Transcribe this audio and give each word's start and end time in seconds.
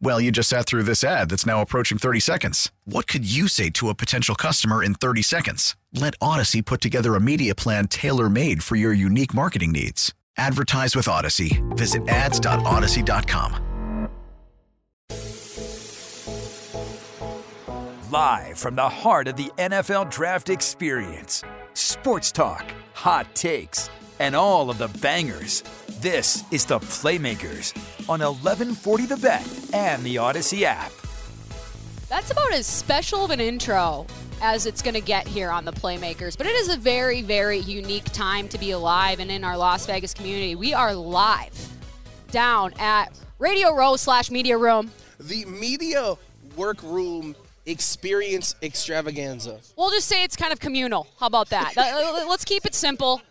Well, 0.00 0.20
you 0.20 0.30
just 0.30 0.48
sat 0.48 0.66
through 0.66 0.82
this 0.84 1.02
ad 1.02 1.30
that's 1.30 1.46
now 1.46 1.60
approaching 1.62 1.98
30 1.98 2.20
seconds. 2.20 2.72
What 2.84 3.06
could 3.06 3.24
you 3.30 3.48
say 3.48 3.70
to 3.70 3.88
a 3.88 3.94
potential 3.94 4.34
customer 4.34 4.82
in 4.82 4.94
30 4.94 5.22
seconds? 5.22 5.76
Let 5.92 6.18
Audacy 6.20 6.64
put 6.64 6.80
together 6.80 7.14
a 7.14 7.20
media 7.20 7.54
plan 7.54 7.88
tailor 7.88 8.28
made 8.28 8.62
for 8.62 8.76
your 8.76 8.92
unique 8.92 9.34
marketing 9.34 9.72
needs. 9.72 10.12
Advertise 10.36 10.96
with 10.96 11.06
Audacy. 11.06 11.62
Visit 11.76 12.08
ads.audacy.com. 12.08 13.60
Live 18.10 18.58
from 18.58 18.76
the 18.76 18.88
heart 18.88 19.26
of 19.26 19.36
the 19.36 19.50
NFL 19.58 20.10
draft 20.10 20.48
experience 20.48 21.42
sports 21.74 22.30
talk, 22.30 22.72
hot 22.92 23.34
takes, 23.34 23.90
and 24.18 24.34
all 24.36 24.70
of 24.70 24.78
the 24.78 24.88
bangers. 25.00 25.62
This 26.00 26.44
is 26.50 26.64
the 26.64 26.78
Playmakers 26.78 27.76
on 28.08 28.20
1140 28.20 29.06
The 29.06 29.16
Bet 29.16 29.46
and 29.72 30.02
the 30.02 30.16
Audacy 30.16 30.62
app. 30.62 30.92
That's 32.08 32.30
about 32.30 32.52
as 32.52 32.66
special 32.66 33.24
of 33.24 33.30
an 33.30 33.40
intro 33.40 34.06
as 34.40 34.66
it's 34.66 34.82
going 34.82 34.94
to 34.94 35.00
get 35.00 35.26
here 35.26 35.50
on 35.50 35.64
the 35.64 35.72
Playmakers. 35.72 36.36
But 36.36 36.46
it 36.46 36.54
is 36.54 36.68
a 36.68 36.76
very, 36.76 37.22
very 37.22 37.58
unique 37.58 38.04
time 38.04 38.48
to 38.48 38.58
be 38.58 38.72
alive 38.72 39.20
and 39.20 39.30
in 39.30 39.42
our 39.42 39.56
Las 39.56 39.86
Vegas 39.86 40.12
community. 40.12 40.54
We 40.54 40.74
are 40.74 40.94
live 40.94 41.68
down 42.30 42.74
at 42.78 43.18
Radio 43.38 43.74
Row 43.74 43.96
slash 43.96 44.30
Media 44.30 44.58
Room. 44.58 44.90
The 45.18 45.44
media 45.46 46.16
workroom 46.56 47.34
experience 47.66 48.54
extravaganza. 48.62 49.60
We'll 49.76 49.90
just 49.90 50.06
say 50.06 50.22
it's 50.24 50.36
kind 50.36 50.52
of 50.52 50.60
communal. 50.60 51.06
How 51.18 51.26
about 51.26 51.48
that? 51.50 51.72
Let's 52.28 52.44
keep 52.44 52.66
it 52.66 52.74
simple. 52.74 53.22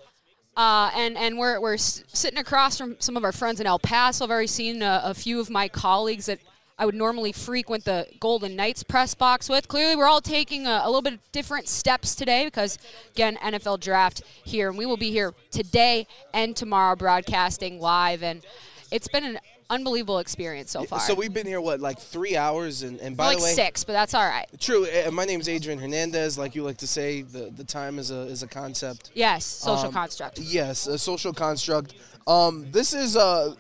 Uh, 0.56 0.92
and 0.96 1.18
and 1.18 1.38
we're, 1.38 1.60
we're 1.60 1.78
sitting 1.78 2.38
across 2.38 2.78
from 2.78 2.96
some 3.00 3.18
of 3.18 3.24
our 3.24 3.32
friends 3.32 3.60
in 3.60 3.66
El 3.66 3.80
Paso. 3.80 4.24
I've 4.24 4.32
already 4.32 4.48
seen 4.48 4.84
a, 4.84 5.02
a, 5.06 5.14
few 5.16 5.40
of 5.40 5.50
my 5.50 5.68
colleagues 5.68 6.28
that 6.28 6.40
I 6.78 6.86
would 6.86 6.94
normally 6.94 7.32
frequent 7.32 7.86
the 7.86 8.08
Golden 8.20 8.56
Knights 8.56 8.84
press 8.84 9.16
box 9.16 9.50
with. 9.50 9.68
Clearly, 9.68 9.96
we're 9.96 10.08
all 10.08 10.22
taking 10.22 10.68
a, 10.68 10.82
a 10.84 10.88
little 10.88 11.02
bit 11.02 11.14
of 11.14 11.32
different 11.32 11.68
steps 11.68 12.14
today 12.14 12.46
because, 12.46 12.78
again, 13.16 13.38
NFL 13.38 13.80
draft 13.80 14.22
here. 14.44 14.70
And 14.70 14.78
we 14.78 14.86
will 14.86 14.98
be 14.98 15.10
here 15.10 15.34
today 15.50 16.06
and 16.34 16.56
tomorrow 16.56 16.96
broadcasting 16.96 17.80
live. 17.80 18.22
And 18.22 18.46
it's 18.92 19.08
been 19.08 19.24
an 19.24 19.40
unbelievable 19.70 20.20
experience 20.20 20.72
so 20.72 20.84
far. 20.84 21.00
So 21.00 21.14
we've 21.14 21.34
been 21.34 21.48
here 21.48 21.62
what 21.62 21.80
like 21.80 22.00
three 22.00 22.36
hours, 22.36 22.84
and, 22.84 23.00
and 23.00 23.16
by 23.16 23.28
like 23.28 23.38
the 23.38 23.44
way, 23.44 23.54
six, 23.54 23.84
but 23.84 23.94
that's 23.94 24.14
all 24.14 24.26
right. 24.26 24.48
True. 24.60 24.86
Uh, 24.86 25.12
my 25.12 25.26
name's 25.26 25.50
Adrian 25.50 25.80
Hernandez. 25.80 26.38
Like 26.38 26.56
you 26.56 26.64
like 26.64 26.78
to 26.78 26.88
say, 26.88 27.22
the 27.22 27.52
the 27.56 27.64
time 27.64 28.00
is 28.00 28.12
a 28.12 28.22
is 28.22 28.44
a 28.44 28.48
concept. 28.48 29.12
Yes, 29.14 29.46
social 29.46 29.88
um, 29.88 29.94
construct. 29.94 30.40
Yes, 30.40 30.88
a 30.88 30.98
social 30.98 31.34
construct. 31.34 31.96
Um, 32.26 32.72
this 32.72 32.94
is 32.94 33.18
uh, 33.18 33.56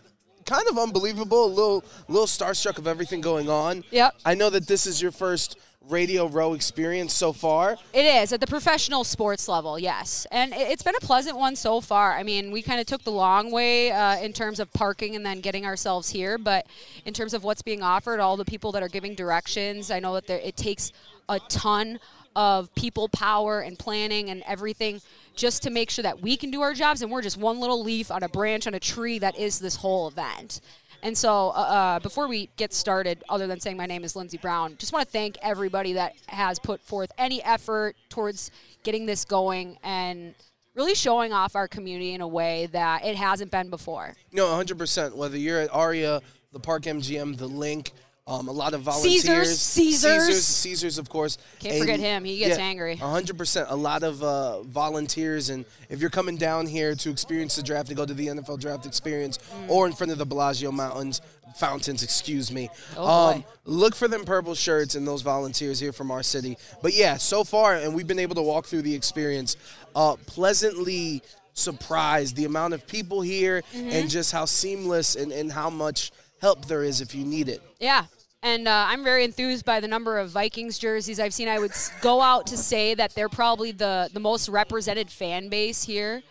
kind 0.45 0.67
of 0.69 0.77
unbelievable. 0.77 1.45
A 1.45 1.47
little 1.47 1.83
little 2.07 2.27
starstruck 2.27 2.77
of 2.77 2.87
everything 2.87 3.21
going 3.21 3.49
on. 3.49 3.83
Yep. 3.91 4.15
I 4.25 4.35
know 4.35 4.49
that 4.49 4.67
this 4.67 4.85
is 4.85 5.01
your 5.01 5.11
first 5.11 5.57
Radio 5.89 6.27
Row 6.27 6.53
experience 6.53 7.13
so 7.13 7.33
far? 7.33 7.77
It 7.93 8.05
is 8.05 8.31
at 8.31 8.39
the 8.39 8.47
professional 8.47 9.03
sports 9.03 9.47
level, 9.47 9.77
yes, 9.77 10.25
and 10.31 10.53
it's 10.53 10.83
been 10.83 10.95
a 10.95 11.01
pleasant 11.01 11.37
one 11.37 11.55
so 11.55 11.81
far. 11.81 12.13
I 12.13 12.23
mean, 12.23 12.51
we 12.51 12.61
kind 12.61 12.79
of 12.79 12.85
took 12.85 13.03
the 13.03 13.11
long 13.11 13.51
way 13.51 13.91
uh, 13.91 14.17
in 14.17 14.33
terms 14.33 14.59
of 14.59 14.71
parking 14.71 15.15
and 15.15 15.25
then 15.25 15.41
getting 15.41 15.65
ourselves 15.65 16.09
here, 16.09 16.37
but 16.37 16.67
in 17.05 17.13
terms 17.13 17.33
of 17.33 17.43
what's 17.43 17.61
being 17.61 17.83
offered, 17.83 18.19
all 18.19 18.37
the 18.37 18.45
people 18.45 18.71
that 18.73 18.83
are 18.83 18.89
giving 18.89 19.13
directions, 19.13 19.91
I 19.91 19.99
know 19.99 20.13
that 20.13 20.27
there, 20.27 20.39
it 20.39 20.55
takes 20.55 20.91
a 21.27 21.39
ton 21.49 21.99
of 22.35 22.73
people 22.75 23.07
power 23.09 23.61
and 23.61 23.77
planning 23.77 24.29
and 24.29 24.43
everything 24.47 25.01
just 25.35 25.63
to 25.63 25.69
make 25.69 25.89
sure 25.89 26.03
that 26.03 26.21
we 26.21 26.37
can 26.37 26.51
do 26.51 26.61
our 26.61 26.73
jobs 26.73 27.01
and 27.01 27.11
we're 27.11 27.21
just 27.21 27.37
one 27.37 27.59
little 27.59 27.83
leaf 27.83 28.11
on 28.11 28.23
a 28.23 28.29
branch 28.29 28.67
on 28.67 28.73
a 28.73 28.79
tree 28.79 29.19
that 29.19 29.37
is 29.37 29.59
this 29.59 29.75
whole 29.75 30.07
event. 30.07 30.61
And 31.01 31.17
so, 31.17 31.49
uh, 31.49 31.51
uh, 31.51 31.99
before 31.99 32.29
we 32.29 32.49
get 32.55 32.73
started, 32.73 33.23
other 33.27 33.45
than 33.45 33.59
saying 33.59 33.75
my 33.75 33.85
name 33.85 34.05
is 34.05 34.15
Lindsey 34.15 34.37
Brown, 34.37 34.75
just 34.77 34.93
want 34.93 35.05
to 35.05 35.11
thank 35.11 35.37
everybody 35.41 35.93
that 35.93 36.13
has 36.27 36.59
put 36.59 36.81
forth 36.81 37.11
any 37.17 37.43
effort 37.43 37.97
towards 38.07 38.51
getting 38.83 39.05
this 39.05 39.25
going 39.25 39.77
and 39.83 40.33
really 40.75 40.95
showing 40.95 41.33
off 41.33 41.57
our 41.57 41.67
community 41.67 42.13
in 42.13 42.21
a 42.21 42.27
way 42.27 42.67
that 42.67 43.03
it 43.03 43.17
hasn't 43.17 43.51
been 43.51 43.69
before. 43.69 44.15
No, 44.31 44.45
100%. 44.45 45.13
Whether 45.15 45.37
you're 45.37 45.59
at 45.59 45.73
ARIA, 45.73 46.21
the 46.53 46.59
Park 46.59 46.83
MGM, 46.83 47.37
the 47.37 47.49
LINQ, 47.49 47.91
um, 48.25 48.47
a 48.47 48.51
lot 48.51 48.73
of 48.73 48.81
volunteers. 48.81 49.23
Caesars, 49.23 49.59
Caesars, 49.59 50.25
Caesars, 50.25 50.45
Caesars 50.45 50.97
of 50.97 51.09
course. 51.09 51.37
Can't 51.59 51.75
and 51.75 51.81
forget 51.81 51.99
him. 51.99 52.23
He 52.23 52.37
gets 52.37 52.57
yeah, 52.57 52.63
angry. 52.63 52.95
100%. 52.95 53.65
A 53.69 53.75
lot 53.75 54.03
of 54.03 54.23
uh, 54.23 54.63
volunteers, 54.63 55.49
and 55.49 55.65
if 55.89 55.99
you're 55.99 56.09
coming 56.09 56.37
down 56.37 56.65
here 56.65 56.95
to 56.95 57.09
experience 57.09 57.57
the 57.57 57.63
draft, 57.63 57.89
to 57.89 57.95
go 57.95 58.05
to 58.05 58.13
the 58.13 58.27
NFL 58.27 58.59
draft 58.59 58.85
experience, 58.85 59.39
mm. 59.39 59.69
or 59.69 59.87
in 59.87 59.93
front 59.93 60.11
of 60.11 60.17
the 60.17 60.25
Bellagio 60.25 60.71
Mountains 60.71 61.21
fountains, 61.55 62.01
excuse 62.01 62.51
me. 62.51 62.69
Oh 62.97 63.33
um, 63.33 63.45
look 63.65 63.95
for 63.95 64.07
them 64.07 64.25
purple 64.25 64.55
shirts 64.55 64.95
and 64.95 65.07
those 65.07 65.21
volunteers 65.21 65.79
here 65.79 65.91
from 65.91 66.09
our 66.09 66.23
city. 66.23 66.57
But 66.81 66.93
yeah, 66.93 67.17
so 67.17 67.43
far, 67.43 67.75
and 67.75 67.93
we've 67.93 68.07
been 68.07 68.19
able 68.19 68.35
to 68.35 68.41
walk 68.41 68.65
through 68.65 68.81
the 68.81 68.95
experience, 68.95 69.55
uh, 69.95 70.15
pleasantly 70.25 71.21
surprised 71.53 72.35
the 72.35 72.45
amount 72.45 72.73
of 72.73 72.87
people 72.87 73.21
here 73.21 73.61
mm-hmm. 73.73 73.89
and 73.89 74.09
just 74.09 74.31
how 74.31 74.45
seamless 74.45 75.15
and, 75.15 75.31
and 75.31 75.51
how 75.51 75.69
much 75.69 76.11
help 76.43 76.65
there 76.65 76.83
is 76.83 77.01
if 77.01 77.15
you 77.15 77.25
need 77.25 77.47
it. 77.49 77.61
Yeah. 77.79 78.05
And 78.43 78.67
uh, 78.67 78.85
I'm 78.89 79.05
very 79.05 79.23
enthused 79.23 79.63
by 79.63 79.79
the 79.79 79.87
number 79.87 80.19
of 80.19 80.29
Vikings 80.29 80.77
jerseys 80.77 81.17
I've 81.17 81.33
seen. 81.33 81.47
I 81.47 81.57
would 81.57 81.71
go 82.01 82.21
out 82.21 82.45
to 82.47 82.57
say 82.57 82.93
that 82.95 83.15
they're 83.15 83.29
probably 83.29 83.71
the, 83.71 84.09
the 84.11 84.19
most 84.19 84.49
represented 84.49 85.09
fan 85.09 85.47
base 85.47 85.83
here. 85.83 86.21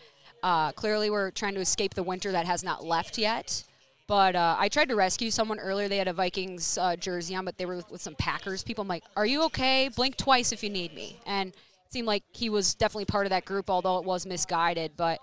Uh, 0.42 0.72
clearly, 0.72 1.08
we're 1.08 1.30
trying 1.30 1.54
to 1.54 1.60
escape 1.60 1.94
the 1.94 2.02
winter 2.02 2.30
that 2.32 2.44
has 2.44 2.62
not 2.62 2.84
left 2.84 3.16
yet. 3.16 3.64
But 4.06 4.36
uh, 4.36 4.56
I 4.58 4.68
tried 4.68 4.90
to 4.90 4.96
rescue 4.96 5.30
someone 5.30 5.58
earlier. 5.58 5.88
They 5.88 5.96
had 5.96 6.08
a 6.08 6.12
Vikings 6.12 6.76
uh, 6.76 6.96
jersey 6.96 7.34
on, 7.34 7.46
but 7.46 7.56
they 7.56 7.64
were 7.64 7.76
with, 7.76 7.90
with 7.90 8.02
some 8.02 8.14
Packers 8.16 8.62
people. 8.62 8.82
I'm 8.82 8.88
like, 8.88 9.04
"Are 9.16 9.24
you 9.24 9.44
okay? 9.44 9.88
Blink 9.96 10.16
twice 10.16 10.52
if 10.52 10.62
you 10.62 10.68
need 10.68 10.92
me." 10.94 11.18
And 11.24 11.50
it 11.50 11.92
seemed 11.92 12.08
like 12.08 12.24
he 12.32 12.50
was 12.50 12.74
definitely 12.74 13.06
part 13.06 13.24
of 13.24 13.30
that 13.30 13.46
group, 13.46 13.70
although 13.70 13.98
it 13.98 14.04
was 14.04 14.26
misguided. 14.26 14.92
But 14.96 15.20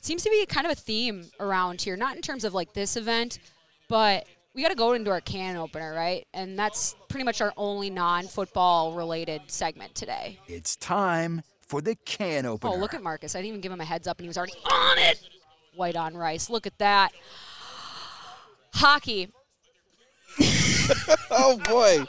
seems 0.00 0.24
to 0.24 0.30
be 0.30 0.44
kind 0.46 0.66
of 0.66 0.72
a 0.72 0.74
theme 0.74 1.30
around 1.38 1.82
here, 1.82 1.96
not 1.96 2.16
in 2.16 2.22
terms 2.22 2.42
of 2.44 2.54
like 2.54 2.72
this 2.72 2.96
event, 2.96 3.38
but 3.92 4.26
we 4.54 4.62
got 4.62 4.70
to 4.70 4.74
go 4.74 4.94
into 4.94 5.10
our 5.10 5.20
can 5.20 5.54
opener, 5.58 5.92
right? 5.92 6.26
And 6.32 6.58
that's 6.58 6.96
pretty 7.10 7.24
much 7.24 7.42
our 7.42 7.52
only 7.58 7.90
non-football 7.90 8.94
related 8.94 9.42
segment 9.48 9.94
today. 9.94 10.38
It's 10.48 10.76
time 10.76 11.42
for 11.60 11.82
the 11.82 11.94
can 12.06 12.46
opener. 12.46 12.72
Oh, 12.72 12.76
look 12.78 12.94
at 12.94 13.02
Marcus! 13.02 13.36
I 13.36 13.40
didn't 13.40 13.48
even 13.48 13.60
give 13.60 13.70
him 13.70 13.82
a 13.82 13.84
heads 13.84 14.08
up, 14.08 14.16
and 14.16 14.24
he 14.24 14.28
was 14.28 14.38
already 14.38 14.54
on 14.64 14.96
it. 14.96 15.20
White 15.74 15.96
on 15.96 16.16
rice. 16.16 16.48
Look 16.48 16.66
at 16.66 16.78
that. 16.78 17.12
Hockey. 18.72 19.28
oh 21.30 21.60
boy, 21.68 22.02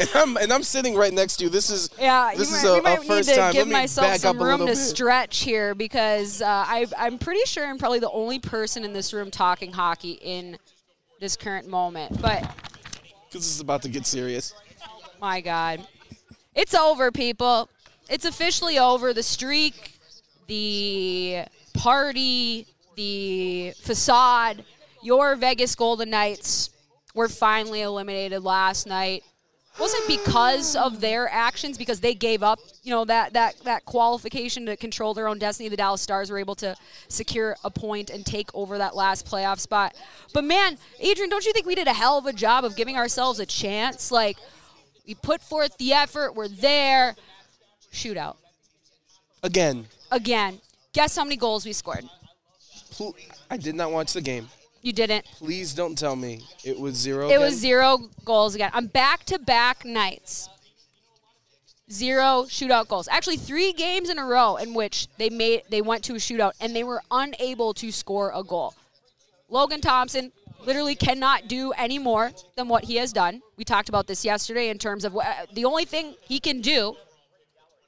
and 0.00 0.10
I'm 0.16 0.36
and 0.36 0.52
I'm 0.52 0.64
sitting 0.64 0.96
right 0.96 1.12
next 1.12 1.36
to 1.36 1.44
you. 1.44 1.50
This 1.50 1.70
is 1.70 1.90
yeah. 1.96 2.32
This 2.36 2.52
is 2.52 2.64
might, 2.64 2.78
a, 2.78 2.82
might 2.82 2.98
a 2.98 3.02
first 3.02 3.28
need 3.28 3.34
to 3.34 3.40
time. 3.40 3.52
give 3.52 3.68
Let 3.68 3.72
myself 3.72 4.16
some 4.16 4.42
room 4.42 4.60
to 4.60 4.66
bit. 4.66 4.76
stretch 4.76 5.42
here 5.44 5.76
because 5.76 6.42
uh, 6.42 6.46
I 6.46 6.86
I'm 6.98 7.18
pretty 7.18 7.44
sure 7.44 7.64
I'm 7.64 7.78
probably 7.78 8.00
the 8.00 8.10
only 8.10 8.40
person 8.40 8.84
in 8.84 8.92
this 8.92 9.12
room 9.12 9.30
talking 9.30 9.72
hockey 9.72 10.18
in 10.20 10.58
this 11.20 11.36
current 11.36 11.68
moment. 11.68 12.20
But 12.20 12.40
because 13.28 13.42
this 13.42 13.54
is 13.54 13.60
about 13.60 13.82
to 13.82 13.88
get 13.88 14.06
serious. 14.06 14.54
My 15.20 15.40
God, 15.40 15.86
it's 16.54 16.74
over, 16.74 17.12
people. 17.12 17.68
It's 18.08 18.24
officially 18.24 18.78
over. 18.78 19.12
The 19.12 19.22
streak, 19.22 19.98
the 20.48 21.44
party, 21.74 22.66
the 22.96 23.72
facade 23.82 24.64
your 25.02 25.36
Vegas 25.36 25.74
Golden 25.74 26.10
Knights 26.10 26.70
were 27.14 27.28
finally 27.28 27.82
eliminated 27.82 28.42
last 28.42 28.86
night 28.86 29.24
wasn't 29.80 30.06
because 30.06 30.76
of 30.76 31.00
their 31.00 31.28
actions 31.30 31.78
because 31.78 32.00
they 32.00 32.14
gave 32.14 32.42
up 32.42 32.60
you 32.82 32.90
know 32.90 33.04
that 33.04 33.32
that 33.32 33.56
that 33.64 33.84
qualification 33.84 34.66
to 34.66 34.76
control 34.76 35.14
their 35.14 35.26
own 35.26 35.38
destiny. 35.38 35.68
The 35.68 35.76
dallas 35.76 36.02
stars 36.02 36.30
were 36.30 36.38
able 36.38 36.54
to 36.56 36.76
secure 37.08 37.56
a 37.64 37.70
point 37.70 38.10
and 38.10 38.24
take 38.24 38.54
over 38.54 38.78
that 38.78 38.94
last 38.94 39.26
playoff 39.26 39.58
spot. 39.58 39.96
But 40.34 40.44
man 40.44 40.78
adrian 41.00 41.30
don't 41.30 41.44
you 41.44 41.52
think 41.52 41.66
we 41.66 41.74
did 41.74 41.88
a 41.88 41.94
hell 41.94 42.18
of 42.18 42.26
a 42.26 42.32
job 42.32 42.64
of 42.64 42.76
giving 42.76 42.96
ourselves 42.96 43.40
a 43.40 43.46
chance? 43.46 44.10
Like 44.10 44.36
we 45.06 45.14
put 45.14 45.42
forth 45.42 45.76
the 45.78 45.92
effort 45.92 46.34
we're 46.34 46.48
there. 46.48 47.16
Shootout. 47.92 48.36
Again, 49.42 49.86
again. 50.10 50.60
Guess 50.92 51.16
how 51.16 51.24
many 51.24 51.36
goals 51.36 51.64
we 51.64 51.72
scored? 51.72 52.04
I 53.50 53.56
did 53.56 53.74
not 53.74 53.92
watch 53.92 54.12
the 54.12 54.20
game. 54.20 54.48
You 54.82 54.92
didn't 54.92 55.24
Please 55.36 55.74
don't 55.74 55.96
tell 55.96 56.16
me 56.16 56.42
it 56.64 56.78
was 56.78 56.94
zero. 56.94 57.28
It 57.28 57.38
was 57.38 57.52
again? 57.52 57.60
zero 57.60 57.98
goals 58.24 58.54
again. 58.54 58.70
On 58.74 58.86
back 58.86 59.24
to 59.24 59.38
back 59.38 59.84
nights, 59.84 60.48
zero 61.90 62.44
shootout 62.48 62.88
goals. 62.88 63.08
Actually, 63.08 63.36
three 63.36 63.72
games 63.72 64.08
in 64.08 64.18
a 64.18 64.24
row 64.24 64.56
in 64.56 64.74
which 64.74 65.08
they 65.18 65.30
made 65.30 65.62
they 65.70 65.82
went 65.82 66.04
to 66.04 66.14
a 66.14 66.18
shootout 66.18 66.52
and 66.60 66.74
they 66.74 66.84
were 66.84 67.02
unable 67.10 67.74
to 67.74 67.90
score 67.92 68.32
a 68.34 68.42
goal. 68.42 68.74
Logan 69.48 69.80
Thompson 69.80 70.32
literally 70.64 70.94
cannot 70.94 71.48
do 71.48 71.72
any 71.72 71.98
more 71.98 72.30
than 72.56 72.68
what 72.68 72.84
he 72.84 72.96
has 72.96 73.12
done. 73.12 73.42
We 73.56 73.64
talked 73.64 73.88
about 73.88 74.06
this 74.06 74.24
yesterday 74.24 74.68
in 74.68 74.78
terms 74.78 75.04
of 75.04 75.12
what, 75.12 75.26
the 75.54 75.64
only 75.64 75.84
thing 75.84 76.14
he 76.20 76.38
can 76.38 76.60
do, 76.60 76.96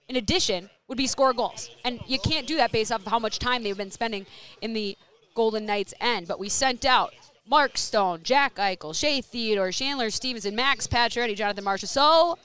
in 0.08 0.16
addition, 0.16 0.70
would 0.88 0.98
be 0.98 1.06
score 1.06 1.32
goals, 1.32 1.70
and 1.84 2.00
you 2.06 2.18
can't 2.18 2.46
do 2.46 2.56
that 2.56 2.72
based 2.72 2.90
off 2.90 3.00
of 3.00 3.06
how 3.06 3.18
much 3.18 3.38
time 3.38 3.62
they've 3.62 3.76
been 3.76 3.90
spending 3.90 4.26
in 4.60 4.72
the 4.72 4.96
Golden 5.34 5.66
Knights 5.66 5.94
end. 6.00 6.28
But 6.28 6.38
we 6.38 6.48
sent 6.48 6.84
out 6.84 7.14
Mark 7.46 7.76
Stone, 7.76 8.20
Jack 8.22 8.56
Eichel, 8.56 8.94
Shea 8.94 9.20
Theodore, 9.20 9.72
Chandler 9.72 10.10
Stephenson, 10.10 10.54
Max 10.54 10.86
Pacioretty, 10.86 11.36
Jonathan 11.36 11.64
Marchessault, 11.64 12.38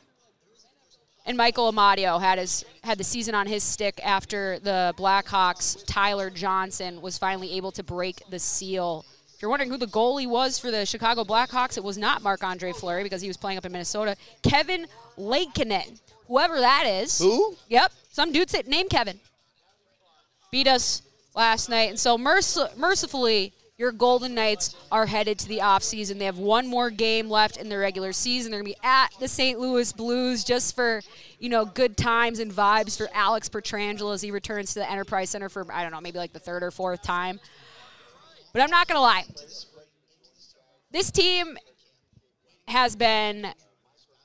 and 1.26 1.38
Michael 1.38 1.72
Amadio 1.72 2.20
had 2.20 2.40
his 2.40 2.66
had 2.84 2.98
the 2.98 3.04
season 3.04 3.36
on 3.36 3.48
his 3.48 3.62
stick 3.62 4.00
after 4.04 4.60
the 4.60 4.94
Blackhawks. 4.98 5.84
Tyler 5.86 6.30
Johnson 6.30 7.02
was 7.02 7.18
finally 7.18 7.54
able 7.54 7.72
to 7.74 7.84
break 7.84 8.24
the 8.30 8.40
seal. 8.40 9.06
If 9.36 9.42
you're 9.42 9.52
wondering 9.52 9.70
who 9.70 9.78
the 9.78 9.88
goalie 9.88 10.28
was 10.28 10.58
for 10.58 10.72
the 10.72 10.86
Chicago 10.86 11.24
Blackhawks, 11.24 11.78
it 11.78 11.84
was 11.84 11.98
not 11.98 12.24
Marc 12.24 12.44
Andre 12.44 12.72
Fleury 12.72 13.04
because 13.04 13.22
he 13.22 13.28
was 13.28 13.38
playing 13.38 13.60
up 13.60 13.66
in 13.66 13.72
Minnesota. 13.72 14.16
Kevin 14.42 14.88
Lankinen, 15.16 16.00
whoever 16.28 16.60
that 16.60 16.86
is. 16.88 17.20
Who? 17.20 17.56
Yep, 17.70 17.92
some 18.12 18.32
dude 18.32 18.52
name 18.68 18.90
Kevin. 18.90 19.20
Beat 20.50 20.68
us 20.68 21.02
last 21.38 21.70
night, 21.70 21.90
and 21.90 22.00
so 22.00 22.18
merc- 22.18 22.76
mercifully, 22.76 23.54
your 23.78 23.92
Golden 23.92 24.34
Knights 24.34 24.76
are 24.92 25.06
headed 25.06 25.38
to 25.38 25.48
the 25.48 25.60
offseason. 25.60 26.18
They 26.18 26.26
have 26.26 26.40
one 26.40 26.68
more 26.68 26.90
game 26.90 27.30
left 27.30 27.58
in 27.58 27.70
the 27.70 27.78
regular 27.78 28.12
season. 28.12 28.52
They're 28.52 28.62
going 28.62 28.74
to 28.74 28.80
be 28.80 28.86
at 28.88 29.10
the 29.20 29.28
St. 29.28 29.60
Louis 29.60 29.94
Blues 29.94 30.44
just 30.44 30.76
for, 30.76 31.02
you 31.38 31.50
know, 31.50 31.64
good 31.64 31.96
times 31.96 32.40
and 32.40 32.52
vibes 32.52 32.98
for 32.98 33.08
Alex 33.14 33.50
Pietrangelo 33.50 34.16
as 34.16 34.22
he 34.24 34.32
returns 34.32 34.74
to 34.74 34.80
the 34.80 34.92
Enterprise 34.92 35.30
Center 35.30 35.48
for, 35.48 35.72
I 35.72 35.84
don't 35.84 35.92
know, 35.92 36.02
maybe 36.02 36.18
like 36.18 36.34
the 36.34 36.40
third 36.40 36.64
or 36.64 36.72
fourth 36.72 37.04
time. 37.04 37.40
But 38.52 38.64
I'm 38.64 38.72
not 38.72 38.88
going 38.88 38.98
to 38.98 39.02
lie. 39.02 39.26
This 40.92 41.12
team 41.12 41.56
has 42.68 42.96
been 42.96 43.54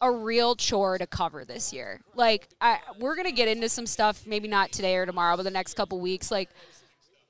a 0.01 0.11
real 0.11 0.57
chore 0.57 0.97
to 0.97 1.07
cover 1.07 1.45
this 1.45 1.75
year. 1.75 2.01
Like, 2.15 2.49
I, 2.61 2.79
we're 2.99 3.17
going 3.17 3.29
to 3.29 3.33
get 3.33 3.49
into 3.49 3.69
some 3.69 3.87
stuff, 3.87 4.27
maybe 4.27 4.49
not 4.49 4.73
today 4.73 4.97
or 4.97 5.05
tomorrow, 5.05 5.37
but 5.37 5.43
the 5.43 5.51
next 5.51 5.75
couple 5.75 6.01
weeks, 6.01 6.31
like, 6.31 6.49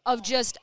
of 0.05 0.23
just 0.23 0.59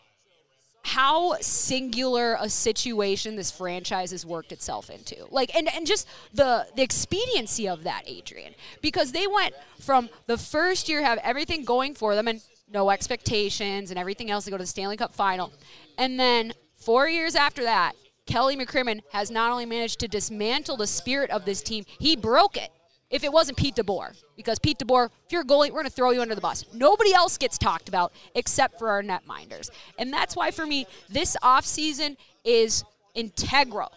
how 0.83 1.35
singular 1.35 2.37
a 2.39 2.49
situation 2.49 3.35
this 3.35 3.51
franchise 3.51 4.11
has 4.11 4.25
worked 4.25 4.51
itself 4.51 4.89
into. 4.89 5.25
Like 5.29 5.53
and, 5.55 5.67
and 5.73 5.85
just 5.85 6.07
the 6.33 6.67
the 6.75 6.81
expediency 6.81 7.67
of 7.67 7.83
that, 7.83 8.03
Adrian. 8.07 8.55
Because 8.81 9.11
they 9.11 9.27
went 9.27 9.53
from 9.79 10.09
the 10.25 10.37
first 10.37 10.89
year 10.89 11.03
have 11.03 11.19
everything 11.19 11.63
going 11.63 11.93
for 11.93 12.15
them 12.15 12.27
and 12.27 12.41
no 12.71 12.89
expectations 12.89 13.89
and 13.91 13.99
everything 13.99 14.31
else 14.31 14.45
to 14.45 14.51
go 14.51 14.57
to 14.57 14.63
the 14.63 14.67
Stanley 14.67 14.97
Cup 14.97 15.13
final. 15.13 15.51
And 15.97 16.19
then 16.19 16.53
4 16.77 17.09
years 17.09 17.35
after 17.35 17.63
that, 17.63 17.93
Kelly 18.25 18.55
McCrimmon 18.55 19.01
has 19.11 19.29
not 19.29 19.51
only 19.51 19.65
managed 19.65 19.99
to 19.99 20.07
dismantle 20.07 20.77
the 20.77 20.87
spirit 20.87 21.29
of 21.31 21.45
this 21.45 21.61
team, 21.61 21.83
he 21.99 22.15
broke 22.15 22.55
it. 22.57 22.71
If 23.09 23.23
it 23.23 23.31
wasn't 23.33 23.57
Pete 23.57 23.75
DeBoer, 23.75 24.15
because 24.37 24.59
Pete 24.59 24.77
DeBoer, 24.77 25.09
if 25.25 25.31
you're 25.31 25.41
a 25.41 25.45
goalie, 25.45 25.69
we're 25.71 25.81
going 25.81 25.85
to 25.85 25.91
throw 25.91 26.11
you 26.11 26.21
under 26.21 26.35
the 26.35 26.41
bus. 26.41 26.65
Nobody 26.73 27.11
else 27.11 27.37
gets 27.37 27.57
talked 27.57 27.89
about 27.89 28.13
except 28.35 28.77
for 28.77 28.89
our 28.89 29.01
netminders. 29.01 29.71
And 29.97 30.13
that's 30.13 30.35
why, 30.35 30.51
for 30.51 30.67
me, 30.67 30.85
this 31.09 31.35
offseason 31.41 32.17
is 32.43 32.83
integral 33.15 33.91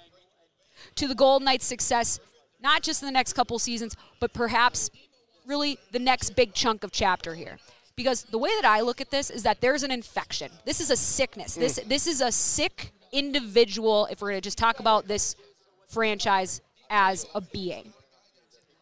to 0.96 1.06
the 1.06 1.14
Golden 1.14 1.44
Knights' 1.44 1.66
success, 1.66 2.20
not 2.62 2.82
just 2.82 3.02
in 3.02 3.06
the 3.06 3.12
next 3.12 3.34
couple 3.34 3.58
seasons, 3.58 3.96
but 4.18 4.32
perhaps 4.32 4.90
really 5.46 5.78
the 5.90 5.98
next 5.98 6.30
big 6.30 6.54
chunk 6.54 6.82
of 6.82 6.90
chapter 6.90 7.34
here. 7.34 7.58
Because 7.96 8.22
the 8.24 8.38
way 8.38 8.50
that 8.60 8.64
I 8.64 8.80
look 8.80 9.02
at 9.02 9.10
this 9.10 9.28
is 9.28 9.42
that 9.42 9.60
there's 9.60 9.82
an 9.82 9.90
infection. 9.90 10.50
This 10.64 10.80
is 10.80 10.90
a 10.90 10.96
sickness. 10.96 11.54
This 11.54 11.78
mm. 11.78 11.88
this 11.88 12.06
is 12.06 12.22
a 12.22 12.32
sick 12.32 12.92
individual. 13.12 14.06
If 14.10 14.22
we're 14.22 14.30
going 14.30 14.40
to 14.40 14.44
just 14.44 14.56
talk 14.56 14.80
about 14.80 15.06
this 15.06 15.36
franchise 15.88 16.62
as 16.88 17.26
a 17.34 17.42
being, 17.42 17.92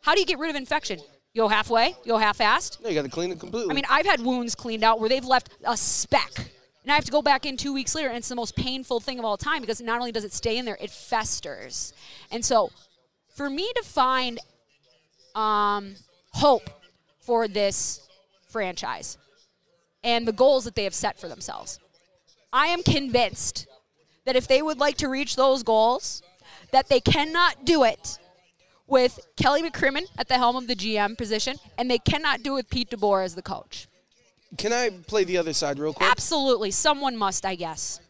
how 0.03 0.15
do 0.15 0.21
you 0.21 0.27
get 0.27 0.39
rid 0.39 0.51
of 0.51 0.57
infection? 0.57 0.99
You 1.33 1.43
go 1.43 1.49
halfway. 1.49 1.89
You 2.05 2.13
go 2.13 2.19
half-assed. 2.19 2.83
No, 2.83 2.89
you 2.89 2.95
got 2.95 3.03
to 3.03 3.11
clean 3.11 3.31
it 3.31 3.39
completely. 3.39 3.71
I 3.71 3.75
mean, 3.75 3.85
I've 3.89 4.07
had 4.07 4.21
wounds 4.21 4.55
cleaned 4.55 4.83
out 4.83 4.99
where 4.99 5.09
they've 5.09 5.25
left 5.25 5.51
a 5.65 5.77
speck. 5.77 6.51
And 6.83 6.91
I 6.91 6.95
have 6.95 7.05
to 7.05 7.13
go 7.13 7.23
back 7.23 7.47
in 7.47 7.57
two 7.57 7.73
weeks 7.73 7.95
later, 7.95 8.09
and 8.09 8.17
it's 8.17 8.29
the 8.29 8.35
most 8.35 8.57
painful 8.57 9.01
thing 9.01 9.19
of 9.19 9.25
all 9.25 9.37
time 9.37 9.61
because 9.61 9.81
not 9.81 9.99
only 9.99 10.13
does 10.13 10.25
it 10.25 10.33
stay 10.33 10.57
in 10.57 10.65
there, 10.65 10.79
it 10.81 10.91
festers. 10.91 11.93
And 12.31 12.45
so, 12.45 12.71
for 13.37 13.51
me 13.51 13.71
to 13.77 13.83
find 13.83 14.39
um, 15.35 15.95
hope 16.33 16.69
for 17.21 17.47
this 17.47 18.09
franchise 18.49 19.19
and 20.03 20.27
the 20.27 20.33
goals 20.33 20.65
that 20.65 20.75
they 20.75 20.85
have 20.85 20.95
set 20.95 21.21
for 21.21 21.29
themselves, 21.29 21.79
I 22.53 22.69
am 22.69 22.83
convinced 22.83 23.67
that 24.25 24.35
if 24.35 24.49
they 24.49 24.63
would 24.63 24.79
like 24.79 24.97
to 24.99 25.09
reach 25.09 25.37
those 25.37 25.63
goals, 25.63 26.23
that 26.73 26.89
they 26.89 27.01
cannot 27.01 27.65
do 27.65 27.85
it 27.85 28.19
with 28.91 29.19
Kelly 29.37 29.63
McCrimmon 29.63 30.05
at 30.19 30.29
the 30.29 30.35
helm 30.35 30.57
of 30.57 30.67
the 30.67 30.75
GM 30.75 31.17
position, 31.17 31.57
and 31.79 31.91
they 31.91 31.99
cannot 31.99 32.43
do 32.43 32.53
it 32.53 32.57
with 32.57 32.71
Pete 32.71 32.91
DeBoer 32.91 33.25
as 33.25 33.35
the 33.35 33.43
coach. 33.43 33.87
Can 34.59 34.73
I 34.73 34.91
play 34.91 35.25
the 35.25 35.39
other 35.39 35.53
side 35.53 35.79
real 35.79 35.95
quick? 35.95 36.11
Absolutely, 36.11 36.71
someone 36.73 37.17
must, 37.17 37.47
I 37.47 37.55
guess. 37.55 38.01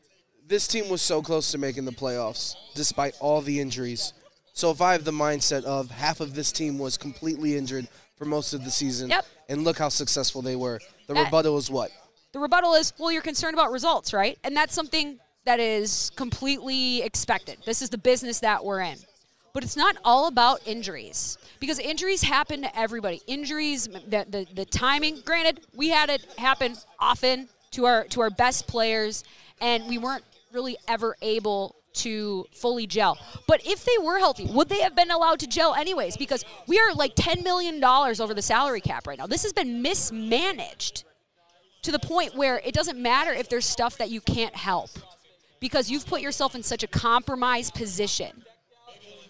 This 0.47 0.67
team 0.67 0.89
was 0.89 1.03
so 1.03 1.23
close 1.23 1.53
to 1.53 1.59
making 1.59 1.85
the 1.85 1.93
playoffs, 1.93 2.55
despite 2.75 3.15
all 3.21 3.41
the 3.43 3.61
injuries. 3.61 4.15
So 4.53 4.71
if 4.71 4.81
I 4.81 4.93
have 4.93 5.05
the 5.05 5.13
mindset 5.13 5.65
of 5.65 5.91
half 5.91 6.21
of 6.21 6.35
this 6.35 6.51
team 6.51 6.79
was 6.79 6.97
completely 6.97 7.57
injured 7.57 7.87
for 8.17 8.25
most 8.25 8.53
of 8.55 8.65
the 8.65 8.71
season, 8.71 9.11
Yep. 9.11 9.27
and 9.49 9.65
look 9.65 9.79
how 9.79 9.89
successful 9.91 10.43
they 10.43 10.57
were, 10.57 10.81
the 11.07 11.15
That- 11.15 11.25
rebuttal 11.27 11.57
is 11.59 11.71
what? 11.71 11.93
The 12.33 12.39
rebuttal 12.39 12.75
is, 12.75 12.93
well, 12.99 13.13
you're 13.13 13.23
concerned 13.23 13.55
about 13.55 13.71
results, 13.71 14.13
right? 14.13 14.39
And 14.45 14.57
that's 14.57 14.75
something 14.75 15.19
that 15.45 15.61
is 15.61 16.11
completely 16.17 17.03
expected. 17.03 17.59
This 17.67 17.83
is 17.83 17.91
the 17.91 17.99
business 17.99 18.41
that 18.41 18.65
we're 18.65 18.81
in. 18.81 18.99
But 19.53 19.65
it's 19.65 19.77
not 19.77 19.97
all 20.05 20.29
about 20.29 20.61
injuries 20.67 21.39
because 21.59 21.79
injuries 21.79 22.23
happen 22.23 22.63
to 22.63 22.79
everybody. 22.79 23.21
Injuries, 23.27 23.87
the, 23.87 24.27
the, 24.29 24.47
the 24.55 24.65
timing. 24.65 25.21
Granted, 25.25 25.61
we 25.75 25.89
had 25.89 26.09
it 26.11 26.25
happen 26.39 26.77
often 26.99 27.49
to 27.73 27.87
our 27.87 28.05
to 28.05 28.21
our 28.21 28.31
best 28.31 28.67
players, 28.67 29.25
and 29.61 29.87
we 29.89 29.99
weren't 29.99 30.25
really 30.53 30.77
ever 30.89 31.17
able 31.23 31.77
to 31.93 32.47
fully 32.53 32.87
gel. 32.87 33.19
But 33.47 33.67
if 33.67 33.85
they 33.85 33.99
were 34.03 34.19
healthy, 34.19 34.47
would 34.47 34.69
they 34.69 34.81
have 34.81 34.95
been 34.95 35.11
allowed 35.11 35.41
to 35.41 35.47
gel 35.47 35.75
anyways? 35.75 36.17
Because 36.17 36.45
we 36.67 36.79
are 36.79 36.95
like 36.95 37.17
$10 37.17 37.43
million 37.43 37.83
over 37.85 38.33
the 38.33 38.43
salary 38.43 38.81
cap 38.81 39.07
right 39.07 39.19
now. 39.19 39.27
This 39.27 39.43
has 39.43 39.53
been 39.53 39.83
mismanaged 39.83 41.05
to 41.83 41.91
the 41.91 41.99
point 41.99 42.37
where 42.37 42.61
it 42.65 42.75
doesn't 42.75 43.01
matter 43.01 43.33
if 43.33 43.49
there's 43.49 43.67
stuff 43.67 43.99
that 43.99 44.11
you 44.11 44.21
can't 44.21 44.55
help 44.55 44.91
because 45.59 45.91
you've 45.91 46.07
put 46.07 46.21
yourself 46.21 46.55
in 46.55 46.63
such 46.63 46.83
a 46.83 46.87
compromised 46.87 47.75
position 47.75 48.45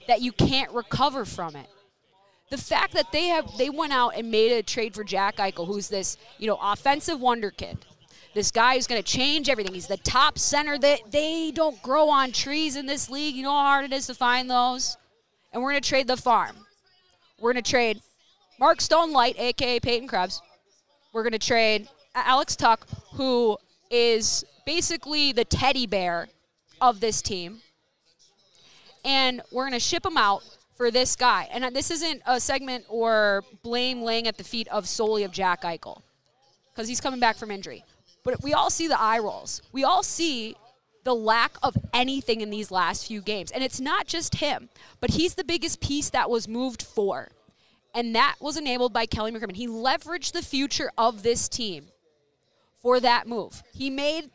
that 0.08 0.20
you 0.20 0.32
can't 0.32 0.72
recover 0.72 1.24
from 1.24 1.56
it. 1.56 1.66
The 2.50 2.58
fact 2.58 2.94
that 2.94 3.12
they 3.12 3.26
have 3.28 3.56
they 3.58 3.70
went 3.70 3.92
out 3.92 4.14
and 4.16 4.30
made 4.30 4.52
a 4.52 4.62
trade 4.62 4.94
for 4.94 5.04
Jack 5.04 5.36
Eichel, 5.36 5.66
who's 5.66 5.88
this, 5.88 6.16
you 6.38 6.46
know, 6.46 6.58
offensive 6.60 7.20
wonder 7.20 7.50
kid. 7.50 7.78
This 8.34 8.50
guy 8.50 8.74
who's 8.74 8.86
going 8.86 9.02
to 9.02 9.08
change 9.08 9.48
everything. 9.48 9.74
He's 9.74 9.88
the 9.88 9.96
top 9.96 10.38
center 10.38 10.78
that 10.78 11.10
they 11.10 11.50
don't 11.50 11.80
grow 11.82 12.08
on 12.08 12.32
trees 12.32 12.76
in 12.76 12.86
this 12.86 13.10
league. 13.10 13.34
You 13.34 13.42
know 13.42 13.50
how 13.50 13.62
hard 13.62 13.84
it 13.86 13.92
is 13.92 14.06
to 14.06 14.14
find 14.14 14.48
those. 14.48 14.96
And 15.52 15.62
we're 15.62 15.70
going 15.70 15.82
to 15.82 15.88
trade 15.88 16.06
the 16.06 16.16
farm. 16.16 16.56
We're 17.40 17.52
going 17.52 17.62
to 17.62 17.70
trade 17.70 18.00
Mark 18.60 18.80
Stone 18.80 19.12
Light, 19.12 19.36
aka 19.38 19.80
Peyton 19.80 20.06
Krebs. 20.06 20.42
We're 21.12 21.22
going 21.22 21.32
to 21.32 21.38
trade 21.38 21.88
Alex 22.14 22.54
Tuch, 22.54 22.80
who 23.14 23.58
is 23.90 24.44
basically 24.64 25.32
the 25.32 25.44
teddy 25.44 25.86
bear 25.86 26.28
of 26.80 27.00
this 27.00 27.22
team. 27.22 27.62
And 29.04 29.42
we're 29.50 29.64
going 29.64 29.72
to 29.72 29.80
ship 29.80 30.04
him 30.04 30.16
out 30.16 30.42
for 30.76 30.90
this 30.90 31.16
guy. 31.16 31.48
And 31.50 31.74
this 31.74 31.90
isn't 31.90 32.22
a 32.26 32.40
segment 32.40 32.84
or 32.88 33.44
blame 33.62 34.02
laying 34.02 34.26
at 34.26 34.36
the 34.36 34.44
feet 34.44 34.68
of 34.68 34.88
solely 34.88 35.24
of 35.24 35.32
Jack 35.32 35.62
Eichel 35.62 36.02
because 36.72 36.88
he's 36.88 37.00
coming 37.00 37.20
back 37.20 37.36
from 37.36 37.50
injury. 37.50 37.84
But 38.24 38.42
we 38.42 38.52
all 38.52 38.70
see 38.70 38.88
the 38.88 39.00
eye 39.00 39.18
rolls. 39.18 39.62
We 39.72 39.84
all 39.84 40.02
see 40.02 40.56
the 41.04 41.14
lack 41.14 41.52
of 41.62 41.76
anything 41.94 42.40
in 42.40 42.50
these 42.50 42.70
last 42.70 43.06
few 43.06 43.22
games. 43.22 43.50
And 43.50 43.64
it's 43.64 43.80
not 43.80 44.06
just 44.06 44.36
him, 44.36 44.68
but 45.00 45.10
he's 45.10 45.34
the 45.34 45.44
biggest 45.44 45.80
piece 45.80 46.10
that 46.10 46.28
was 46.28 46.46
moved 46.46 46.82
for. 46.82 47.28
And 47.94 48.14
that 48.14 48.36
was 48.40 48.56
enabled 48.56 48.92
by 48.92 49.06
Kelly 49.06 49.32
McCrimmon. 49.32 49.56
He 49.56 49.66
leveraged 49.66 50.32
the 50.32 50.42
future 50.42 50.90
of 50.96 51.22
this 51.22 51.48
team 51.48 51.86
for 52.80 53.00
that 53.00 53.26
move. 53.26 53.62
He 53.74 53.90
made 53.90 54.30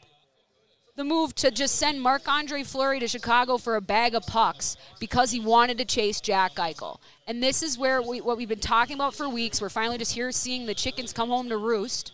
the 0.95 1.03
move 1.03 1.35
to 1.35 1.51
just 1.51 1.75
send 1.75 2.01
Marc 2.01 2.27
Andre 2.27 2.63
Fleury 2.63 2.99
to 2.99 3.07
Chicago 3.07 3.57
for 3.57 3.75
a 3.75 3.81
bag 3.81 4.15
of 4.15 4.25
pucks 4.25 4.77
because 4.99 5.31
he 5.31 5.41
wanted 5.41 5.77
to 5.77 5.85
chase 5.85 6.21
Jack 6.21 6.55
Eichel. 6.55 6.99
And 7.27 7.43
this 7.43 7.61
is 7.61 7.77
where 7.77 8.01
we, 8.01 8.21
what 8.21 8.37
we've 8.37 8.47
been 8.47 8.59
talking 8.59 8.95
about 8.95 9.13
for 9.13 9.27
weeks. 9.27 9.61
We're 9.61 9.69
finally 9.69 9.97
just 9.97 10.13
here 10.13 10.31
seeing 10.31 10.65
the 10.65 10.73
chickens 10.73 11.11
come 11.11 11.29
home 11.29 11.49
to 11.49 11.57
roost. 11.57 12.13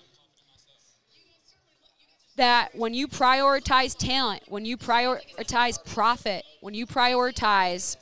That 2.37 2.73
when 2.73 2.95
you 2.95 3.07
prioritize 3.07 3.95
talent, 3.95 4.43
when 4.47 4.65
you 4.65 4.77
prioritize 4.77 5.83
profit, 5.85 6.43
when 6.61 6.73
you 6.73 6.87
prioritize 6.87 7.97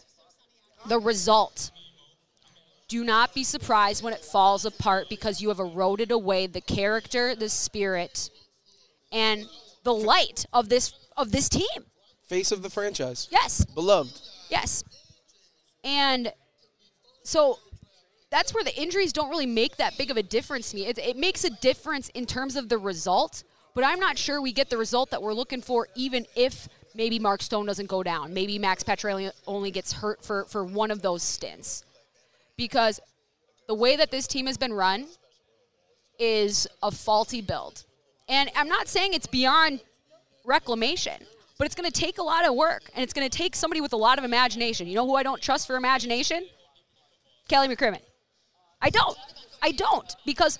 the 0.87 0.99
result, 0.99 1.71
do 2.87 3.03
not 3.03 3.33
be 3.33 3.43
surprised 3.43 4.01
when 4.01 4.13
it 4.13 4.23
falls 4.23 4.63
apart 4.63 5.07
because 5.09 5.41
you 5.41 5.49
have 5.49 5.59
eroded 5.59 6.11
away 6.11 6.47
the 6.47 6.61
character, 6.61 7.35
the 7.35 7.49
spirit, 7.49 8.29
and 9.11 9.45
the 9.83 9.93
light 9.93 10.45
of 10.53 10.69
this 10.69 10.93
of 11.17 11.31
this 11.31 11.49
team. 11.49 11.85
Face 12.27 12.51
of 12.51 12.61
the 12.61 12.69
franchise. 12.69 13.27
Yes. 13.31 13.65
Beloved. 13.65 14.19
Yes. 14.49 14.83
And 15.83 16.31
so 17.23 17.59
that's 18.29 18.53
where 18.53 18.63
the 18.63 18.79
injuries 18.79 19.11
don't 19.13 19.29
really 19.29 19.45
make 19.45 19.77
that 19.77 19.97
big 19.97 20.11
of 20.11 20.17
a 20.17 20.23
difference 20.23 20.71
to 20.71 20.77
me. 20.77 20.85
It, 20.85 20.97
it, 20.99 21.17
makes 21.17 21.43
a 21.43 21.49
difference 21.49 22.09
in 22.09 22.25
terms 22.25 22.55
of 22.55 22.69
the 22.69 22.77
result, 22.77 23.43
but 23.73 23.83
I'm 23.83 23.99
not 23.99 24.17
sure 24.17 24.41
we 24.41 24.53
get 24.53 24.69
the 24.69 24.77
result 24.77 25.09
that 25.11 25.21
we're 25.21 25.33
looking 25.33 25.61
for, 25.61 25.87
even 25.95 26.25
if 26.35 26.67
maybe 26.93 27.17
Mark 27.17 27.41
Stone 27.41 27.65
doesn't 27.65 27.87
go 27.87 28.03
down. 28.03 28.33
Maybe 28.33 28.59
Max 28.59 28.83
Pacioretty 28.83 29.31
only 29.47 29.71
gets 29.71 29.93
hurt 29.93 30.23
for, 30.23 30.45
for 30.45 30.63
one 30.63 30.91
of 30.91 31.01
those 31.01 31.23
stints. 31.23 31.83
Because 32.57 32.99
the 33.67 33.75
way 33.75 33.95
that 33.95 34.11
this 34.11 34.27
team 34.27 34.45
has 34.45 34.57
been 34.57 34.73
run 34.73 35.07
is 36.19 36.67
a 36.83 36.91
faulty 36.91 37.41
build. 37.41 37.85
And 38.29 38.51
I'm 38.55 38.69
not 38.69 38.87
saying 38.87 39.13
it's 39.13 39.27
beyond 39.27 39.81
reclamation, 40.45 41.15
but 41.57 41.65
it's 41.65 41.75
going 41.75 41.89
to 41.89 41.99
take 41.99 42.19
a 42.19 42.23
lot 42.23 42.47
of 42.47 42.55
work 42.55 42.83
and 42.93 43.03
it's 43.03 43.11
going 43.11 43.27
to 43.27 43.37
take 43.37 43.55
somebody 43.55 43.81
with 43.81 43.91
a 43.91 43.97
lot 43.97 44.19
of 44.19 44.23
imagination. 44.23 44.87
You 44.87 44.95
know 44.95 45.05
who 45.05 45.15
I 45.15 45.23
don't 45.23 45.41
trust 45.41 45.67
for 45.67 45.75
imagination? 45.75 46.47
Kelly 47.47 47.67
McCrimmon. 47.67 48.01
I 48.81 48.91
don't. 48.91 49.17
I 49.61 49.71
don't 49.71 50.15
because 50.25 50.59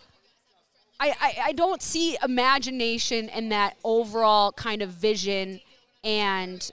I, 0.99 1.15
I, 1.21 1.37
I 1.45 1.51
don't 1.53 1.81
see 1.81 2.17
imagination 2.23 3.29
and 3.29 3.51
that 3.51 3.77
overall 3.83 4.51
kind 4.51 4.81
of 4.81 4.89
vision 4.89 5.61
and 6.03 6.69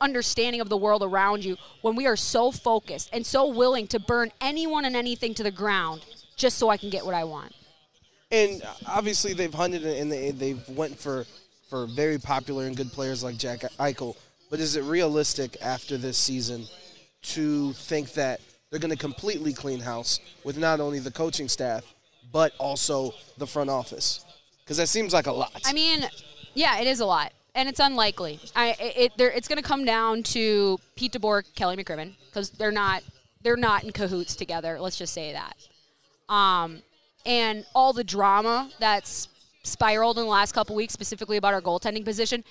understanding 0.00 0.60
of 0.60 0.68
the 0.68 0.76
world 0.76 1.02
around 1.02 1.44
you 1.44 1.56
when 1.82 1.94
we 1.94 2.06
are 2.06 2.16
so 2.16 2.50
focused 2.50 3.10
and 3.12 3.24
so 3.24 3.46
willing 3.46 3.86
to 3.88 4.00
burn 4.00 4.32
anyone 4.40 4.84
and 4.84 4.96
anything 4.96 5.34
to 5.34 5.42
the 5.42 5.50
ground 5.50 6.04
just 6.36 6.58
so 6.58 6.68
I 6.68 6.76
can 6.76 6.90
get 6.90 7.06
what 7.06 7.14
I 7.14 7.24
want 7.24 7.54
and 8.30 8.62
obviously 8.86 9.32
they've 9.32 9.52
hunted 9.52 9.84
and 9.84 10.10
they 10.10 10.30
they've 10.30 10.68
went 10.70 10.98
for 10.98 11.24
for 11.68 11.86
very 11.86 12.18
popular 12.18 12.66
and 12.66 12.76
good 12.76 12.92
players 12.92 13.22
like 13.22 13.36
Jack 13.36 13.60
Eichel. 13.78 14.16
But 14.50 14.60
is 14.60 14.76
it 14.76 14.82
realistic 14.84 15.56
after 15.60 15.96
this 15.96 16.16
season 16.16 16.66
to 17.22 17.72
think 17.72 18.12
that 18.12 18.40
they're 18.70 18.78
going 18.78 18.92
to 18.92 18.96
completely 18.96 19.52
clean 19.52 19.80
house 19.80 20.20
with 20.44 20.56
not 20.56 20.78
only 20.78 21.00
the 21.00 21.10
coaching 21.10 21.48
staff 21.48 21.84
but 22.32 22.52
also 22.58 23.12
the 23.38 23.46
front 23.46 23.70
office? 23.70 24.24
Because 24.64 24.76
that 24.78 24.88
seems 24.88 25.12
like 25.12 25.26
a 25.26 25.32
lot. 25.32 25.62
I 25.64 25.72
mean, 25.72 26.04
yeah, 26.54 26.78
it 26.80 26.88
is 26.88 26.98
a 27.00 27.06
lot, 27.06 27.32
and 27.54 27.68
it's 27.68 27.78
unlikely. 27.78 28.40
I 28.54 28.74
it, 28.80 29.12
it's 29.18 29.48
going 29.48 29.62
to 29.62 29.68
come 29.68 29.84
down 29.84 30.22
to 30.24 30.78
Pete 30.96 31.12
DeBoer, 31.12 31.44
Kelly 31.54 31.76
McCrimmon, 31.76 32.14
because 32.26 32.50
they're 32.50 32.72
not 32.72 33.02
they're 33.42 33.56
not 33.56 33.84
in 33.84 33.92
cahoots 33.92 34.34
together. 34.34 34.80
Let's 34.80 34.98
just 34.98 35.14
say 35.14 35.32
that. 35.32 36.34
Um, 36.34 36.82
and 37.26 37.66
all 37.74 37.92
the 37.92 38.04
drama 38.04 38.70
that's 38.78 39.28
spiraled 39.64 40.16
in 40.16 40.24
the 40.24 40.30
last 40.30 40.52
couple 40.52 40.76
weeks, 40.76 40.94
specifically 40.94 41.36
about 41.36 41.52
our 41.52 41.60
goaltending 41.60 42.04
position, 42.04 42.44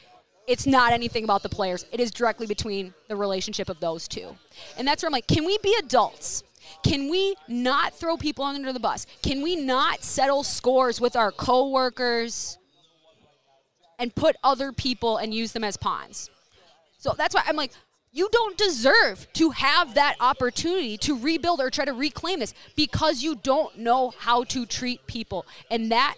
it's 0.47 0.67
not 0.67 0.93
anything 0.93 1.23
about 1.23 1.41
the 1.41 1.49
players. 1.49 1.85
It 1.91 1.99
is 1.99 2.11
directly 2.11 2.45
between 2.45 2.93
the 3.07 3.15
relationship 3.15 3.69
of 3.69 3.79
those 3.79 4.07
two. 4.07 4.35
And 4.77 4.87
that's 4.87 5.01
where 5.01 5.07
I'm 5.07 5.13
like, 5.13 5.27
can 5.27 5.45
we 5.45 5.57
be 5.63 5.75
adults? 5.79 6.43
Can 6.83 7.09
we 7.09 7.35
not 7.47 7.93
throw 7.93 8.17
people 8.17 8.43
under 8.43 8.73
the 8.73 8.79
bus? 8.79 9.07
Can 9.23 9.41
we 9.41 9.55
not 9.55 10.03
settle 10.03 10.43
scores 10.43 10.99
with 10.99 11.15
our 11.15 11.31
coworkers 11.31 12.57
and 13.97 14.13
put 14.13 14.35
other 14.43 14.71
people 14.71 15.17
and 15.17 15.33
use 15.33 15.53
them 15.53 15.63
as 15.63 15.77
pawns? 15.77 16.29
So 16.97 17.13
that's 17.17 17.33
why 17.33 17.43
I'm 17.47 17.55
like, 17.55 17.71
you 18.15 18.29
don't 18.31 18.57
deserve 18.57 19.27
to 19.33 19.49
have 19.49 19.95
that 19.95 20.15
opportunity 20.21 20.97
to 20.99 21.19
rebuild 21.19 21.59
or 21.59 21.69
try 21.69 21.83
to 21.83 21.91
reclaim 21.91 22.39
this 22.39 22.53
because 22.77 23.21
you 23.21 23.35
don't 23.35 23.77
know 23.77 24.13
how 24.17 24.45
to 24.45 24.65
treat 24.65 25.05
people. 25.05 25.45
And 25.69 25.91
that 25.91 26.15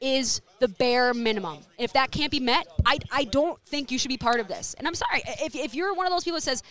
is 0.00 0.40
the 0.60 0.68
bare 0.68 1.12
minimum. 1.12 1.58
If 1.78 1.94
that 1.94 2.12
can't 2.12 2.30
be 2.30 2.38
met, 2.38 2.68
I, 2.86 2.98
I 3.10 3.24
don't 3.24 3.60
think 3.66 3.90
you 3.90 3.98
should 3.98 4.08
be 4.08 4.16
part 4.16 4.38
of 4.38 4.46
this. 4.46 4.74
And 4.78 4.86
I'm 4.86 4.94
sorry, 4.94 5.20
if, 5.40 5.56
if 5.56 5.74
you're 5.74 5.92
one 5.94 6.06
of 6.06 6.12
those 6.12 6.22
people 6.22 6.36
that 6.36 6.42
says, 6.42 6.62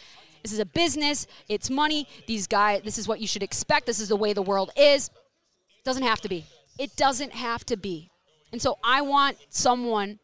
this 0.41 0.53
is 0.53 0.59
a 0.59 0.65
business, 0.65 1.27
it's 1.49 1.69
money, 1.69 2.07
these 2.25 2.47
guys, 2.47 2.81
this 2.83 2.97
is 2.97 3.09
what 3.09 3.19
you 3.19 3.27
should 3.27 3.43
expect, 3.43 3.87
this 3.87 3.99
is 3.99 4.07
the 4.07 4.15
way 4.15 4.31
the 4.31 4.41
world 4.41 4.71
is, 4.77 5.09
it 5.09 5.83
doesn't 5.83 6.03
have 6.03 6.21
to 6.21 6.29
be. 6.29 6.45
It 6.79 6.95
doesn't 6.95 7.33
have 7.33 7.65
to 7.65 7.75
be. 7.75 8.09
And 8.53 8.61
so 8.61 8.77
I 8.81 9.01
want 9.01 9.37
someone 9.49 10.19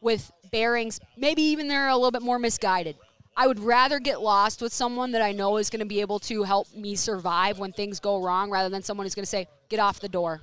with 0.00 0.30
bearings, 0.52 1.00
maybe 1.16 1.42
even 1.42 1.66
they're 1.66 1.88
a 1.88 1.96
little 1.96 2.12
bit 2.12 2.22
more 2.22 2.38
misguided. 2.38 2.94
I 3.36 3.46
would 3.46 3.60
rather 3.60 3.98
get 3.98 4.20
lost 4.20 4.60
with 4.60 4.72
someone 4.72 5.12
that 5.12 5.22
I 5.22 5.32
know 5.32 5.56
is 5.56 5.70
going 5.70 5.80
to 5.80 5.86
be 5.86 6.00
able 6.00 6.18
to 6.20 6.42
help 6.42 6.74
me 6.74 6.94
survive 6.96 7.58
when 7.58 7.72
things 7.72 8.00
go 8.00 8.22
wrong 8.22 8.50
rather 8.50 8.68
than 8.68 8.82
someone 8.82 9.06
who's 9.06 9.14
going 9.14 9.24
to 9.24 9.30
say, 9.30 9.48
get 9.68 9.80
off 9.80 10.00
the 10.00 10.08
door, 10.08 10.42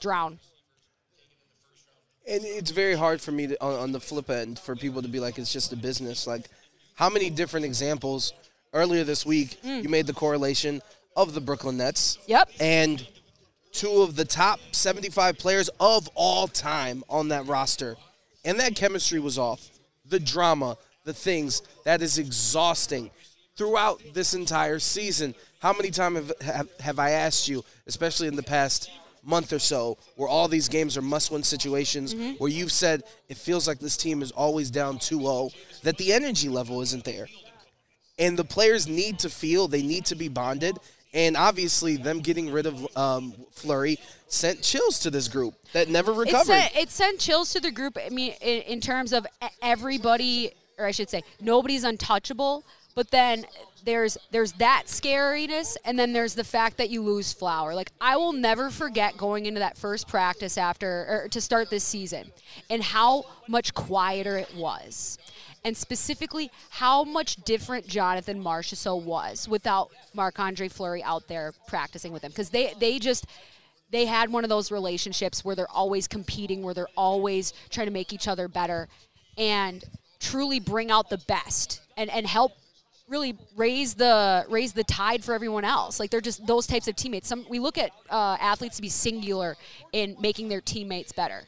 drown. 0.00 0.38
And 2.28 2.44
it's 2.44 2.72
very 2.72 2.94
hard 2.94 3.20
for 3.20 3.30
me 3.30 3.46
to, 3.46 3.62
on, 3.62 3.74
on 3.74 3.92
the 3.92 4.00
flip 4.00 4.28
end, 4.28 4.58
for 4.58 4.74
people 4.74 5.00
to 5.02 5.08
be 5.08 5.20
like, 5.20 5.38
it's 5.38 5.52
just 5.52 5.72
a 5.72 5.76
business. 5.76 6.26
Like, 6.26 6.46
how 6.94 7.08
many 7.08 7.30
different 7.30 7.64
examples 7.64 8.32
earlier 8.72 9.04
this 9.04 9.24
week 9.24 9.58
mm. 9.62 9.82
you 9.82 9.88
made 9.88 10.06
the 10.06 10.12
correlation 10.12 10.82
of 11.16 11.34
the 11.34 11.40
Brooklyn 11.40 11.76
Nets? 11.76 12.18
Yep. 12.26 12.50
And 12.58 13.06
two 13.72 14.02
of 14.02 14.16
the 14.16 14.24
top 14.24 14.58
75 14.72 15.38
players 15.38 15.70
of 15.78 16.08
all 16.14 16.48
time 16.48 17.04
on 17.08 17.28
that 17.28 17.46
roster. 17.46 17.96
And 18.44 18.58
that 18.58 18.74
chemistry 18.74 19.20
was 19.20 19.38
off. 19.38 19.70
The 20.04 20.18
drama, 20.18 20.76
the 21.06 21.14
things 21.14 21.62
that 21.84 22.02
is 22.02 22.18
exhausting 22.18 23.10
throughout 23.56 24.02
this 24.12 24.34
entire 24.34 24.78
season. 24.78 25.34
How 25.60 25.72
many 25.72 25.90
times 25.90 26.16
have, 26.18 26.32
have, 26.42 26.68
have, 26.80 26.98
I 26.98 27.10
asked 27.12 27.48
you, 27.48 27.64
especially 27.86 28.28
in 28.28 28.36
the 28.36 28.42
past 28.42 28.90
month 29.24 29.52
or 29.52 29.58
so, 29.58 29.96
where 30.16 30.28
all 30.28 30.48
these 30.48 30.68
games 30.68 30.96
are 30.96 31.02
must 31.02 31.30
win 31.30 31.42
situations, 31.42 32.12
mm-hmm. 32.12 32.34
where 32.34 32.50
you've 32.50 32.72
said 32.72 33.02
it 33.28 33.36
feels 33.36 33.66
like 33.66 33.78
this 33.78 33.96
team 33.96 34.20
is 34.20 34.32
always 34.32 34.70
down 34.70 34.98
2 34.98 35.20
0, 35.20 35.50
that 35.84 35.96
the 35.96 36.12
energy 36.12 36.48
level 36.48 36.82
isn't 36.82 37.04
there. 37.04 37.28
And 38.18 38.36
the 38.36 38.44
players 38.44 38.88
need 38.88 39.20
to 39.20 39.30
feel, 39.30 39.68
they 39.68 39.82
need 39.82 40.06
to 40.06 40.16
be 40.16 40.28
bonded. 40.28 40.76
And 41.14 41.36
obviously, 41.36 41.96
them 41.96 42.20
getting 42.20 42.50
rid 42.50 42.66
of 42.66 42.96
um, 42.96 43.32
Fleury 43.52 43.98
sent 44.28 44.60
chills 44.60 44.98
to 45.00 45.10
this 45.10 45.28
group 45.28 45.54
that 45.72 45.88
never 45.88 46.12
recovered. 46.12 46.40
It 46.40 46.46
sent, 46.46 46.76
it 46.76 46.90
sent 46.90 47.20
chills 47.20 47.52
to 47.52 47.60
the 47.60 47.70
group. 47.70 47.96
I 48.04 48.10
mean, 48.10 48.34
in, 48.42 48.62
in 48.62 48.80
terms 48.80 49.12
of 49.12 49.26
everybody 49.62 50.52
or 50.78 50.86
I 50.86 50.90
should 50.90 51.10
say, 51.10 51.22
nobody's 51.40 51.84
untouchable. 51.84 52.64
But 52.94 53.10
then 53.10 53.44
there's 53.84 54.16
there's 54.30 54.52
that 54.52 54.84
scariness, 54.86 55.76
and 55.84 55.98
then 55.98 56.14
there's 56.14 56.34
the 56.34 56.44
fact 56.44 56.78
that 56.78 56.88
you 56.88 57.02
lose 57.02 57.34
Flower. 57.34 57.74
Like 57.74 57.92
I 58.00 58.16
will 58.16 58.32
never 58.32 58.70
forget 58.70 59.18
going 59.18 59.44
into 59.44 59.60
that 59.60 59.76
first 59.76 60.08
practice 60.08 60.56
after 60.56 61.06
or 61.06 61.28
to 61.28 61.40
start 61.42 61.68
this 61.68 61.84
season, 61.84 62.32
and 62.70 62.82
how 62.82 63.26
much 63.48 63.74
quieter 63.74 64.38
it 64.38 64.54
was, 64.56 65.18
and 65.62 65.76
specifically 65.76 66.50
how 66.70 67.04
much 67.04 67.36
different 67.44 67.86
Jonathan 67.86 68.42
Marchessault 68.42 69.02
was 69.02 69.46
without 69.46 69.90
Marc 70.14 70.40
Andre 70.40 70.68
Fleury 70.68 71.02
out 71.02 71.28
there 71.28 71.52
practicing 71.68 72.14
with 72.14 72.24
him, 72.24 72.30
because 72.30 72.48
they 72.48 72.72
they 72.80 72.98
just 72.98 73.26
they 73.90 74.06
had 74.06 74.32
one 74.32 74.42
of 74.42 74.48
those 74.48 74.72
relationships 74.72 75.44
where 75.44 75.54
they're 75.54 75.70
always 75.70 76.08
competing, 76.08 76.62
where 76.62 76.72
they're 76.72 76.88
always 76.96 77.52
trying 77.68 77.88
to 77.88 77.92
make 77.92 78.14
each 78.14 78.26
other 78.26 78.48
better, 78.48 78.88
and 79.36 79.84
truly 80.20 80.60
bring 80.60 80.90
out 80.90 81.10
the 81.10 81.18
best 81.18 81.80
and, 81.96 82.10
and 82.10 82.26
help 82.26 82.52
really 83.08 83.36
raise 83.54 83.94
the 83.94 84.44
raise 84.48 84.72
the 84.72 84.84
tide 84.84 85.22
for 85.22 85.34
everyone 85.34 85.64
else. 85.64 86.00
Like 86.00 86.10
they're 86.10 86.20
just 86.20 86.46
those 86.46 86.66
types 86.66 86.88
of 86.88 86.96
teammates. 86.96 87.28
Some 87.28 87.46
we 87.48 87.58
look 87.58 87.78
at 87.78 87.90
uh, 88.10 88.36
athletes 88.40 88.76
to 88.76 88.82
be 88.82 88.88
singular 88.88 89.56
in 89.92 90.16
making 90.20 90.48
their 90.48 90.60
teammates 90.60 91.12
better. 91.12 91.42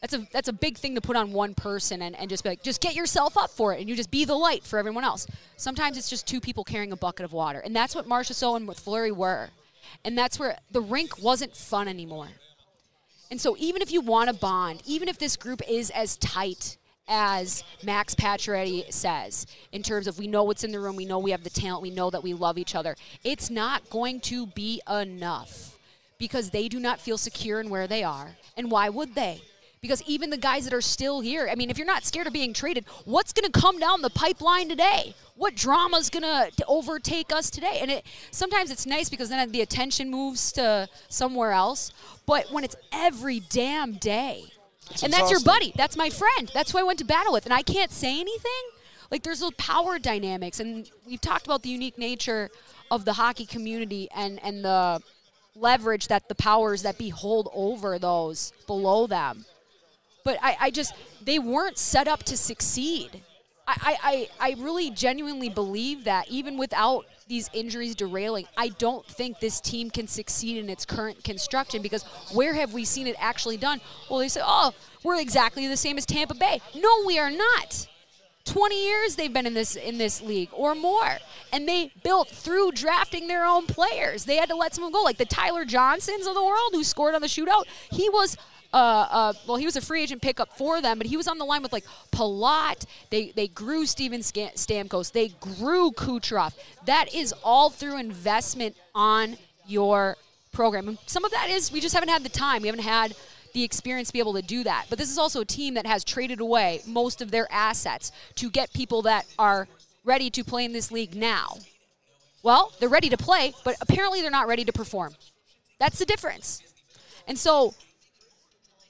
That's 0.00 0.14
a 0.14 0.26
that's 0.32 0.48
a 0.48 0.52
big 0.52 0.78
thing 0.78 0.94
to 0.94 1.00
put 1.00 1.16
on 1.16 1.32
one 1.32 1.54
person 1.54 2.02
and, 2.02 2.16
and 2.16 2.30
just 2.30 2.42
be 2.44 2.50
like, 2.50 2.62
just 2.62 2.80
get 2.80 2.94
yourself 2.94 3.36
up 3.36 3.50
for 3.50 3.74
it 3.74 3.80
and 3.80 3.88
you 3.88 3.96
just 3.96 4.10
be 4.10 4.24
the 4.24 4.34
light 4.34 4.64
for 4.64 4.78
everyone 4.78 5.04
else. 5.04 5.26
Sometimes 5.56 5.98
it's 5.98 6.08
just 6.08 6.26
two 6.26 6.40
people 6.40 6.64
carrying 6.64 6.92
a 6.92 6.96
bucket 6.96 7.24
of 7.24 7.32
water. 7.32 7.58
And 7.58 7.74
that's 7.74 7.94
what 7.94 8.06
Marchessault 8.06 8.56
and 8.56 8.68
with 8.68 8.78
Fleury 8.78 9.12
were. 9.12 9.50
And 10.04 10.16
that's 10.16 10.38
where 10.38 10.56
the 10.70 10.80
rink 10.80 11.20
wasn't 11.22 11.56
fun 11.56 11.88
anymore. 11.88 12.28
And 13.30 13.40
so 13.40 13.56
even 13.58 13.82
if 13.82 13.92
you 13.92 14.00
want 14.00 14.28
to 14.28 14.34
bond, 14.34 14.82
even 14.86 15.08
if 15.08 15.18
this 15.18 15.36
group 15.36 15.60
is 15.68 15.90
as 15.90 16.16
tight 16.16 16.76
as 17.10 17.64
Max 17.82 18.14
Pacioretty 18.14 18.90
says, 18.90 19.46
in 19.72 19.82
terms 19.82 20.06
of 20.06 20.18
we 20.18 20.28
know 20.28 20.44
what's 20.44 20.64
in 20.64 20.70
the 20.70 20.80
room, 20.80 20.96
we 20.96 21.04
know 21.04 21.18
we 21.18 21.32
have 21.32 21.44
the 21.44 21.50
talent, 21.50 21.82
we 21.82 21.90
know 21.90 22.08
that 22.08 22.22
we 22.22 22.32
love 22.32 22.56
each 22.56 22.74
other, 22.74 22.96
it's 23.24 23.50
not 23.50 23.90
going 23.90 24.20
to 24.20 24.46
be 24.46 24.80
enough 24.88 25.76
because 26.18 26.50
they 26.50 26.68
do 26.68 26.78
not 26.78 27.00
feel 27.00 27.18
secure 27.18 27.60
in 27.60 27.68
where 27.68 27.88
they 27.88 28.04
are. 28.04 28.36
And 28.56 28.70
why 28.70 28.88
would 28.88 29.14
they? 29.14 29.42
Because 29.80 30.02
even 30.02 30.28
the 30.28 30.36
guys 30.36 30.64
that 30.64 30.74
are 30.74 30.82
still 30.82 31.20
here, 31.20 31.48
I 31.50 31.54
mean, 31.54 31.70
if 31.70 31.78
you're 31.78 31.86
not 31.86 32.04
scared 32.04 32.26
of 32.26 32.34
being 32.34 32.52
traded, 32.52 32.84
what's 33.06 33.32
going 33.32 33.50
to 33.50 33.60
come 33.60 33.78
down 33.78 34.02
the 34.02 34.10
pipeline 34.10 34.68
today? 34.68 35.14
What 35.36 35.56
drama 35.56 35.96
is 35.96 36.10
going 36.10 36.22
to 36.22 36.50
overtake 36.68 37.32
us 37.32 37.48
today? 37.48 37.78
And 37.80 37.90
it 37.90 38.04
sometimes 38.30 38.70
it's 38.70 38.84
nice 38.84 39.08
because 39.08 39.30
then 39.30 39.50
the 39.50 39.62
attention 39.62 40.10
moves 40.10 40.52
to 40.52 40.86
somewhere 41.08 41.52
else. 41.52 41.92
But 42.26 42.52
when 42.52 42.62
it's 42.62 42.76
every 42.92 43.40
damn 43.40 43.94
day, 43.94 44.52
It's 44.90 45.02
and 45.02 45.12
that's 45.12 45.30
your 45.30 45.40
buddy, 45.40 45.72
that's 45.76 45.96
my 45.96 46.10
friend, 46.10 46.50
that's 46.52 46.72
who 46.72 46.78
I 46.78 46.82
went 46.82 46.98
to 46.98 47.04
battle 47.04 47.32
with, 47.32 47.44
and 47.44 47.54
I 47.54 47.62
can't 47.62 47.90
say 47.90 48.20
anything. 48.20 48.50
Like 49.10 49.22
there's 49.22 49.40
those 49.40 49.54
power 49.54 49.98
dynamics, 49.98 50.60
and 50.60 50.88
we've 51.06 51.20
talked 51.20 51.46
about 51.46 51.62
the 51.62 51.68
unique 51.68 51.98
nature 51.98 52.50
of 52.90 53.04
the 53.04 53.14
hockey 53.14 53.46
community 53.46 54.08
and 54.14 54.42
and 54.42 54.64
the 54.64 55.02
leverage 55.56 56.08
that 56.08 56.28
the 56.28 56.34
powers 56.34 56.82
that 56.82 56.96
be 56.96 57.08
hold 57.08 57.48
over 57.52 57.98
those 57.98 58.52
below 58.66 59.06
them. 59.06 59.44
But 60.24 60.38
I, 60.42 60.56
I 60.60 60.70
just 60.70 60.94
they 61.22 61.38
weren't 61.38 61.78
set 61.78 62.06
up 62.06 62.22
to 62.24 62.36
succeed. 62.36 63.22
I, 63.66 64.28
I 64.40 64.48
I 64.50 64.56
really 64.58 64.90
genuinely 64.90 65.48
believe 65.48 66.04
that 66.04 66.28
even 66.28 66.56
without 66.56 67.06
these 67.30 67.48
injuries 67.54 67.94
derailing, 67.94 68.46
I 68.58 68.68
don't 68.68 69.06
think 69.06 69.40
this 69.40 69.60
team 69.60 69.88
can 69.88 70.06
succeed 70.06 70.58
in 70.58 70.68
its 70.68 70.84
current 70.84 71.24
construction 71.24 71.80
because 71.80 72.02
where 72.34 72.52
have 72.52 72.74
we 72.74 72.84
seen 72.84 73.06
it 73.06 73.16
actually 73.18 73.56
done? 73.56 73.80
Well, 74.10 74.18
they 74.18 74.28
say, 74.28 74.42
oh, 74.44 74.74
we're 75.02 75.18
exactly 75.18 75.66
the 75.66 75.76
same 75.76 75.96
as 75.96 76.04
Tampa 76.04 76.34
Bay. 76.34 76.60
No, 76.74 77.04
we 77.06 77.18
are 77.18 77.30
not. 77.30 77.86
20 78.46 78.84
years 78.84 79.16
they've 79.16 79.32
been 79.32 79.46
in 79.46 79.54
this 79.54 79.76
in 79.76 79.98
this 79.98 80.20
league 80.22 80.48
or 80.52 80.74
more 80.74 81.18
and 81.52 81.68
they 81.68 81.92
built 82.02 82.28
through 82.28 82.72
drafting 82.72 83.28
their 83.28 83.44
own 83.44 83.66
players 83.66 84.24
they 84.24 84.36
had 84.36 84.48
to 84.48 84.56
let 84.56 84.74
someone 84.74 84.90
go 84.90 85.02
like 85.02 85.18
the 85.18 85.26
tyler 85.26 85.64
johnsons 85.64 86.26
of 86.26 86.34
the 86.34 86.42
world 86.42 86.70
who 86.72 86.82
scored 86.82 87.14
on 87.14 87.20
the 87.20 87.28
shootout 87.28 87.64
he 87.92 88.08
was 88.08 88.38
uh, 88.72 88.76
uh, 89.10 89.32
well, 89.46 89.56
he 89.56 89.64
was 89.64 89.76
a 89.76 89.80
free 89.80 90.02
agent 90.02 90.22
pickup 90.22 90.56
for 90.56 90.80
them, 90.80 90.98
but 90.98 91.06
he 91.06 91.16
was 91.16 91.26
on 91.26 91.38
the 91.38 91.44
line 91.44 91.62
with 91.62 91.72
like 91.72 91.84
Palat. 92.12 92.84
They 93.10 93.32
they 93.32 93.48
grew 93.48 93.86
Steven 93.86 94.20
Stamkos. 94.20 95.12
They 95.12 95.28
grew 95.40 95.90
Kucherov. 95.90 96.54
That 96.86 97.12
is 97.14 97.34
all 97.42 97.70
through 97.70 97.98
investment 97.98 98.76
on 98.94 99.36
your 99.66 100.16
program. 100.52 100.88
And 100.88 100.98
some 101.06 101.24
of 101.24 101.30
that 101.32 101.48
is 101.50 101.72
we 101.72 101.80
just 101.80 101.94
haven't 101.94 102.10
had 102.10 102.22
the 102.22 102.28
time. 102.28 102.62
We 102.62 102.68
haven't 102.68 102.84
had 102.84 103.14
the 103.52 103.64
experience 103.64 104.08
to 104.08 104.12
be 104.12 104.20
able 104.20 104.34
to 104.34 104.42
do 104.42 104.62
that. 104.64 104.86
But 104.88 104.98
this 104.98 105.10
is 105.10 105.18
also 105.18 105.40
a 105.40 105.44
team 105.44 105.74
that 105.74 105.86
has 105.86 106.04
traded 106.04 106.40
away 106.40 106.82
most 106.86 107.20
of 107.20 107.30
their 107.30 107.48
assets 107.50 108.12
to 108.36 108.50
get 108.50 108.72
people 108.72 109.02
that 109.02 109.26
are 109.38 109.66
ready 110.04 110.30
to 110.30 110.44
play 110.44 110.64
in 110.64 110.72
this 110.72 110.92
league 110.92 111.16
now. 111.16 111.56
Well, 112.42 112.72
they're 112.78 112.88
ready 112.88 113.08
to 113.10 113.16
play, 113.16 113.52
but 113.64 113.76
apparently 113.80 114.22
they're 114.22 114.30
not 114.30 114.46
ready 114.46 114.64
to 114.64 114.72
perform. 114.72 115.14
That's 115.78 115.98
the 115.98 116.06
difference. 116.06 116.62
And 117.26 117.38
so 117.38 117.74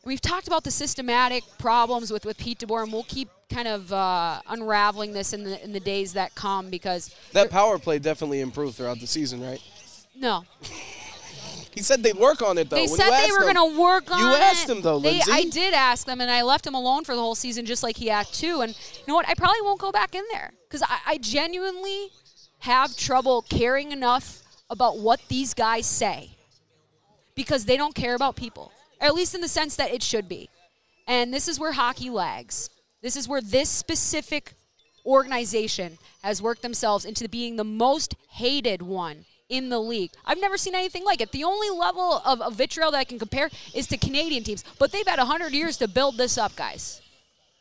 we've 0.05 0.21
talked 0.21 0.47
about 0.47 0.65
the 0.65 0.71
systematic 0.71 1.45
problems 1.59 2.11
with, 2.13 2.25
with 2.25 2.39
Pete 2.39 2.59
DeBoer, 2.61 2.85
and 2.85 2.93
we'll 2.93 3.05
keep 3.05 3.29
kind 3.53 3.69
of 3.69 3.93
uh, 3.93 4.41
unraveling 4.49 5.13
this 5.13 5.33
in 5.33 5.45
the 5.45 5.63
in 5.65 5.73
the 5.73 5.81
days 5.81 6.13
that 6.13 6.35
come 6.35 6.71
because 6.71 7.15
That 7.33 7.51
power 7.51 7.79
play 7.79 7.99
definitely 7.99 8.41
improved 8.41 8.77
throughout 8.77 9.01
the 9.01 9.07
season, 9.07 9.43
right? 9.43 9.61
no, 10.15 10.45
He 11.73 11.83
said 11.83 12.03
they'd 12.03 12.17
work 12.17 12.43
on 12.43 12.59
it 12.59 12.69
though. 12.69 12.77
They 12.77 12.87
When 12.87 12.97
said 12.97 13.11
they 13.11 13.31
were 13.31 13.41
going 13.53 13.55
to 13.55 13.81
work 13.81 14.11
on 14.11 14.19
You 14.19 14.27
it. 14.27 14.31
You 14.31 14.37
asked 14.37 14.69
him 14.69 14.83
though, 14.83 14.99
They- 14.99 15.13
Lindsay. 15.13 15.31
I 15.33 15.45
did 15.45 15.73
ask 15.73 16.05
them, 16.07 16.21
and 16.21 16.31
I 16.31 16.43
left 16.43 16.67
him 16.67 16.75
alone 16.75 17.05
for 17.05 17.15
the 17.15 17.21
whole 17.21 17.37
season, 17.37 17.65
just 17.65 17.83
like 17.85 17.97
he 17.97 18.11
asked 18.11 18.35
too. 18.35 18.61
And 18.61 18.73
you 18.73 19.05
know 19.07 19.15
what? 19.15 19.29
I 19.29 19.35
probably 19.35 19.63
won't 19.63 19.81
go 19.81 19.93
back 19.93 20.15
in 20.17 20.25
there 20.33 20.51
because 20.69 20.83
I, 20.83 20.99
I 21.07 21.19
genuinely 21.19 22.09
have 22.59 22.97
trouble 22.97 23.43
caring 23.43 23.93
enough 23.93 24.43
about 24.69 24.99
what 24.99 25.21
these 25.29 25.55
guys 25.55 25.87
say 25.87 26.31
because 27.37 27.65
they 27.65 27.77
don't 27.77 27.95
care 27.95 28.15
about 28.17 28.35
people, 28.37 28.73
at 29.01 29.15
least 29.15 29.35
in 29.35 29.41
the 29.41 29.49
sense 29.49 29.77
that 29.77 29.93
it 29.93 30.03
should 30.03 30.29
be. 30.29 30.49
And 31.07 31.33
this 31.33 31.49
is 31.49 31.59
where 31.59 31.73
hockey 31.73 32.11
lags. 32.11 32.71
This 33.03 33.17
is 33.17 33.27
where 33.27 33.41
this 33.41 33.69
specific 33.69 34.55
organization 35.07 35.99
has 36.23 36.43
worked 36.43 36.63
themselves 36.63 37.05
into 37.05 37.29
being 37.29 37.57
the 37.57 37.65
most 37.65 38.15
hated 38.31 38.83
one 38.83 39.25
in 39.49 39.69
the 39.69 39.81
league. 39.81 40.13
I've 40.25 40.41
never 40.41 40.57
seen 40.57 40.75
anything 40.75 41.05
like 41.05 41.21
it. 41.21 41.33
The 41.33 41.45
only 41.45 41.71
level 41.71 42.23
of, 42.25 42.41
of 42.41 42.55
vitriol 42.55 42.93
that 42.93 42.99
I 42.99 43.05
can 43.05 43.19
compare 43.19 43.51
is 43.75 43.87
to 43.89 43.97
Canadian 43.97 44.45
teams, 44.45 44.65
but 44.79 44.93
they've 44.93 45.07
had 45.07 45.19
100 45.19 45.53
years 45.53 45.77
to 45.79 45.89
build 45.89 46.17
this 46.17 46.39
up, 46.39 46.55
guys. 46.55 47.03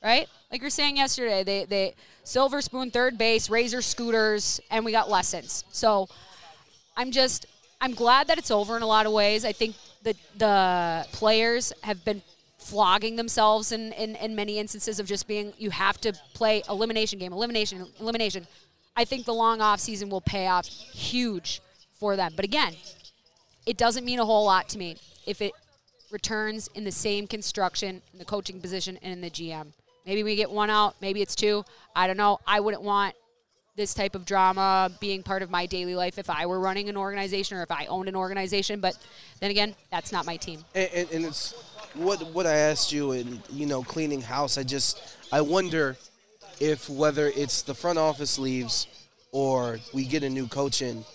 Right? 0.04 0.28
Like 0.52 0.62
you 0.62 0.66
were 0.66 0.72
saying 0.72 0.98
yesterday, 0.98 1.44
they, 1.44 1.66
they 1.66 1.96
silver 2.24 2.62
spoon 2.62 2.92
third 2.92 3.18
base, 3.18 3.50
razor 3.50 3.82
scooters, 3.82 4.62
and 4.72 4.86
we 4.86 4.92
got 4.92 5.10
lessons. 5.10 5.66
So 5.72 6.08
I'm 6.96 7.12
just 7.12 7.48
I'm 7.82 7.94
glad 7.94 8.28
that 8.28 8.38
it's 8.38 8.52
over 8.52 8.76
in 8.76 8.84
a 8.84 8.88
lot 8.88 9.06
of 9.06 9.14
ways. 9.14 9.46
I 9.46 9.52
think 9.52 9.76
the 10.04 10.16
the 10.38 11.06
players 11.12 11.72
have 11.84 12.04
been 12.04 12.22
flogging 12.58 13.16
themselves 13.16 13.72
in, 13.72 13.94
in, 13.94 14.16
in 14.18 14.36
many 14.36 14.60
instances 14.60 15.00
of 15.00 15.08
just 15.08 15.28
being 15.28 15.54
you 15.58 15.70
have 15.72 16.00
to 16.02 16.14
play 16.34 16.62
elimination 16.70 17.18
game, 17.18 17.32
elimination, 17.32 17.88
elimination. 18.00 18.46
I 18.96 19.06
think 19.06 19.26
the 19.26 19.34
long 19.34 19.62
off 19.62 19.80
season 19.80 20.10
will 20.10 20.22
pay 20.22 20.48
off 20.48 20.68
huge 20.68 21.62
for 22.00 22.16
them. 22.18 22.34
But 22.36 22.44
again, 22.44 22.76
it 23.66 23.78
doesn't 23.78 24.04
mean 24.04 24.20
a 24.20 24.26
whole 24.26 24.46
lot 24.46 24.68
to 24.70 24.78
me 24.78 24.98
if 25.26 25.42
it 25.42 25.54
returns 26.12 26.70
in 26.76 26.84
the 26.84 26.92
same 26.92 27.28
construction 27.28 28.02
in 28.12 28.20
the 28.20 28.26
coaching 28.26 28.60
position 28.60 28.98
and 29.02 29.14
in 29.14 29.22
the 29.22 29.30
GM. 29.30 29.68
Maybe 30.06 30.24
we 30.24 30.36
get 30.36 30.52
one 30.52 30.70
out, 30.70 30.96
maybe 31.02 31.22
it's 31.22 31.36
two. 31.36 31.64
I 31.96 32.08
don't 32.08 32.18
know. 32.18 32.40
I 32.46 32.60
wouldn't 32.60 32.84
want 32.84 33.16
this 33.80 33.94
type 33.94 34.14
of 34.14 34.26
drama 34.26 34.92
being 35.00 35.24
part 35.24 35.42
of 35.42 35.50
my 35.50 35.66
daily 35.66 35.96
life 35.96 36.20
if 36.20 36.30
I 36.30 36.46
were 36.46 36.60
running 36.60 36.90
an 36.90 36.98
organization 36.98 37.58
or 37.58 37.64
if 37.64 37.72
I 37.72 37.86
owned 37.86 38.10
an 38.10 38.16
organization. 38.16 38.82
But 38.82 38.98
then 39.40 39.50
again, 39.50 39.74
that's 39.90 40.12
not 40.12 40.26
my 40.26 40.36
team. 40.36 40.64
and, 40.76 40.90
and, 40.94 41.12
and 41.12 41.26
it's 41.26 41.54
what 41.96 42.22
what 42.34 42.46
I 42.46 42.56
asked 42.56 42.92
you 42.92 43.14
and 43.14 43.42
you 43.50 43.66
know 43.66 43.82
cleaning 43.82 44.22
house. 44.22 44.58
I 44.58 44.64
just 44.64 45.02
I 45.32 45.42
wonder 45.42 45.96
if 46.60 46.90
whether 46.90 47.28
it's 47.28 47.62
the 47.62 47.74
front 47.74 47.98
office 47.98 48.38
leaves 48.38 48.88
or 49.32 49.80
we 49.94 50.06
get 50.06 50.24
a 50.24 50.30
new 50.30 50.48
coach 50.48 50.82
in, 50.82 51.06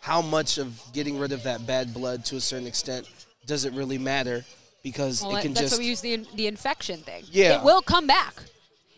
how 0.00 0.20
much 0.20 0.58
of 0.58 0.82
getting 0.92 1.18
rid 1.18 1.32
of 1.32 1.44
that 1.44 1.66
bad 1.66 1.94
blood 1.94 2.24
to 2.26 2.36
a 2.36 2.40
certain 2.40 2.66
extent 2.66 3.08
does 3.46 3.64
it 3.64 3.72
really 3.72 3.98
matter? 3.98 4.44
Because 4.82 5.22
Well, 5.22 5.36
it 5.36 5.42
can 5.42 5.54
that's 5.54 5.62
just 5.62 5.72
what 5.74 5.80
we 5.80 5.86
use 5.86 6.02
the 6.02 6.26
the 6.34 6.46
infection 6.46 7.00
thing. 7.00 7.24
Yeah. 7.30 7.58
it 7.58 7.64
will 7.64 7.82
come 7.82 8.06
back. 8.06 8.34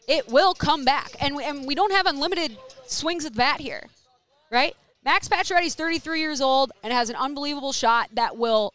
It 0.07 0.29
will 0.29 0.55
come 0.55 0.85
back, 0.85 1.13
and 1.21 1.37
we, 1.37 1.45
and 1.45 1.67
we 1.67 1.75
don't 1.75 1.93
have 1.93 2.07
unlimited 2.07 2.57
swings 2.87 3.25
of 3.25 3.35
bat 3.35 3.61
here, 3.61 3.89
right? 4.51 4.77
Max 5.05 5.29
Pacioretty's 5.29 5.75
33 5.75 6.21
years 6.21 6.41
old 6.41 6.73
and 6.83 6.93
has 6.93 7.11
an 7.11 7.17
unbelievable 7.17 7.73
shot 7.73 8.11
that 8.13 8.37
will 8.37 8.73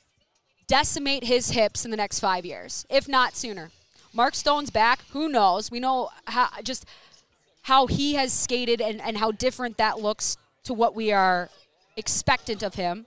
decimate 0.67 1.23
his 1.23 1.51
hips 1.51 1.85
in 1.85 1.91
the 1.91 1.97
next 1.97 2.19
five 2.19 2.45
years, 2.45 2.85
if 2.89 3.07
not 3.07 3.35
sooner. 3.35 3.71
Mark 4.13 4.35
Stone's 4.35 4.69
back. 4.69 5.01
Who 5.11 5.27
knows? 5.27 5.71
We 5.71 5.79
know 5.79 6.09
how 6.25 6.49
just 6.63 6.85
how 7.63 7.87
he 7.87 8.15
has 8.15 8.33
skated 8.33 8.81
and, 8.81 9.01
and 9.01 9.17
how 9.17 9.31
different 9.31 9.77
that 9.77 9.99
looks 9.99 10.37
to 10.63 10.73
what 10.73 10.95
we 10.95 11.11
are 11.11 11.49
expectant 11.95 12.63
of 12.63 12.75
him. 12.75 13.05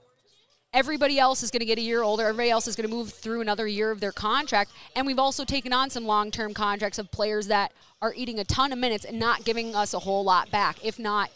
Everybody 0.75 1.19
else 1.19 1.43
is 1.43 1.51
going 1.51 1.61
to 1.61 1.67
get 1.67 1.77
a 1.77 1.83
year 1.83 2.03
older. 2.03 2.23
Everybody 2.27 2.49
else 2.49 2.67
is 2.67 2.77
going 2.77 2.89
to 2.89 2.95
move 2.95 3.13
through 3.13 3.43
another 3.43 3.67
year 3.67 3.91
of 3.91 4.01
their 4.01 4.13
contract. 4.13 4.71
And 4.97 5.07
we've 5.07 5.19
also 5.19 5.45
taken 5.45 5.73
on 5.73 5.91
some 5.91 6.07
long 6.07 6.31
term 6.31 6.55
contracts 6.55 6.99
of 6.99 7.11
players 7.11 7.47
that 7.49 7.73
are 8.01 8.15
eating 8.17 8.39
a 8.39 8.45
ton 8.45 8.73
of 8.73 8.79
minutes 8.79 9.05
and 9.05 9.19
not 9.19 9.45
giving 9.45 9.75
us 9.75 9.93
a 9.93 9.99
whole 9.99 10.25
lot 10.25 10.51
back, 10.51 10.83
if 10.83 10.99
not 10.99 11.31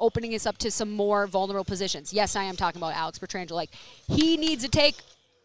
opening 0.00 0.32
us 0.32 0.46
up 0.46 0.58
to 0.58 0.70
some 0.70 0.92
more 0.92 1.26
vulnerable 1.26 1.64
positions. 1.64 2.12
Yes, 2.12 2.36
I 2.36 2.44
am 2.44 2.54
talking 2.54 2.80
about 2.80 2.94
Alex 2.94 3.18
Pietrangelo. 3.18 3.52
Like, 3.52 3.70
he 4.06 4.36
needs 4.36 4.62
to 4.62 4.70
take 4.70 4.94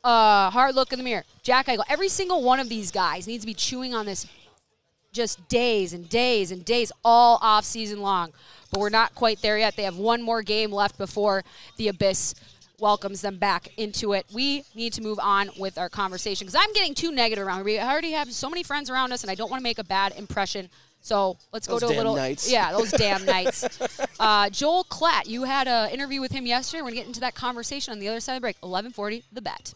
a 0.03 0.51
hard 0.51 0.75
look 0.75 0.93
in 0.93 0.99
the 0.99 1.03
mirror. 1.03 1.23
Jack 1.41 1.67
Eichel, 1.67 1.83
every 1.89 2.09
single 2.09 2.43
one 2.43 2.59
of 2.59 2.69
these 2.69 2.91
guys 2.91 3.25
needs 3.25 3.43
to 3.43 3.47
be 3.47 3.55
chewing 3.55 3.95
on 3.95 4.05
this 4.05 4.27
just 5.11 5.47
days 5.47 5.93
and 5.93 6.09
days 6.09 6.51
and 6.51 6.65
days 6.65 6.91
all 7.03 7.39
off 7.41 7.65
season 7.65 8.01
long. 8.01 8.31
But 8.71 8.79
we're 8.79 8.89
not 8.89 9.15
quite 9.15 9.41
there 9.41 9.57
yet. 9.57 9.75
They 9.75 9.83
have 9.83 9.97
one 9.97 10.21
more 10.21 10.41
game 10.41 10.71
left 10.71 10.97
before 10.97 11.43
the 11.77 11.87
abyss 11.87 12.35
welcomes 12.83 13.21
them 13.21 13.37
back 13.37 13.69
into 13.77 14.11
it. 14.11 14.25
We 14.33 14.65
need 14.75 14.91
to 14.93 15.01
move 15.01 15.17
on 15.17 15.49
with 15.57 15.77
our 15.77 15.87
conversation 15.87 16.45
because 16.45 16.59
I'm 16.61 16.73
getting 16.73 16.93
too 16.93 17.13
negative 17.13 17.47
around. 17.47 17.63
We 17.63 17.79
already 17.79 18.11
have 18.11 18.31
so 18.33 18.49
many 18.49 18.61
friends 18.61 18.89
around 18.89 19.13
us, 19.13 19.23
and 19.23 19.31
I 19.31 19.35
don't 19.35 19.49
want 19.49 19.61
to 19.61 19.63
make 19.63 19.79
a 19.79 19.85
bad 19.85 20.13
impression. 20.17 20.69
So 20.99 21.37
let's 21.53 21.65
go 21.65 21.79
Those 21.79 21.91
to 21.91 21.95
a 21.95 21.97
little. 21.97 22.13
Knights. 22.13 22.51
Yeah, 22.51 22.73
those 22.73 22.91
damn 23.05 23.25
nights. 23.25 23.65
Uh, 24.19 24.49
Joel 24.49 24.83
Klatt, 24.83 25.27
you 25.27 25.43
had 25.43 25.69
an 25.69 25.91
interview 25.91 26.19
with 26.19 26.33
him 26.33 26.45
yesterday. 26.45 26.81
We're 26.81 26.89
gonna 26.89 26.97
get 26.97 27.07
into 27.07 27.21
that 27.21 27.35
conversation 27.35 27.93
on 27.93 27.99
the 27.99 28.09
other 28.09 28.19
side 28.19 28.35
of 28.35 28.41
the 28.41 28.45
break. 28.45 28.59
11:40, 28.61 29.23
the 29.31 29.41
bet. 29.41 29.73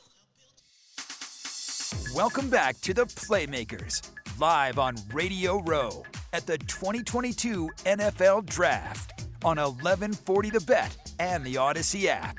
Welcome 2.13 2.49
back 2.49 2.79
to 2.81 2.93
the 2.93 3.05
Playmakers, 3.05 4.09
live 4.37 4.79
on 4.79 4.95
Radio 5.13 5.61
Row 5.61 6.03
at 6.33 6.45
the 6.45 6.57
2022 6.57 7.69
NFL 7.85 8.45
Draft 8.45 9.21
on 9.45 9.57
1140 9.57 10.49
The 10.49 10.61
Bet 10.61 10.97
and 11.19 11.45
the 11.45 11.55
Audacy 11.55 12.05
app. 12.07 12.35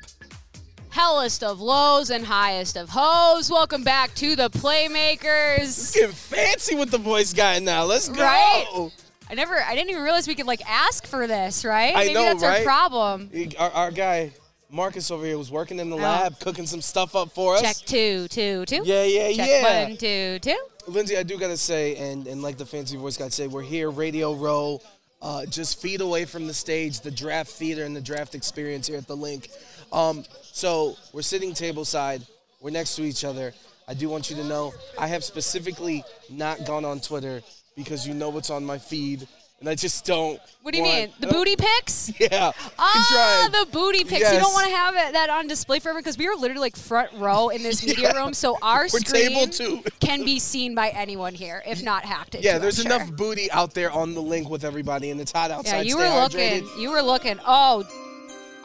Hellest 1.03 1.45
of 1.45 1.61
lows 1.61 2.11
and 2.11 2.25
highest 2.25 2.77
of 2.77 2.89
hoes. 2.91 3.49
Welcome 3.53 3.85
back 3.85 4.13
to 4.17 4.35
the 4.35 4.51
Playmakers. 4.51 5.95
Getting 5.95 6.11
fancy 6.11 6.75
with 6.75 6.91
the 6.91 6.99
voice 6.99 7.33
guy 7.33 7.61
now. 7.61 7.85
Let's 7.85 8.09
go. 8.09 8.21
Right? 8.21 8.91
I 9.31 9.35
never, 9.35 9.63
I 9.63 9.77
didn't 9.77 9.91
even 9.91 10.03
realize 10.03 10.27
we 10.27 10.35
could 10.35 10.49
like 10.49 10.61
ask 10.69 11.07
for 11.07 11.29
this, 11.29 11.65
right? 11.65 11.95
I 11.95 11.99
Maybe 12.01 12.15
know, 12.15 12.25
that's 12.25 12.43
right? 12.43 12.59
our 12.59 12.65
problem. 12.65 13.31
Our, 13.61 13.71
our 13.71 13.91
guy 13.93 14.33
Marcus 14.73 15.13
over 15.13 15.25
here 15.25 15.39
was 15.39 15.53
working 15.53 15.79
in 15.79 15.89
the 15.89 15.95
Oh. 15.95 16.01
lab, 16.01 16.41
cooking 16.41 16.67
some 16.67 16.81
stuff 16.81 17.15
up 17.15 17.31
for 17.31 17.55
us. 17.55 17.63
Check 17.63 17.77
two, 17.87 18.27
two, 18.27 18.65
two. 18.67 18.83
Yeah, 18.85 19.05
yeah, 19.05 19.33
Check 19.37 19.49
yeah. 19.49 19.85
one, 19.85 19.97
two, 19.99 20.41
two. 20.41 20.59
Lindsay, 20.89 21.17
I 21.17 21.23
do 21.23 21.39
gotta 21.39 21.57
say, 21.57 21.95
and 21.95 22.27
and 22.27 22.43
like 22.43 22.59
the 22.59 22.67
fancy 22.67 22.97
voice 22.97 23.17
guy 23.17 23.29
say, 23.29 23.47
we're 23.47 23.63
here, 23.63 23.89
Radio 23.93 24.35
Row, 24.35 24.81
uh, 25.23 25.47
just 25.47 25.81
feet 25.81 26.01
away 26.01 26.25
from 26.25 26.49
the 26.49 26.55
stage, 26.55 27.01
the 27.01 27.11
draft 27.13 27.51
theater 27.51 27.85
and 27.85 27.95
the 27.95 28.01
draft 28.01 28.35
experience 28.35 28.89
here 28.89 28.97
at 28.99 29.07
the 29.07 29.17
LINQ. 29.17 29.49
Um, 29.93 30.25
so 30.43 30.97
we're 31.13 31.23
sitting 31.23 31.53
tableside. 31.53 32.27
we're 32.61 32.71
next 32.71 32.97
to 32.97 33.03
each 33.03 33.25
other. 33.25 33.53
I 33.87 33.95
do 33.95 34.09
want 34.09 34.29
you 34.31 34.37
to 34.37 34.45
know 34.45 34.75
I 34.99 35.07
have 35.07 35.25
specifically 35.25 36.05
not 36.31 36.67
gone 36.67 36.85
on 36.85 37.01
Twitter 37.01 37.43
because 37.77 38.07
you 38.07 38.13
know 38.13 38.29
what's 38.29 38.51
on 38.51 38.65
my 38.65 38.77
feed, 38.77 39.27
and 39.61 39.69
I 39.69 39.75
just 39.77 40.05
don't. 40.05 40.39
What 40.63 40.73
do 40.73 40.79
you 40.79 40.85
want- 40.85 40.97
mean? 40.97 41.13
The 41.21 41.27
booty 41.29 41.57
pics? 41.57 42.13
Yeah. 42.21 42.53
Ah, 42.79 43.49
the 43.51 43.67
booty 43.73 44.05
pics. 44.05 44.31
You 44.31 44.39
don't 44.41 44.53
want 44.53 44.69
to 44.69 44.75
have 44.77 44.95
it, 44.97 45.13
that 45.15 45.31
on 45.31 45.47
display 45.47 45.79
forever 45.79 46.01
because 46.01 46.19
we 46.19 46.27
are 46.29 46.35
literally 46.37 46.61
like 46.61 46.77
front 46.77 47.11
row 47.15 47.49
in 47.49 47.63
this 47.63 47.83
media 47.87 48.13
room, 48.15 48.35
so 48.35 48.59
our 48.61 48.83
We're 48.93 49.01
screen 49.01 49.83
can 50.01 50.25
be 50.25 50.39
seen 50.39 50.75
by 50.75 50.89
anyone 50.91 51.33
here, 51.35 51.63
if 51.67 51.83
not 51.83 52.05
hacked 52.05 52.35
into. 52.35 52.47
Yeah, 52.47 52.57
I'm 52.57 52.61
there's 52.61 52.77
sure. 52.83 52.87
enough 52.93 53.11
booty 53.13 53.51
out 53.53 53.73
there 53.73 53.91
on 53.91 54.15
the 54.15 54.21
LINQ 54.23 54.51
with 54.51 54.65
everybody, 54.65 55.11
and 55.13 55.21
it's 55.21 55.33
hot 55.33 55.51
outside. 55.51 55.77
Yeah, 55.79 55.83
you 55.83 55.93
Stay 55.93 56.01
were 56.01 56.05
hydrated. 56.29 56.63
looking. 56.63 56.83
You 56.83 56.91
were 56.91 57.03
looking. 57.03 57.39
Oh, 57.47 57.85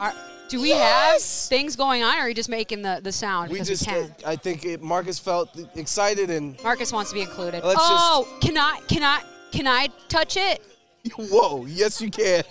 are, 0.00 0.12
do 0.54 0.60
we 0.60 0.68
Yes! 0.68 1.48
have 1.48 1.48
things 1.48 1.74
going 1.74 2.04
on, 2.04 2.16
or 2.16 2.20
are 2.20 2.28
you 2.28 2.34
just 2.34 2.48
making 2.48 2.82
the, 2.82 3.00
the 3.02 3.10
sound 3.10 3.50
We 3.50 3.60
just, 3.60 3.86
we 3.88 3.92
can? 3.92 4.14
I 4.24 4.36
think 4.36 4.64
it, 4.64 4.80
Marcus 4.80 5.18
felt 5.18 5.50
excited 5.74 6.30
and 6.30 6.60
Marcus 6.62 6.92
wants 6.92 7.10
to 7.10 7.14
be 7.14 7.22
included. 7.22 7.64
Let's 7.64 7.80
just- 7.80 7.90
oh, 7.90 8.38
can 8.40 8.56
I? 8.56 8.80
Can 8.86 9.02
I? 9.02 9.22
Can 9.50 9.66
I 9.66 9.88
touch 10.08 10.36
it? 10.36 10.62
Whoa, 11.16 11.66
yes 11.66 12.00
you 12.00 12.08
can. 12.10 12.44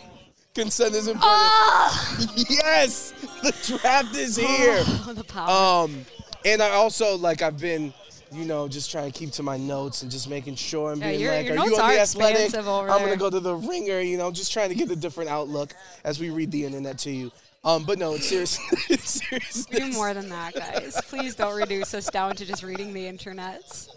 Consent 0.54 0.94
is 0.96 1.08
important. 1.08 1.32
Oh, 1.32 2.28
Yes, 2.50 3.13
the 3.42 3.80
draft 3.80 4.16
is 4.16 4.36
here. 4.36 4.84
the 5.13 5.24
power. 5.24 5.86
Um, 5.86 6.06
and 6.46 6.62
I 6.62 6.72
also 6.72 7.18
like 7.18 7.42
I've 7.42 7.60
been, 7.60 7.94
you 8.34 8.44
know, 8.44 8.68
just 8.68 8.92
trying 8.92 9.10
to 9.12 9.18
keep 9.18 9.32
to 9.32 9.44
my 9.44 9.56
notes 9.56 10.02
and 10.02 10.12
just 10.12 10.30
making 10.30 10.56
sure 10.56 10.92
I'm 10.92 11.00
Yeah, 11.00 11.12
being 11.12 11.26
like, 11.28 11.50
are 11.52 11.66
you 11.66 11.78
on 11.78 11.89
the 11.89 12.00
athletic? 12.02 12.54
I'm 12.54 12.63
gonna 12.86 13.16
go 13.16 13.30
to 13.30 13.39
the 13.39 13.56
ringer. 13.56 14.02
You 14.02 14.18
know, 14.18 14.30
just 14.30 14.52
trying 14.52 14.70
to 14.70 14.76
get 14.76 14.92
a 14.92 14.96
different 14.96 15.30
outlook 15.30 15.74
as 16.04 16.20
we 16.20 16.32
read 16.32 16.52
the 16.52 16.66
internet 16.66 16.98
to 17.00 17.10
you. 17.10 17.32
Um, 17.65 17.84
but 17.86 17.97
no, 17.97 18.13
it's 18.15 18.28
serious. 18.28 18.60
it's. 18.89 19.65
Do 19.65 19.89
more 19.91 20.13
than 20.13 20.30
that, 20.30 20.54
guys. 20.54 20.99
Please 21.08 21.36
don't 21.36 21.56
reduce 21.56 21.93
us 21.93 22.08
down 22.08 22.36
to 22.36 22.45
just 22.45 22.62
reading 22.63 22.93
the 22.93 23.08
internet. 23.08 23.88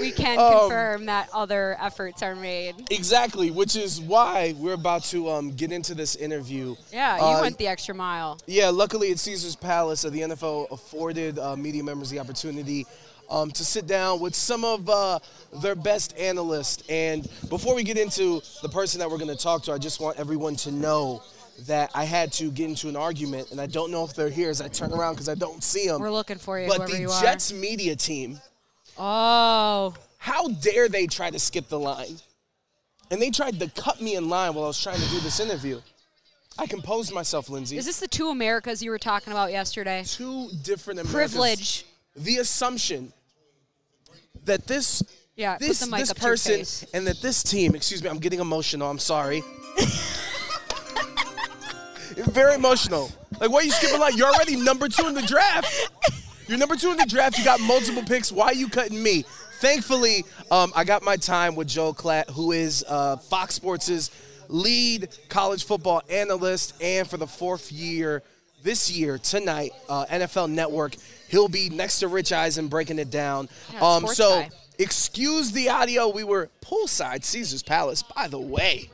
We 0.00 0.10
can 0.10 0.38
Um, 0.38 0.60
confirm 0.60 1.06
that 1.06 1.30
other 1.32 1.76
efforts 1.80 2.22
are 2.22 2.34
made. 2.34 2.74
Exactly, 2.90 3.50
which 3.50 3.76
is 3.76 4.00
why 4.00 4.54
we're 4.58 4.74
about 4.74 5.04
to 5.04 5.30
um, 5.30 5.52
get 5.52 5.72
into 5.72 5.94
this 5.94 6.16
interview. 6.16 6.74
Yeah, 6.92 7.16
you 7.16 7.22
Uh, 7.38 7.40
went 7.40 7.56
the 7.58 7.68
extra 7.68 7.94
mile. 7.94 8.38
Yeah, 8.46 8.68
luckily 8.70 9.10
at 9.12 9.18
Caesar's 9.20 9.56
Palace, 9.56 10.04
uh, 10.04 10.10
the 10.10 10.20
NFL 10.22 10.70
afforded 10.70 11.38
uh, 11.38 11.56
media 11.56 11.82
members 11.82 12.10
the 12.10 12.18
opportunity 12.18 12.86
um, 13.30 13.50
to 13.52 13.64
sit 13.64 13.86
down 13.86 14.20
with 14.20 14.34
some 14.34 14.64
of 14.64 14.88
uh, 14.90 15.18
their 15.62 15.74
best 15.74 16.14
analysts. 16.18 16.82
And 16.90 17.26
before 17.48 17.74
we 17.74 17.82
get 17.82 17.96
into 17.96 18.42
the 18.62 18.68
person 18.68 18.98
that 19.00 19.10
we're 19.10 19.18
going 19.18 19.34
to 19.34 19.42
talk 19.42 19.62
to, 19.64 19.72
I 19.72 19.78
just 19.78 19.98
want 20.00 20.18
everyone 20.18 20.56
to 20.56 20.70
know 20.72 21.22
that 21.60 21.90
I 21.94 22.04
had 22.04 22.32
to 22.34 22.50
get 22.50 22.68
into 22.68 22.88
an 22.88 22.96
argument, 22.96 23.50
and 23.50 23.60
I 23.60 23.66
don't 23.66 23.90
know 23.90 24.04
if 24.04 24.14
they're 24.14 24.28
here 24.28 24.50
as 24.50 24.60
I 24.60 24.68
turn 24.68 24.92
around 24.92 25.14
because 25.14 25.28
I 25.28 25.34
don't 25.34 25.62
see 25.62 25.86
them. 25.86 26.00
We're 26.00 26.10
looking 26.10 26.38
for 26.38 26.60
you, 26.60 26.68
but 26.68 26.90
the 26.90 27.00
you 27.00 27.10
are. 27.10 27.22
Jets 27.22 27.52
media 27.52 27.96
team, 27.96 28.40
Oh, 28.98 29.94
how 30.18 30.48
dare 30.48 30.88
they 30.88 31.06
try 31.06 31.30
to 31.30 31.38
skip 31.38 31.68
the 31.68 31.78
line? 31.78 32.16
And 33.10 33.22
they 33.22 33.30
tried 33.30 33.60
to 33.60 33.68
cut 33.70 34.00
me 34.00 34.16
in 34.16 34.28
line 34.28 34.54
while 34.54 34.64
I 34.64 34.68
was 34.68 34.82
trying 34.82 35.00
to 35.00 35.08
do 35.10 35.20
this 35.20 35.38
interview. 35.38 35.80
I 36.58 36.66
composed 36.66 37.12
myself, 37.12 37.50
Lindsay. 37.50 37.76
is 37.76 37.84
this 37.84 38.00
the 38.00 38.08
two 38.08 38.30
Americas 38.30 38.82
you 38.82 38.90
were 38.90 38.98
talking 38.98 39.32
about 39.32 39.52
yesterday? 39.52 40.02
two 40.06 40.48
different 40.62 41.00
Americas. 41.00 41.32
Privilege. 41.32 41.84
The 42.16 42.38
assumption 42.38 43.12
that 44.44 44.66
this 44.66 45.02
Yeah, 45.36 45.58
this 45.58 45.80
this 45.80 45.82
up 45.82 46.16
to 46.16 46.22
your 46.22 46.30
person 46.30 46.88
and 46.94 47.06
that 47.06 47.20
this 47.20 47.42
team, 47.42 47.74
excuse 47.74 48.02
me, 48.02 48.08
I'm 48.08 48.18
getting 48.18 48.40
emotional. 48.40 48.90
I'm 48.90 48.98
sorry. 48.98 49.42
Very 52.16 52.54
emotional. 52.54 53.10
Like, 53.40 53.50
why 53.50 53.60
are 53.60 53.64
you 53.64 53.70
skipping 53.70 54.00
line? 54.00 54.16
You're 54.16 54.28
already 54.28 54.56
number 54.56 54.88
two 54.88 55.06
in 55.06 55.14
the 55.14 55.22
draft. 55.22 55.90
You're 56.48 56.58
number 56.58 56.76
two 56.76 56.90
in 56.90 56.96
the 56.96 57.06
draft. 57.06 57.38
You 57.38 57.44
got 57.44 57.60
multiple 57.60 58.02
picks. 58.02 58.32
Why 58.32 58.46
are 58.46 58.54
you 58.54 58.68
cutting 58.68 59.02
me? 59.02 59.24
Thankfully, 59.60 60.24
um, 60.50 60.72
I 60.76 60.84
got 60.84 61.02
my 61.02 61.16
time 61.16 61.54
with 61.56 61.68
Joel 61.68 61.94
Klatt, 61.94 62.30
who 62.30 62.52
is 62.52 62.84
uh, 62.88 63.16
Fox 63.16 63.54
Sports' 63.54 64.10
lead 64.48 65.08
college 65.28 65.64
football 65.64 66.02
analyst, 66.08 66.74
and 66.80 67.08
for 67.08 67.16
the 67.16 67.26
fourth 67.26 67.72
year 67.72 68.22
this 68.62 68.90
year 68.90 69.18
tonight, 69.18 69.70
uh, 69.88 70.06
NFL 70.06 70.50
Network. 70.50 70.96
He'll 71.28 71.48
be 71.48 71.68
next 71.70 72.00
to 72.00 72.08
Rich 72.08 72.32
Eisen 72.32 72.68
breaking 72.68 72.98
it 72.98 73.10
down. 73.10 73.48
Yeah, 73.72 73.80
um, 73.80 74.06
so 74.06 74.40
guy. 74.40 74.50
excuse 74.78 75.52
the 75.52 75.68
audio. 75.68 76.08
We 76.08 76.24
were 76.24 76.50
poolside 76.62 77.24
Caesar's 77.24 77.62
Palace. 77.62 78.02
By 78.02 78.28
the 78.28 78.40
way, 78.40 78.90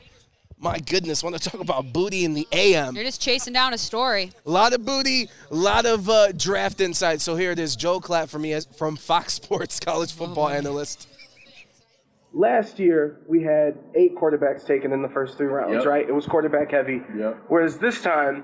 my 0.63 0.79
goodness, 0.79 1.21
want 1.23 1.35
to 1.39 1.49
talk 1.49 1.59
about 1.59 1.91
booty 1.91 2.23
in 2.25 2.33
the 2.33 2.47
AM? 2.51 2.95
You're 2.95 3.03
just 3.03 3.21
chasing 3.21 3.53
down 3.53 3.73
a 3.73 3.77
story. 3.77 4.31
A 4.45 4.49
lot 4.49 4.73
of 4.73 4.85
booty, 4.85 5.29
a 5.51 5.55
lot 5.55 5.85
of 5.85 6.09
uh, 6.09 6.31
draft 6.31 6.79
insight. 6.81 7.19
So 7.21 7.35
here 7.35 7.51
it 7.51 7.59
is, 7.59 7.75
Joel 7.75 8.01
Klatt 8.01 8.29
from 8.29 8.45
ES- 8.45 8.65
from 8.77 8.95
Fox 8.95 9.33
Sports, 9.41 9.79
college 9.79 10.13
football 10.13 10.49
analyst. 10.49 11.07
Last 12.35 12.79
year, 12.79 13.19
we 13.27 13.43
had 13.43 13.77
eight 13.93 14.15
quarterbacks 14.15 14.65
taken 14.65 14.91
in 14.91 15.03
the 15.03 15.09
first 15.09 15.37
three 15.37 15.45
rounds, 15.47 15.73
Yep. 15.75 15.85
right? 15.85 16.07
It 16.09 16.13
was 16.13 16.25
quarterback 16.25 16.71
heavy. 16.71 17.01
Yep. 17.15 17.43
Whereas 17.47 17.77
this 17.77 18.01
time, 18.01 18.43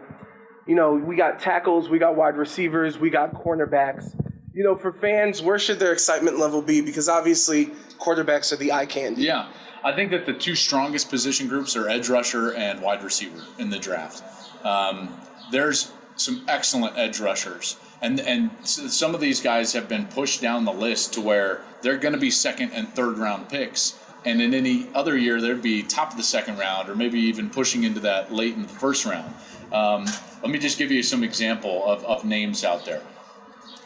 you 0.67 0.75
know, 0.75 0.93
we 0.93 1.15
got 1.15 1.39
tackles, 1.39 1.89
we 1.89 1.97
got 1.97 2.15
wide 2.15 2.37
receivers, 2.37 2.99
we 2.99 3.09
got 3.09 3.33
cornerbacks. 3.33 4.13
You 4.53 4.63
know, 4.63 4.75
for 4.75 4.91
fans, 4.91 5.41
where 5.41 5.57
should 5.57 5.79
their 5.79 5.93
excitement 5.93 6.37
level 6.37 6.61
be? 6.61 6.81
Because 6.81 7.09
obviously, 7.09 7.67
quarterbacks 7.97 8.51
are 8.53 8.57
the 8.57 8.71
eye 8.73 8.85
candy. 8.85 9.23
Yeah, 9.23 9.47
I 9.83 9.93
think 9.93 10.11
that 10.11 10.25
the 10.25 10.33
two 10.33 10.55
strongest 10.55 11.09
position 11.09 11.47
groups 11.47 11.75
are 11.75 11.87
edge 11.87 12.09
rusher 12.09 12.53
and 12.53 12.81
wide 12.81 13.03
receiver 13.03 13.41
in 13.57 13.69
the 13.69 13.79
draft. 13.79 14.23
Um, 14.65 15.15
there's 15.51 15.91
some 16.15 16.43
excellent 16.47 16.97
edge 16.97 17.19
rushers, 17.19 17.77
and 18.01 18.19
and 18.19 18.51
some 18.63 19.15
of 19.15 19.21
these 19.21 19.41
guys 19.41 19.73
have 19.73 19.87
been 19.87 20.05
pushed 20.07 20.41
down 20.41 20.65
the 20.65 20.73
list 20.73 21.13
to 21.13 21.21
where 21.21 21.61
they're 21.81 21.97
going 21.97 22.13
to 22.13 22.19
be 22.19 22.31
second 22.31 22.71
and 22.73 22.89
third 22.89 23.17
round 23.17 23.49
picks. 23.49 23.97
And 24.25 24.41
in 24.41 24.53
any 24.53 24.89
other 24.93 25.17
year, 25.17 25.39
they'd 25.39 25.61
be 25.61 25.81
top 25.81 26.11
of 26.11 26.17
the 26.17 26.23
second 26.23 26.57
round, 26.57 26.89
or 26.89 26.95
maybe 26.95 27.19
even 27.21 27.49
pushing 27.49 27.85
into 27.85 28.01
that 28.01 28.33
late 28.33 28.53
in 28.53 28.63
the 28.63 28.67
first 28.67 29.05
round. 29.05 29.33
Um, 29.71 30.05
let 30.41 30.51
me 30.51 30.59
just 30.59 30.77
give 30.77 30.91
you 30.91 31.01
some 31.03 31.23
example 31.23 31.85
of, 31.85 32.03
of 32.03 32.25
names 32.25 32.65
out 32.65 32.83
there. 32.83 33.01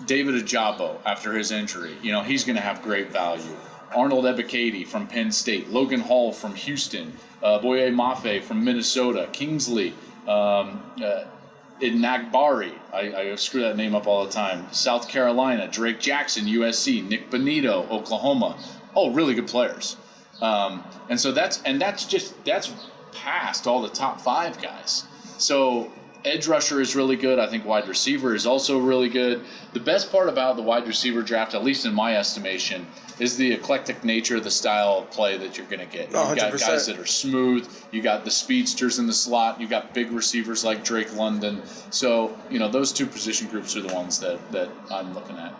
David 0.06 0.34
Ojabo 0.34 1.00
after 1.06 1.34
his 1.34 1.52
injury. 1.52 1.96
You 2.02 2.12
know, 2.12 2.22
he's 2.24 2.44
going 2.44 2.56
to 2.56 2.62
have 2.62 2.82
great 2.82 3.12
value. 3.12 3.56
Arnold 3.96 4.26
Ebiketie 4.26 4.86
from 4.88 5.08
Penn 5.08 5.32
State, 5.32 5.70
Logan 5.70 6.02
Hall 6.02 6.32
from 6.32 6.56
Houston, 6.56 7.14
uh, 7.42 7.60
Boye 7.60 7.92
Mafe 7.92 8.42
from 8.42 8.64
Minnesota, 8.64 9.30
Kingsley, 9.32 9.94
um, 10.28 10.82
uh, 11.04 11.26
Enagbare, 11.82 12.72
I, 12.94 13.14
I 13.14 13.36
screw 13.36 13.62
that 13.62 13.76
name 13.76 13.96
up 13.96 14.08
all 14.08 14.26
the 14.26 14.32
time, 14.32 14.72
South 14.72 15.10
Carolina, 15.10 15.68
Drake 15.68 16.00
Jackson, 16.00 16.46
USC, 16.46 17.08
Nik 17.08 17.30
Bonitto, 17.30 17.90
Oklahoma. 17.90 18.58
Oh, 18.96 19.12
really 19.12 19.34
good 19.34 19.48
players. 19.48 19.98
Um, 20.42 20.84
and 21.10 21.20
so 21.20 21.32
that's 21.32 21.62
and 21.64 21.82
that's 21.82 22.06
just 22.06 22.44
that's 22.46 22.74
past 23.12 23.68
all 23.68 23.82
the 23.82 23.90
top 23.90 24.22
five 24.22 24.62
guys. 24.62 25.06
So 25.38 25.92
edge 26.26 26.48
rusher 26.48 26.82
is 26.82 26.96
really 26.96 27.16
good. 27.16 27.40
I 27.40 27.48
think 27.48 27.66
wide 27.66 27.88
receiver 27.88 28.34
is 28.36 28.46
also 28.46 28.80
really 28.80 29.10
good. 29.10 29.44
The 29.74 29.80
best 29.80 30.12
part 30.12 30.30
about 30.30 30.56
the 30.56 30.62
wide 30.62 30.88
receiver 30.88 31.22
draft, 31.22 31.54
at 31.54 31.64
least 31.64 31.86
in 31.86 31.94
my 31.94 32.16
estimation, 32.18 32.86
is 33.20 33.38
the 33.38 33.52
eclectic 33.52 34.04
nature 34.04 34.38
of 34.38 34.44
the 34.44 34.52
style 34.52 35.00
of 35.00 35.12
play 35.12 35.38
that 35.38 35.58
you're 35.58 35.68
going 35.68 35.80
to 35.80 35.86
get. 35.86 36.10
Oh, 36.14 36.30
You've 36.30 36.38
got 36.38 36.54
100%. 36.54 36.60
guys 36.60 36.88
that 36.88 36.98
are 37.00 37.06
smooth. 37.06 37.70
You 37.92 38.02
got 38.02 38.26
the 38.26 38.32
speedsters 38.32 39.00
in 39.00 39.08
the 39.08 39.14
slot. 39.14 39.60
You 39.60 39.68
got 39.68 39.94
big 39.94 40.12
receivers 40.12 40.64
like 40.64 40.84
Drake 40.84 41.16
London. 41.16 41.62
So 41.90 42.36
you 42.50 42.60
know 42.60 42.68
those 42.70 42.92
two 42.92 43.06
position 43.06 43.48
groups 43.48 43.76
are 43.76 43.82
the 43.82 43.94
ones 43.94 44.20
that 44.20 44.40
that 44.52 44.70
I'm 44.92 45.14
looking 45.14 45.38
at. 45.38 45.54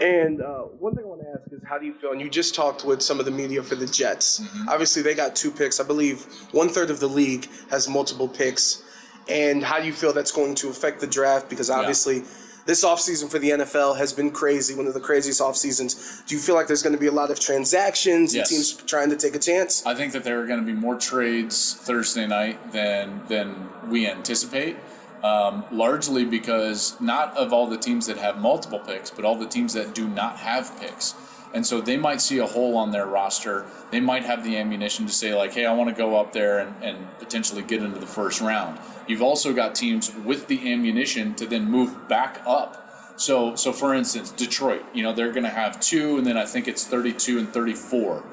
And 0.00 0.40
uh, 0.40 0.62
one 0.62 0.94
thing 0.94 1.04
I 1.04 1.06
want 1.06 1.20
to 1.22 1.28
ask 1.28 1.52
is, 1.52 1.62
how 1.62 1.78
do 1.78 1.86
you 1.86 1.94
feel? 1.94 2.10
And 2.10 2.20
you 2.20 2.28
just 2.28 2.54
talked 2.54 2.84
with 2.84 3.00
some 3.00 3.20
of 3.20 3.26
the 3.26 3.30
media 3.30 3.62
for 3.62 3.76
the 3.76 3.86
Jets. 3.86 4.40
Mm-hmm. 4.40 4.68
Obviously, 4.68 5.02
they 5.02 5.14
got 5.14 5.36
two 5.36 5.52
picks. 5.52 5.78
I 5.78 5.84
believe 5.84 6.24
one 6.50 6.68
third 6.68 6.90
of 6.90 6.98
the 6.98 7.06
league 7.06 7.48
has 7.70 7.88
multiple 7.88 8.26
picks. 8.26 8.82
And 9.28 9.62
how 9.64 9.80
do 9.80 9.86
you 9.86 9.92
feel 9.92 10.12
that's 10.12 10.32
going 10.32 10.54
to 10.56 10.68
affect 10.68 11.00
the 11.00 11.06
draft? 11.06 11.48
Because 11.48 11.70
obviously, 11.70 12.24
this 12.66 12.84
offseason 12.84 13.30
for 13.30 13.38
the 13.38 13.50
NFL 13.50 13.96
has 13.98 14.12
been 14.12 14.30
crazy, 14.30 14.74
one 14.74 14.86
of 14.86 14.94
the 14.94 15.00
craziest 15.00 15.40
off 15.40 15.56
seasons. 15.56 16.22
Do 16.26 16.34
you 16.34 16.40
feel 16.40 16.54
like 16.54 16.66
there's 16.66 16.82
going 16.82 16.94
to 16.94 16.98
be 17.00 17.06
a 17.06 17.12
lot 17.12 17.30
of 17.30 17.38
transactions 17.40 18.34
Yes. 18.34 18.50
and 18.50 18.56
teams 18.56 18.72
trying 18.84 19.10
to 19.10 19.16
take 19.16 19.34
a 19.34 19.38
chance? 19.38 19.84
I 19.86 19.94
think 19.94 20.12
that 20.12 20.24
there 20.24 20.40
are 20.40 20.46
going 20.46 20.60
to 20.60 20.66
be 20.66 20.72
more 20.72 20.96
trades 20.96 21.74
Thursday 21.74 22.26
night 22.26 22.72
than 22.72 23.20
than 23.28 23.68
we 23.88 24.06
anticipate. 24.06 24.76
Um, 25.22 25.64
largely 25.72 26.26
because 26.26 27.00
not 27.00 27.34
of 27.38 27.50
all 27.54 27.66
the 27.66 27.78
teams 27.78 28.06
that 28.08 28.18
have 28.18 28.38
multiple 28.42 28.78
picks, 28.78 29.10
but 29.10 29.24
all 29.24 29.36
the 29.38 29.46
teams 29.46 29.72
that 29.72 29.94
do 29.94 30.06
not 30.06 30.36
have 30.36 30.78
picks. 30.78 31.14
And 31.54 31.64
so 31.64 31.80
they 31.80 31.96
might 31.96 32.20
see 32.20 32.38
a 32.38 32.46
hole 32.46 32.76
on 32.76 32.90
their 32.90 33.06
roster. 33.06 33.64
They 33.92 34.00
might 34.00 34.24
have 34.24 34.42
the 34.42 34.56
ammunition 34.56 35.06
to 35.06 35.12
say, 35.12 35.34
like, 35.34 35.52
hey, 35.52 35.64
I 35.64 35.72
want 35.72 35.88
to 35.88 35.94
go 35.94 36.16
up 36.18 36.32
there 36.32 36.58
and, 36.58 36.82
and 36.82 37.18
potentially 37.20 37.62
get 37.62 37.80
into 37.80 38.00
the 38.00 38.06
first 38.06 38.40
round. 38.40 38.80
You've 39.06 39.22
also 39.22 39.52
got 39.52 39.76
teams 39.76 40.12
with 40.24 40.48
the 40.48 40.72
ammunition 40.72 41.34
to 41.36 41.46
then 41.46 41.70
move 41.70 42.08
back 42.08 42.42
up. 42.44 42.80
So, 43.16 43.54
so 43.54 43.72
for 43.72 43.94
instance, 43.94 44.32
Detroit, 44.32 44.84
you 44.92 45.04
know, 45.04 45.12
they're 45.12 45.30
going 45.30 45.44
to 45.44 45.48
have 45.50 45.78
two, 45.78 46.18
and 46.18 46.26
then 46.26 46.36
I 46.36 46.44
think 46.44 46.66
it's 46.66 46.84
32 46.84 47.38
and 47.38 47.48
34. 47.48 48.24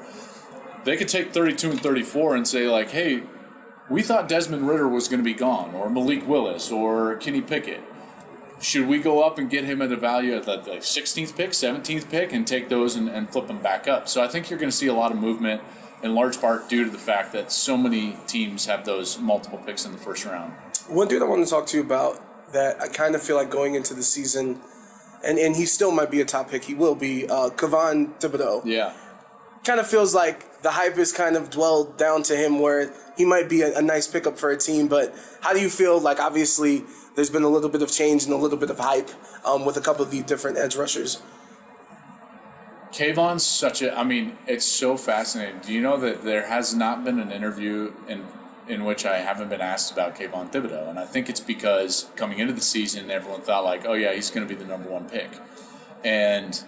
They 0.82 0.96
could 0.96 1.08
take 1.08 1.32
32 1.32 1.70
and 1.70 1.80
34 1.80 2.34
and 2.34 2.48
say, 2.48 2.66
like, 2.66 2.90
hey, 2.90 3.22
we 3.88 4.02
thought 4.02 4.28
Desmond 4.28 4.66
Ridder 4.66 4.88
was 4.88 5.06
going 5.06 5.20
to 5.20 5.24
be 5.24 5.34
gone, 5.34 5.72
or 5.76 5.88
Malik 5.88 6.26
Willis, 6.26 6.72
or 6.72 7.14
Kenny 7.16 7.40
Pickett 7.40 7.84
should 8.62 8.86
we 8.86 8.98
go 8.98 9.22
up 9.22 9.38
and 9.38 9.50
get 9.50 9.64
him 9.64 9.82
at 9.82 9.90
a 9.90 9.96
value 9.96 10.34
at 10.34 10.44
the, 10.44 10.56
the 10.56 10.76
16th 10.76 11.36
pick, 11.36 11.50
17th 11.50 12.08
pick, 12.08 12.32
and 12.32 12.46
take 12.46 12.68
those 12.68 12.94
and, 12.94 13.08
and 13.08 13.28
flip 13.28 13.48
them 13.48 13.58
back 13.58 13.88
up? 13.88 14.08
So 14.08 14.22
I 14.22 14.28
think 14.28 14.48
you're 14.48 14.58
going 14.58 14.70
to 14.70 14.76
see 14.76 14.86
a 14.86 14.94
lot 14.94 15.10
of 15.10 15.18
movement 15.18 15.62
in 16.02 16.14
large 16.14 16.40
part 16.40 16.68
due 16.68 16.84
to 16.84 16.90
the 16.90 16.98
fact 16.98 17.32
that 17.32 17.52
so 17.52 17.76
many 17.76 18.16
teams 18.26 18.66
have 18.66 18.84
those 18.84 19.18
multiple 19.18 19.58
picks 19.58 19.84
in 19.84 19.92
the 19.92 19.98
first 19.98 20.24
round. 20.24 20.52
One 20.88 21.08
dude 21.08 21.22
I 21.22 21.26
want 21.26 21.44
to 21.44 21.50
talk 21.50 21.66
to 21.68 21.76
you 21.76 21.82
about 21.82 22.20
that 22.52 22.80
I 22.80 22.88
kind 22.88 23.14
of 23.14 23.22
feel 23.22 23.36
like 23.36 23.50
going 23.50 23.74
into 23.74 23.94
the 23.94 24.02
season, 24.02 24.60
and, 25.24 25.38
and 25.38 25.56
he 25.56 25.66
still 25.66 25.90
might 25.90 26.10
be 26.10 26.20
a 26.20 26.24
top 26.24 26.50
pick. 26.50 26.64
He 26.64 26.74
will 26.74 26.94
be 26.94 27.28
uh, 27.28 27.50
Kayvon 27.50 28.18
Thibodeaux. 28.20 28.62
Yeah. 28.64 28.94
Kind 29.64 29.80
of 29.80 29.86
feels 29.86 30.14
like 30.14 30.44
the 30.62 30.70
hype 30.70 30.98
is 30.98 31.12
kind 31.12 31.36
of 31.36 31.50
dwelled 31.50 31.96
down 31.98 32.22
to 32.24 32.36
him 32.36 32.58
where 32.60 32.92
he 33.16 33.24
might 33.24 33.48
be 33.48 33.62
a, 33.62 33.78
a 33.78 33.82
nice 33.82 34.06
pickup 34.06 34.38
for 34.38 34.50
a 34.50 34.56
team. 34.56 34.88
But 34.88 35.14
how 35.40 35.52
do 35.52 35.60
you 35.60 35.68
feel 35.68 36.00
like 36.00 36.20
obviously 36.20 36.84
there's 37.14 37.30
been 37.30 37.42
a 37.42 37.48
little 37.48 37.68
bit 37.68 37.82
of 37.82 37.90
change 37.90 38.24
and 38.24 38.32
a 38.32 38.36
little 38.36 38.58
bit 38.58 38.70
of 38.70 38.78
hype 38.78 39.10
um, 39.44 39.64
with 39.64 39.76
a 39.76 39.80
couple 39.80 40.04
of 40.04 40.10
the 40.10 40.22
different 40.22 40.56
edge 40.56 40.76
rushers. 40.76 41.20
Kayvon's 42.92 43.42
such 43.42 43.80
a. 43.80 43.96
I 43.96 44.04
mean, 44.04 44.36
it's 44.46 44.66
so 44.66 44.96
fascinating. 44.96 45.60
Do 45.60 45.72
you 45.72 45.80
know 45.80 45.96
that 45.98 46.24
there 46.24 46.46
has 46.46 46.74
not 46.74 47.04
been 47.04 47.18
an 47.18 47.32
interview 47.32 47.92
in 48.06 48.26
in 48.68 48.84
which 48.84 49.04
I 49.06 49.18
haven't 49.18 49.48
been 49.48 49.60
asked 49.60 49.92
about 49.92 50.14
Kayvon 50.14 50.52
Thibodeaux? 50.52 50.88
and 50.88 50.98
I 50.98 51.06
think 51.06 51.28
it's 51.28 51.40
because 51.40 52.10
coming 52.16 52.38
into 52.38 52.52
the 52.52 52.60
season, 52.60 53.10
everyone 53.10 53.40
thought 53.40 53.64
like, 53.64 53.86
oh 53.86 53.94
yeah, 53.94 54.12
he's 54.12 54.30
going 54.30 54.46
to 54.46 54.54
be 54.54 54.58
the 54.58 54.66
number 54.66 54.90
one 54.90 55.08
pick, 55.08 55.30
and 56.04 56.62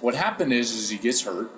what 0.00 0.16
happened 0.16 0.52
is, 0.52 0.72
is 0.72 0.90
he 0.90 0.98
gets 0.98 1.22
hurt 1.22 1.50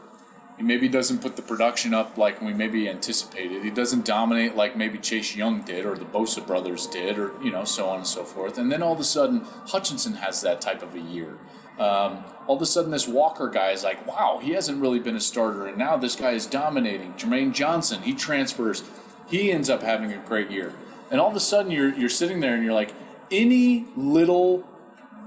he 0.57 0.62
maybe 0.62 0.88
doesn't 0.88 1.21
put 1.21 1.37
the 1.37 1.42
production 1.42 1.92
up 1.92 2.16
like 2.16 2.40
we 2.40 2.55
maybe 2.55 2.88
anticipated. 2.88 3.62
He 3.62 3.71
doesn't 3.71 4.07
dominate 4.07 4.57
like 4.57 4.77
maybe 4.77 4.99
Chase 4.99 5.37
Young 5.37 5.61
did 5.62 5.85
or 5.85 5.97
the 5.97 6.07
Bosa 6.07 6.47
brothers 6.47 6.87
did, 6.87 7.19
or 7.19 7.33
you 7.42 7.51
know, 7.51 7.64
so 7.64 7.88
on 7.88 7.99
and 7.99 8.07
so 8.07 8.25
forth. 8.25 8.57
And 8.57 8.73
then 8.73 8.83
all 8.83 8.92
of 8.92 9.01
a 9.01 9.05
sudden, 9.05 9.42
Hutchinson 9.66 10.14
has 10.14 10.40
that 10.42 10.61
type 10.61 10.83
of 10.83 10.95
a 10.95 11.01
year. 11.01 11.37
Um, 11.79 12.25
all 12.47 12.57
of 12.57 12.62
a 12.62 12.66
sudden, 12.66 12.90
this 12.90 13.07
Walker 13.07 13.49
guy 13.49 13.73
is 13.73 13.85
like, 13.85 14.07
wow, 14.07 14.40
he 14.42 14.53
hasn't 14.53 14.81
really 14.81 14.99
been 14.99 15.16
a 15.16 15.21
starter, 15.21 15.66
and 15.66 15.77
now 15.77 15.99
this 15.99 16.16
guy 16.16 16.31
is 16.31 16.47
dominating. 16.47 17.12
Jermaine 17.14 17.53
Johnson, 17.53 18.01
he 18.03 18.14
transfers, 18.14 18.83
he 19.29 19.53
ends 19.53 19.69
up 19.69 19.83
having 19.83 20.11
a 20.11 20.19
great 20.19 20.51
year, 20.51 20.73
and 21.11 21.21
all 21.21 21.29
of 21.29 21.37
a 21.37 21.40
sudden, 21.40 21.71
you're 21.71 21.95
you're 21.95 22.09
sitting 22.09 22.40
there 22.40 22.55
and 22.55 22.64
you're 22.64 22.73
like, 22.73 22.95
any 23.31 23.85
little 23.95 24.66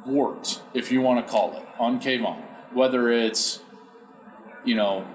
wart, 0.07 0.59
if 0.73 0.91
you 0.91 1.01
want 1.01 1.23
to 1.23 1.31
call 1.31 1.53
it, 1.53 1.67
on 1.77 2.01
Kayvon, 2.01 2.41
whether 2.73 3.09
it's 3.09 3.59
you 4.65 4.73
know 4.73 5.05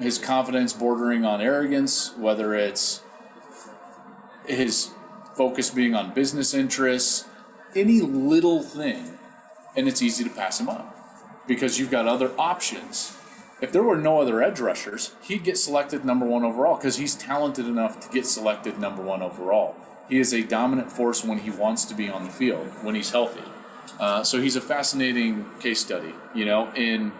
his 0.00 0.18
confidence 0.18 0.72
bordering 0.72 1.24
on 1.24 1.40
arrogance, 1.40 2.16
whether 2.16 2.54
it's 2.54 3.02
his 4.46 4.90
focus 5.34 5.70
being 5.70 5.94
on 5.94 6.14
business 6.14 6.54
interests, 6.54 7.24
any 7.74 8.00
little 8.00 8.62
thing, 8.62 9.18
and 9.76 9.88
it's 9.88 10.02
easy 10.02 10.24
to 10.24 10.30
pass 10.30 10.60
him 10.60 10.68
up 10.68 10.94
because 11.46 11.78
you've 11.78 11.90
got 11.90 12.06
other 12.06 12.32
options. 12.38 13.16
If 13.60 13.72
there 13.72 13.82
were 13.82 13.96
no 13.96 14.20
other 14.20 14.42
edge 14.42 14.60
rushers, 14.60 15.14
he'd 15.22 15.42
get 15.42 15.58
selected 15.58 16.04
number 16.04 16.24
one 16.24 16.44
overall 16.44 16.76
because 16.76 16.96
he's 16.96 17.16
talented 17.16 17.66
enough 17.66 17.98
to 18.00 18.08
get 18.10 18.26
selected 18.26 18.78
number 18.78 19.02
one 19.02 19.22
overall. 19.22 19.74
He 20.08 20.18
is 20.18 20.32
a 20.32 20.42
dominant 20.42 20.92
force 20.92 21.24
when 21.24 21.38
he 21.38 21.50
wants 21.50 21.84
to 21.86 21.94
be 21.94 22.08
on 22.08 22.24
the 22.24 22.30
field, 22.30 22.68
when 22.82 22.94
he's 22.94 23.10
healthy. 23.10 23.42
Uh, 23.98 24.22
so 24.22 24.40
he's 24.40 24.54
a 24.54 24.60
fascinating 24.60 25.44
case 25.60 25.80
study, 25.80 26.14
you 26.34 26.44
know, 26.44 26.72
in 26.74 27.12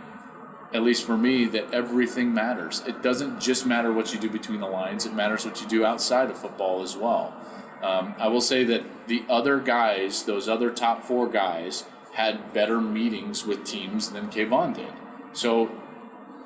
at 0.72 0.82
least 0.82 1.04
for 1.04 1.16
me, 1.16 1.46
that 1.46 1.72
everything 1.72 2.34
matters. 2.34 2.82
It 2.86 3.02
doesn't 3.02 3.40
just 3.40 3.66
matter 3.66 3.92
what 3.92 4.12
you 4.12 4.20
do 4.20 4.28
between 4.28 4.60
the 4.60 4.66
lines, 4.66 5.06
it 5.06 5.14
matters 5.14 5.44
what 5.44 5.60
you 5.60 5.68
do 5.68 5.84
outside 5.84 6.30
of 6.30 6.38
football 6.38 6.82
as 6.82 6.96
well. 6.96 7.34
Um, 7.82 8.14
I 8.18 8.28
will 8.28 8.40
say 8.40 8.64
that 8.64 8.82
the 9.06 9.24
other 9.28 9.60
guys, 9.60 10.24
those 10.24 10.48
other 10.48 10.70
top 10.70 11.04
four 11.04 11.28
guys, 11.28 11.84
had 12.12 12.52
better 12.52 12.80
meetings 12.80 13.46
with 13.46 13.64
teams 13.64 14.10
than 14.10 14.28
Kayvon 14.28 14.74
did. 14.74 14.92
So 15.32 15.70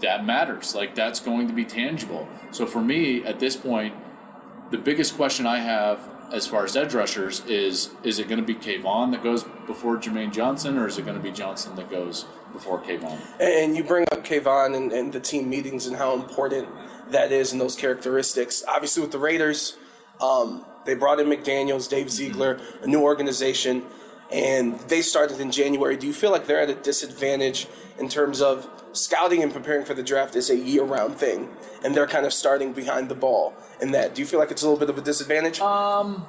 that 0.00 0.26
matters. 0.26 0.74
Like, 0.74 0.94
that's 0.94 1.20
going 1.20 1.48
to 1.48 1.54
be 1.54 1.64
tangible. 1.64 2.28
So 2.50 2.66
for 2.66 2.82
me, 2.82 3.24
at 3.24 3.40
this 3.40 3.56
point, 3.56 3.94
the 4.70 4.78
biggest 4.78 5.16
question 5.16 5.46
I 5.46 5.61
have 5.61 6.12
as 6.33 6.47
far 6.47 6.64
as 6.64 6.77
edge 6.77 6.95
rushers 6.95 7.45
is 7.47 7.90
is 8.03 8.18
it 8.18 8.29
going 8.29 8.40
to 8.40 8.47
be 8.47 8.55
Kayvon 8.55 9.12
that 9.12 9.23
goes 9.23 9.45
before 9.66 9.99
Jermaine 9.99 10.33
Johnson, 10.33 10.79
or 10.79 10.87
is 10.87 10.99
it 10.99 11.05
going 11.05 11.16
to 11.16 11.23
be 11.23 11.31
Johnson 11.31 11.77
that 11.77 11.90
goes 11.90 12.25
before 12.53 12.83
Kayvon. 12.83 13.18
And 13.40 13.77
you 13.77 13.83
bring 13.83 14.05
up 14.12 14.25
Kayvon 14.25 14.77
and, 14.77 14.92
and 14.92 15.12
the 15.12 15.21
team 15.21 15.49
meetings 15.49 15.87
and 15.87 15.97
how 15.97 16.14
important 16.14 16.68
that 17.11 17.33
is 17.33 17.53
and 17.53 17.61
those 17.61 17.77
characteristics. 17.77 18.62
Obviously, 18.68 19.03
with 19.03 19.12
the 19.12 19.18
Raiders, 19.18 19.77
um, 20.21 20.64
they 20.85 20.95
brought 20.95 21.21
in 21.21 21.27
McDaniels, 21.27 21.88
Dave 21.88 22.07
mm-hmm. 22.07 22.11
Ziegler, 22.11 22.61
a 22.83 22.87
new 22.87 23.01
organization, 23.01 23.85
and 24.31 24.79
they 24.81 25.03
started 25.03 25.40
in 25.40 25.51
January. 25.51 25.97
Do 25.97 26.07
you 26.07 26.12
feel 26.12 26.31
like 26.31 26.47
they're 26.47 26.61
at 26.61 26.71
a 26.71 26.75
disadvantage 26.75 27.66
in 27.99 28.09
terms 28.09 28.40
of 28.40 28.68
scouting 28.92 29.42
and 29.42 29.53
preparing 29.53 29.85
for 29.85 29.95
the 29.95 30.03
draft 30.03 30.37
is 30.37 30.51
a 30.51 30.57
year-round 30.57 31.16
thing, 31.16 31.49
and 31.85 31.95
they're 31.95 32.07
kind 32.07 32.27
of 32.27 32.33
starting 32.33 32.73
behind 32.73 33.09
the 33.09 33.14
ball 33.14 33.55
in 33.83 33.90
that? 33.92 34.14
Do 34.14 34.23
you 34.23 34.27
feel 34.27 34.38
like 34.38 34.51
it's 34.51 34.62
a 34.62 34.66
little 34.66 34.79
bit 34.79 34.88
of 34.88 34.97
a 34.97 35.03
disadvantage? 35.03 35.61
Um, 35.61 36.25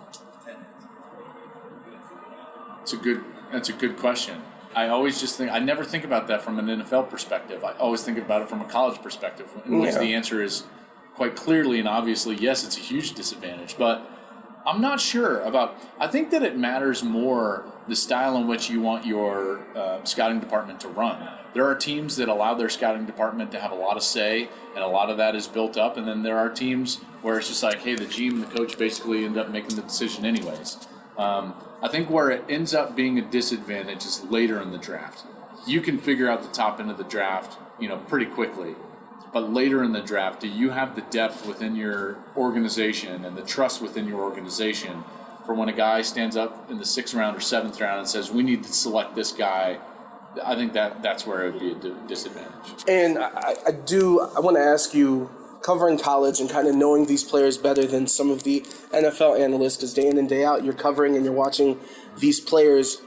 it's 2.82 2.94
a 2.94 2.98
good. 2.98 3.24
That's 3.52 3.70
a 3.70 3.74
good 3.74 3.98
question. 3.98 4.42
I 4.76 4.88
always 4.88 5.22
just 5.22 5.38
think 5.38 5.52
I 5.52 5.60
never 5.60 5.84
think 5.84 6.04
about 6.04 6.28
that 6.28 6.42
from 6.42 6.58
an 6.58 6.66
NFL 6.66 7.10
perspective. 7.10 7.64
I 7.64 7.74
always 7.74 8.04
think 8.04 8.18
about 8.18 8.42
it 8.42 8.50
from 8.50 8.62
a 8.62 8.66
college 8.66 9.02
perspective, 9.02 9.48
in 9.66 9.80
which 9.80 9.94
the 9.94 10.16
answer 10.16 10.42
is 10.42 10.64
quite 11.14 11.36
clearly 11.36 11.78
and 11.78 11.88
obviously 11.88 12.36
yes, 12.36 12.66
it's 12.66 12.76
a 12.76 12.80
huge 12.80 13.14
disadvantage. 13.14 13.78
But 13.78 14.10
I'm 14.66 14.82
not 14.82 15.00
sure 15.00 15.42
about. 15.42 15.78
I 16.00 16.08
think 16.08 16.32
that 16.32 16.42
it 16.42 16.58
matters 16.58 17.04
more 17.04 17.66
the 17.88 17.96
style 17.96 18.36
in 18.38 18.48
which 18.48 18.70
you 18.70 18.82
want 18.82 19.06
your 19.06 19.60
uh, 19.78 20.04
scouting 20.04 20.40
department 20.40 20.80
to 20.82 20.88
run. 20.88 21.30
There 21.54 21.66
are 21.68 21.76
teams 21.76 22.16
that 22.16 22.30
allow 22.30 22.56
their 22.56 22.70
scouting 22.70 23.06
department 23.06 23.52
to 23.52 23.60
have 23.60 23.72
a 23.72 23.76
lot 23.76 23.96
of 23.96 24.02
say, 24.02 24.50
and 24.74 24.84
a 24.84 24.88
lot 24.88 25.12
of 25.12 25.18
that 25.18 25.36
is 25.36 25.48
built 25.48 25.78
up. 25.78 25.98
And 25.98 26.08
then 26.08 26.24
there 26.24 26.40
are 26.40 26.50
teams 26.50 27.02
where 27.24 27.40
it's 27.40 27.48
just 27.48 27.64
like, 27.64 27.80
hey, 27.80 27.96
the 27.96 28.06
GM 28.06 28.34
and 28.34 28.44
the 28.44 28.56
coach 28.56 28.78
basically 28.78 29.26
end 29.26 29.38
up 29.38 29.50
making 29.50 29.76
the 29.76 29.82
decision 29.82 30.26
anyways. 30.26 30.78
Um, 31.18 31.56
I 31.82 31.88
think 31.88 32.10
where 32.10 32.30
it 32.30 32.44
ends 32.50 32.74
up 32.74 32.96
being 32.96 33.18
a 33.18 33.22
disadvantage 33.22 34.06
is 34.06 34.24
later 34.26 34.62
in 34.62 34.72
the 34.72 34.78
draft. 34.78 35.24
You 35.66 35.82
can 35.82 35.98
figure 35.98 36.30
out 36.30 36.44
the 36.44 36.50
top 36.50 36.80
end 36.80 36.92
of 36.92 36.98
the 36.98 37.04
draft, 37.06 37.58
you 37.80 37.88
know, 37.88 37.98
pretty 37.98 38.26
quickly. 38.26 38.76
But 39.32 39.52
later 39.52 39.84
in 39.84 39.94
the 39.94 40.02
draft, 40.02 40.42
do 40.42 40.48
you 40.48 40.70
have 40.72 40.96
the 40.96 41.02
depth 41.02 41.48
within 41.48 41.76
your 41.76 42.18
organization 42.36 43.26
and 43.26 43.36
the 43.36 43.42
trust 43.42 43.82
within 43.82 44.08
your 44.08 44.22
organization 44.22 45.04
for 45.46 45.56
when 45.56 45.70
a 45.70 45.74
guy 45.74 46.02
stands 46.02 46.38
up 46.38 46.70
in 46.70 46.78
the 46.78 46.86
sixth 46.86 47.14
round 47.14 47.36
or 47.36 47.40
seventh 47.40 47.80
round 47.82 48.00
and 48.00 48.08
says, 48.08 48.32
"We 48.32 48.44
need 48.44 48.64
to 48.64 48.72
select 48.72 49.16
this 49.16 49.32
guy"? 49.32 49.80
I 50.44 50.56
think 50.56 50.74
that 50.74 51.02
that's 51.02 51.26
where 51.26 51.48
it 51.48 51.54
would 51.54 51.82
be 51.82 51.90
a 51.90 51.94
disadvantage. 52.08 52.84
And 52.88 53.18
I, 53.18 53.56
I 53.68 53.72
do. 53.72 54.22
I 54.22 54.40
want 54.40 54.58
to 54.58 54.64
ask 54.64 54.94
you 54.94 55.30
covering 55.64 55.98
college 55.98 56.40
and 56.40 56.50
kind 56.50 56.68
of 56.68 56.76
knowing 56.76 57.06
these 57.06 57.24
players 57.24 57.58
better 57.58 57.88
than 57.88 58.06
some 58.06 58.30
of 58.30 58.44
the 58.44 58.62
NFL 58.92 59.40
analysts 59.40 59.78
because 59.78 59.94
day 59.94 60.08
in 60.08 60.18
and 60.18 60.30
day 60.30 60.46
out 60.46 60.64
you're 60.64 60.74
covering 60.74 61.16
and 61.16 61.26
you're 61.26 61.34
watching 61.34 61.80
these 62.20 62.40
players. 62.40 63.02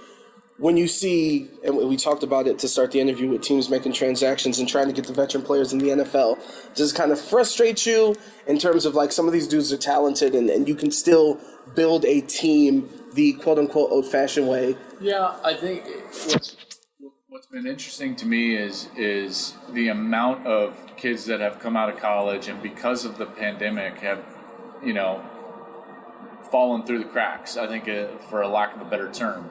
When 0.59 0.79
you 0.79 0.89
see, 0.89 1.51
and 1.63 1.77
we 1.77 1.99
talked 1.99 2.23
about 2.23 2.47
it 2.47 2.59
to 2.61 2.69
start 2.69 2.91
the 2.91 2.99
interview 2.99 3.29
with 3.29 3.43
teams 3.43 3.69
making 3.69 3.93
transactions 3.93 4.59
and 4.59 4.67
trying 4.67 4.87
to 4.87 4.95
get 4.95 5.07
the 5.07 5.13
veteran 5.13 5.45
players 5.45 5.75
in 5.75 5.79
the 5.79 5.89
NFL, 5.89 6.39
does 6.75 6.93
it 6.93 6.97
kind 6.97 7.13
of 7.13 7.21
frustrate 7.21 7.85
you 7.85 8.17
in 8.47 8.59
terms 8.59 8.87
of 8.87 8.95
like 8.95 9.13
some 9.13 9.27
of 9.27 9.35
these 9.35 9.47
dudes 9.47 9.71
are 9.71 9.77
talented 9.77 10.35
and, 10.35 10.49
and 10.49 10.67
you 10.67 10.75
can 10.75 10.91
still 10.91 11.39
build 11.75 12.07
a 12.07 12.23
team 12.23 12.89
the 13.13 13.35
quote 13.35 13.59
unquote 13.59 13.91
old 13.91 14.07
fashioned 14.07 14.49
way? 14.49 14.75
Yeah, 14.99 15.37
I 15.45 15.53
think 15.53 15.85
what's 16.29 16.57
what's 17.37 17.49
been 17.49 17.67
interesting 17.67 18.17
to 18.17 18.25
me 18.25 18.57
is 18.57 18.89
is 18.97 19.53
the 19.75 19.89
amount 19.89 20.47
of 20.47 20.75
kids 20.97 21.27
that 21.27 21.39
have 21.39 21.59
come 21.59 21.77
out 21.77 21.91
of 21.91 22.01
college 22.01 22.49
and 22.49 22.63
because 22.63 23.05
of 23.05 23.19
the 23.19 23.27
pandemic 23.27 23.99
have, 24.01 24.25
you 24.83 24.95
know, 24.95 25.23
fallen 26.51 26.83
through 26.87 26.99
the 26.99 27.05
cracks. 27.05 27.59
I 27.59 27.67
think, 27.67 27.91
uh, 27.91 28.17
for 28.31 28.41
a 28.41 28.49
lack 28.49 28.75
of 28.75 28.81
a 28.81 28.87
better 28.87 29.13
term, 29.13 29.51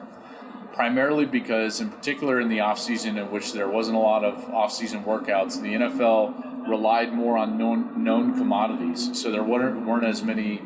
primarily 0.72 1.26
because, 1.26 1.80
in 1.80 1.90
particular, 1.90 2.40
in 2.40 2.48
the 2.48 2.58
off 2.58 2.80
season, 2.80 3.18
in 3.18 3.30
which 3.30 3.52
there 3.52 3.68
wasn't 3.68 3.96
a 3.96 4.00
lot 4.00 4.24
of 4.24 4.52
off 4.52 4.72
season 4.72 5.04
workouts, 5.04 5.62
the 5.62 5.74
NFL 5.74 6.68
relied 6.68 7.12
more 7.12 7.38
on 7.38 7.56
known 7.56 8.02
known 8.02 8.36
commodities. 8.36 9.16
So 9.16 9.30
there 9.30 9.44
weren't 9.44 9.86
weren't 9.86 10.04
as 10.04 10.24
many, 10.24 10.60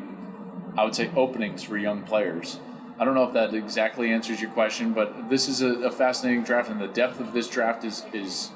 I 0.75 0.85
would 0.85 0.95
say, 0.95 1.11
openings 1.15 1.61
for 1.61 1.77
young 1.77 2.01
players. 2.01 2.57
I 3.01 3.03
don't 3.03 3.15
know 3.15 3.23
if 3.23 3.33
that 3.33 3.55
exactly 3.55 4.11
answers 4.11 4.39
your 4.39 4.51
question, 4.51 4.93
but 4.93 5.27
this 5.27 5.49
is 5.49 5.63
a, 5.63 5.69
a 5.85 5.91
fascinating 5.91 6.43
draft, 6.43 6.69
and 6.69 6.79
the 6.79 6.87
depth 6.87 7.19
of 7.19 7.33
this 7.33 7.47
draft 7.47 7.83
is 7.83 8.05
is 8.13 8.51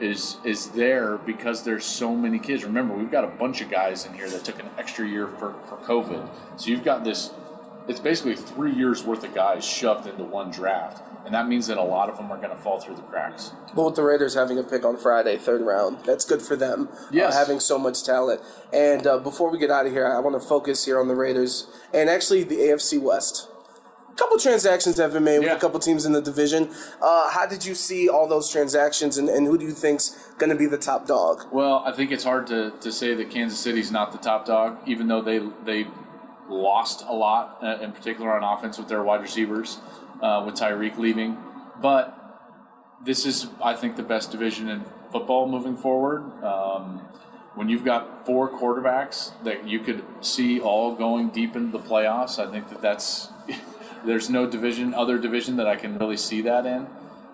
is 0.00 0.38
is 0.42 0.68
there 0.68 1.18
because 1.18 1.64
there's 1.64 1.84
so 1.84 2.16
many 2.16 2.38
kids. 2.38 2.64
Remember, 2.64 2.94
we've 2.94 3.10
got 3.10 3.24
a 3.24 3.32
bunch 3.42 3.60
of 3.60 3.68
guys 3.70 4.06
in 4.06 4.14
here 4.14 4.30
that 4.30 4.42
took 4.42 4.58
an 4.58 4.70
extra 4.78 5.06
year 5.06 5.26
for, 5.26 5.52
for 5.68 5.76
COVID. 5.84 6.26
So 6.56 6.70
you've 6.70 6.82
got 6.82 7.04
this 7.04 7.30
it's 7.88 8.00
basically 8.00 8.36
three 8.36 8.72
years 8.72 9.02
worth 9.04 9.24
of 9.24 9.34
guys 9.34 9.64
shoved 9.64 10.06
into 10.06 10.24
one 10.24 10.50
draft. 10.50 11.02
And 11.26 11.34
that 11.34 11.48
means 11.48 11.66
that 11.66 11.76
a 11.76 11.82
lot 11.82 12.08
of 12.08 12.16
them 12.16 12.30
are 12.30 12.38
going 12.38 12.50
to 12.50 12.56
fall 12.56 12.80
through 12.80 12.96
the 12.96 13.02
cracks. 13.02 13.52
But 13.74 13.84
with 13.84 13.96
the 13.96 14.02
Raiders 14.02 14.34
having 14.34 14.58
a 14.58 14.62
pick 14.62 14.84
on 14.84 14.96
Friday, 14.96 15.36
third 15.36 15.60
round, 15.60 15.98
that's 16.06 16.24
good 16.24 16.40
for 16.40 16.56
them. 16.56 16.88
uh, 16.90 17.08
Yes. 17.12 17.34
Uh, 17.34 17.38
having 17.38 17.60
so 17.60 17.78
much 17.78 18.02
talent. 18.02 18.40
And 18.72 19.06
uh, 19.06 19.18
before 19.18 19.50
we 19.50 19.58
get 19.58 19.70
out 19.70 19.84
of 19.86 19.92
here, 19.92 20.06
I 20.06 20.18
want 20.20 20.40
to 20.40 20.46
focus 20.48 20.86
here 20.86 20.98
on 20.98 21.08
the 21.08 21.14
Raiders 21.14 21.66
and 21.92 22.08
actually 22.08 22.44
the 22.44 22.56
AFC 22.56 22.98
West. 23.00 23.49
A 24.10 24.14
couple 24.16 24.38
transactions 24.38 24.98
have 24.98 25.12
been 25.12 25.24
made 25.24 25.38
with 25.38 25.48
Yeah. 25.48 25.56
a 25.56 25.60
couple 25.60 25.78
teams 25.80 26.04
in 26.04 26.12
the 26.12 26.20
division. 26.20 26.70
Uh, 27.00 27.30
how 27.30 27.46
did 27.46 27.64
you 27.64 27.74
see 27.74 28.08
all 28.08 28.26
those 28.26 28.50
transactions, 28.50 29.16
and, 29.18 29.28
and 29.28 29.46
who 29.46 29.56
do 29.56 29.64
you 29.64 29.72
think's 29.72 30.10
going 30.38 30.50
to 30.50 30.56
be 30.56 30.66
the 30.66 30.78
top 30.78 31.06
dog? 31.06 31.44
Well, 31.52 31.82
I 31.86 31.92
think 31.92 32.10
it's 32.10 32.24
hard 32.24 32.46
to, 32.48 32.72
to 32.80 32.92
say 32.92 33.14
that 33.14 33.30
Kansas 33.30 33.58
City's 33.58 33.90
not 33.90 34.12
the 34.12 34.18
top 34.18 34.44
dog, 34.46 34.78
even 34.86 35.06
though 35.08 35.22
they 35.22 35.40
they 35.64 35.86
lost 36.48 37.04
a 37.06 37.14
lot, 37.14 37.58
uh, 37.62 37.78
in 37.80 37.92
particular 37.92 38.32
on 38.38 38.42
offense 38.58 38.76
with 38.76 38.88
their 38.88 39.02
wide 39.04 39.22
receivers, 39.22 39.78
uh, 40.20 40.42
with 40.44 40.56
Tyreek 40.56 40.98
leaving. 40.98 41.38
But 41.80 42.16
this 43.04 43.24
is, 43.24 43.46
I 43.62 43.74
think, 43.74 43.96
the 43.96 44.02
best 44.02 44.32
division 44.32 44.68
in 44.68 44.84
football 45.12 45.46
moving 45.48 45.76
forward. 45.76 46.22
Um, 46.42 47.00
when 47.54 47.68
you've 47.68 47.84
got 47.84 48.26
four 48.26 48.48
quarterbacks 48.50 49.32
that 49.44 49.66
you 49.66 49.80
could 49.80 50.02
see 50.20 50.60
all 50.60 50.94
going 50.94 51.30
deep 51.30 51.54
into 51.56 51.70
the 51.76 51.82
playoffs, 51.84 52.38
I 52.44 52.50
think 52.50 52.68
that 52.70 52.80
that's 52.80 53.28
there's 54.04 54.30
no 54.30 54.46
division, 54.46 54.94
other 54.94 55.18
division 55.18 55.56
that 55.56 55.66
I 55.66 55.76
can 55.76 55.98
really 55.98 56.16
see 56.16 56.42
that 56.42 56.66
in. 56.66 56.86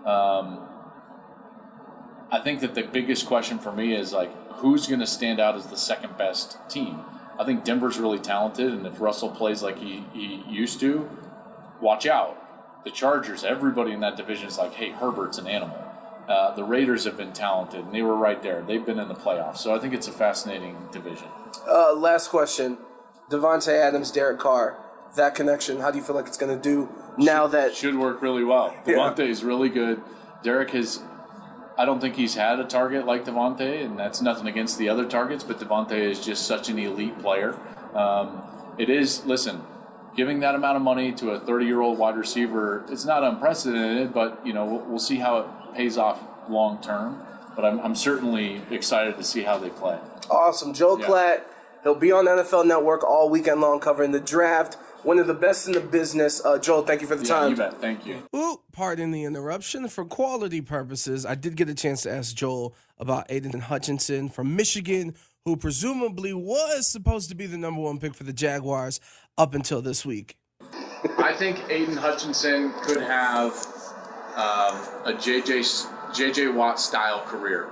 Um, 0.05 0.61
I 2.31 2.41
think 2.43 2.61
that 2.61 2.75
the 2.75 2.83
biggest 2.83 3.27
question 3.27 3.59
for 3.59 3.73
me 3.73 3.95
is 3.95 4.13
like 4.13 4.33
who's 4.55 4.87
going 4.87 5.01
to 5.01 5.07
stand 5.07 5.41
out 5.41 5.55
as 5.55 5.67
the 5.67 5.77
second 5.77 6.17
best 6.17 6.59
team. 6.69 7.01
I 7.39 7.45
think 7.45 7.65
Denver's 7.65 7.99
really 7.99 8.19
talented, 8.19 8.73
and 8.73 8.87
if 8.87 9.01
Russell 9.01 9.31
plays 9.31 9.63
like 9.63 9.79
he, 9.79 10.05
he 10.13 10.43
used 10.49 10.81
to, 10.81 11.09
watch 11.81 12.07
out. 12.07 12.85
The 12.85 12.91
Chargers, 12.91 13.45
everybody 13.45 13.93
in 13.93 14.01
that 14.01 14.17
division 14.17 14.49
is 14.49 14.57
like, 14.59 14.75
hey, 14.75 14.91
Herbert's 14.91 15.39
an 15.39 15.47
animal. 15.47 15.83
Uh, 16.29 16.55
the 16.55 16.65
Raiders 16.65 17.05
have 17.05 17.17
been 17.17 17.33
talented, 17.33 17.85
and 17.85 17.95
they 17.95 18.03
were 18.03 18.17
right 18.17 18.43
there. 18.43 18.63
They've 18.63 18.85
been 18.85 18.99
in 18.99 19.09
the 19.09 19.15
playoffs, 19.15 19.59
so 19.59 19.75
I 19.75 19.79
think 19.79 19.93
it's 19.93 20.09
a 20.09 20.13
fascinating 20.13 20.77
division. 20.93 21.29
Uh, 21.69 21.95
last 21.95 22.29
question 22.29 22.79
Davante 23.31 23.73
Adams, 23.73 24.11
Derek 24.11 24.39
Carr. 24.39 24.79
That 25.15 25.35
connection, 25.35 25.81
how 25.81 25.91
do 25.91 25.99
you 25.99 26.05
feel 26.05 26.17
like 26.17 26.27
it's 26.27 26.37
going 26.37 26.55
to 26.55 26.63
do 26.63 26.89
now 27.17 27.47
that. 27.47 27.75
should 27.75 27.97
work 27.97 28.21
really 28.21 28.45
well. 28.45 28.75
Yeah. 28.87 29.15
Is 29.17 29.45
really 29.45 29.69
good. 29.69 30.03
Derek 30.43 30.71
has. 30.71 31.03
I 31.79 31.85
don't 31.85 32.01
think 32.01 32.17
he's 32.17 32.35
had 32.35 32.59
a 32.59 32.65
target 32.65 33.07
like 33.07 33.25
Davante, 33.25 33.85
and 33.85 33.99
that's 33.99 34.23
nothing 34.23 34.47
against 34.47 34.79
the 34.79 34.89
other 34.89 35.05
targets, 35.05 35.45
but 35.45 35.59
Davante 35.59 35.93
is 35.93 36.25
just 36.25 36.47
such 36.47 36.69
an 36.71 36.79
elite 36.79 37.19
player. 37.19 37.55
Um, 37.95 38.43
it 38.79 38.89
is, 38.89 39.25
listen, 39.27 39.63
giving 40.17 40.41
that 40.41 40.55
amount 40.55 40.77
of 40.77 40.83
money 40.83 41.13
to 41.13 41.31
a 41.31 41.41
30 41.41 41.67
year 41.67 41.81
old 41.81 41.99
wide 41.99 42.17
receiver, 42.17 42.85
it's 42.89 43.05
not 43.05 43.23
unprecedented, 43.23 44.13
but, 44.15 44.41
you 44.45 44.53
know, 44.53 44.65
we'll, 44.65 44.81
we'll 44.81 44.99
see 44.99 45.17
how 45.17 45.39
it 45.39 45.47
pays 45.75 45.99
off 45.99 46.23
long 46.49 46.81
term. 46.81 47.23
But 47.55 47.65
I'm, 47.65 47.81
I'm 47.81 47.95
certainly 47.95 48.63
excited 48.71 49.17
to 49.17 49.25
see 49.25 49.43
how 49.43 49.59
they 49.59 49.71
play. 49.71 49.99
Awesome. 50.31 50.75
Joel 50.75 51.01
Yeah. 51.01 51.07
Klatt, 51.07 51.41
he'll 51.83 51.95
be 51.95 52.13
on 52.13 52.27
NFL 52.27 52.67
Network 52.67 53.03
all 53.05 53.29
weekend 53.31 53.61
long 53.61 53.81
covering 53.81 54.13
the 54.13 54.21
draft. 54.21 54.77
One 55.07 55.21
of 55.21 55.29
the 55.29 55.35
best 55.35 55.69
in 55.69 55.73
the 55.73 55.81
business. 55.81 56.45
Uh, 56.45 56.59
Joel, 56.59 56.83
thank 56.83 57.01
you 57.01 57.07
for 57.07 57.15
the 57.15 57.25
Yeah, 57.25 57.35
time. 57.35 57.51
you 57.51 57.57
bet. 57.57 57.81
Thank 57.81 58.07
you. 58.07 58.25
Ooh, 58.35 58.61
pardon 58.73 59.13
the 59.13 59.23
interruption. 59.23 59.87
For 59.87 60.05
quality 60.05 60.61
purposes, 60.61 61.25
I 61.25 61.37
did 61.37 61.55
get 61.55 61.69
a 61.69 61.75
chance 61.77 62.03
to 62.03 62.11
ask 62.13 62.35
Joel 62.35 62.75
about 62.99 63.27
Aidan 63.29 63.61
Hutchinson 63.61 64.29
from 64.29 64.57
Michigan, 64.57 65.15
who 65.45 65.57
presumably 65.57 66.33
was 66.35 66.89
supposed 66.91 67.29
to 67.29 67.37
be 67.37 67.47
the 67.47 67.57
number 67.57 67.81
one 67.83 68.01
pick 68.01 68.15
for 68.17 68.25
the 68.25 68.33
Jaguars 68.33 68.99
up 69.39 69.55
until 69.55 69.81
this 69.81 70.05
week. 70.05 70.39
I 71.19 71.33
think 71.39 71.63
Aidan 71.71 71.97
Hutchinson 71.97 72.73
could 72.83 73.01
have 73.01 73.53
um, 74.35 74.75
a 75.05 75.13
JJ 75.17 75.87
JJ 76.11 76.53
Watt 76.53 76.81
style 76.81 77.21
career. 77.21 77.69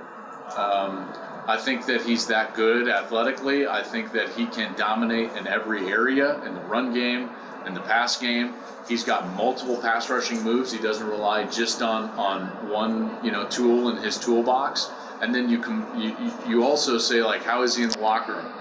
Um, 0.55 1.13
I 1.47 1.57
think 1.57 1.85
that 1.85 2.01
he's 2.01 2.25
that 2.27 2.55
good 2.55 2.87
athletically. 2.89 3.67
I 3.67 3.83
think 3.83 4.11
that 4.13 4.29
he 4.29 4.47
can 4.47 4.73
dominate 4.75 5.31
in 5.33 5.45
every 5.47 5.87
area 5.91 6.43
in 6.43 6.55
the 6.55 6.61
run 6.61 6.93
game, 6.93 7.29
in 7.67 7.73
the 7.73 7.81
pass 7.81 8.17
game. 8.17 8.53
He's 8.87 9.03
got 9.03 9.27
multiple 9.35 9.77
pass 9.77 10.09
rushing 10.09 10.41
moves. 10.43 10.71
He 10.71 10.79
doesn't 10.79 11.07
rely 11.07 11.43
just 11.45 11.81
on 11.81 12.09
on 12.11 12.69
one 12.69 13.23
you 13.23 13.31
know 13.31 13.47
tool 13.47 13.89
in 13.89 13.97
his 13.97 14.17
toolbox. 14.17 14.89
And 15.21 15.33
then 15.33 15.49
you 15.49 15.59
can 15.59 15.85
you, 15.99 16.15
you- 16.47 16.63
also 16.63 16.97
say 16.97 17.21
like 17.21 17.43
how 17.43 17.61
is 17.61 17.75
he 17.75 17.83
in 17.83 17.89
the 17.89 17.99
locker 17.99 18.33
room? 18.33 18.51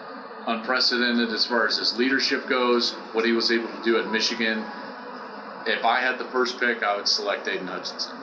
Unprecedented 0.46 1.30
as 1.30 1.46
far 1.46 1.66
as 1.66 1.78
his 1.78 1.96
leadership 1.98 2.46
goes. 2.48 2.92
What 3.12 3.24
he 3.24 3.32
was 3.32 3.50
able 3.50 3.68
to 3.68 3.82
do 3.82 3.98
at 3.98 4.10
Michigan. 4.10 4.62
If 5.66 5.84
I 5.86 6.00
had 6.00 6.18
the 6.18 6.26
first 6.26 6.60
pick, 6.60 6.82
I 6.82 6.94
would 6.96 7.08
select 7.08 7.48
Aidan 7.48 7.66
Hutchinson. 7.68 8.14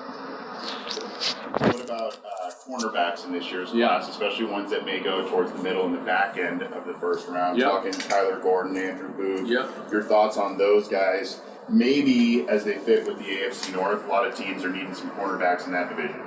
What 0.52 1.84
about 1.84 2.18
uh, 2.26 2.52
cornerbacks 2.68 3.26
in 3.26 3.32
this 3.34 3.52
year's 3.52 3.74
Yeah. 3.74 3.88
class, 3.88 4.10
especially 4.10 4.46
ones 4.46 4.72
that 4.72 4.86
may 4.86 5.00
go 5.00 5.28
towards 5.30 5.52
the 5.52 5.62
middle 5.62 5.86
and 5.86 5.94
the 5.96 6.00
back 6.02 6.38
end 6.38 6.62
of 6.62 6.86
the 6.86 6.94
first 6.94 7.28
round? 7.28 7.58
Yep. 7.58 7.70
Talking 7.70 7.92
Kyler 7.94 8.42
Gordon, 8.42 8.78
Andrew 8.78 9.10
Booth. 9.10 9.48
Yep. 9.48 9.92
Your 9.92 10.04
thoughts 10.04 10.38
on 10.38 10.58
those 10.58 10.88
guys? 10.88 11.42
Maybe 11.70 12.46
as 12.50 12.64
they 12.66 12.78
fit 12.78 13.06
with 13.08 13.18
the 13.20 13.24
AFC 13.26 13.74
North, 13.74 14.06
a 14.06 14.08
lot 14.08 14.26
of 14.26 14.36
teams 14.36 14.64
are 14.66 14.70
needing 14.70 14.94
some 14.94 15.10
cornerbacks 15.12 15.66
in 15.66 15.72
that 15.74 15.90
division. 15.90 16.22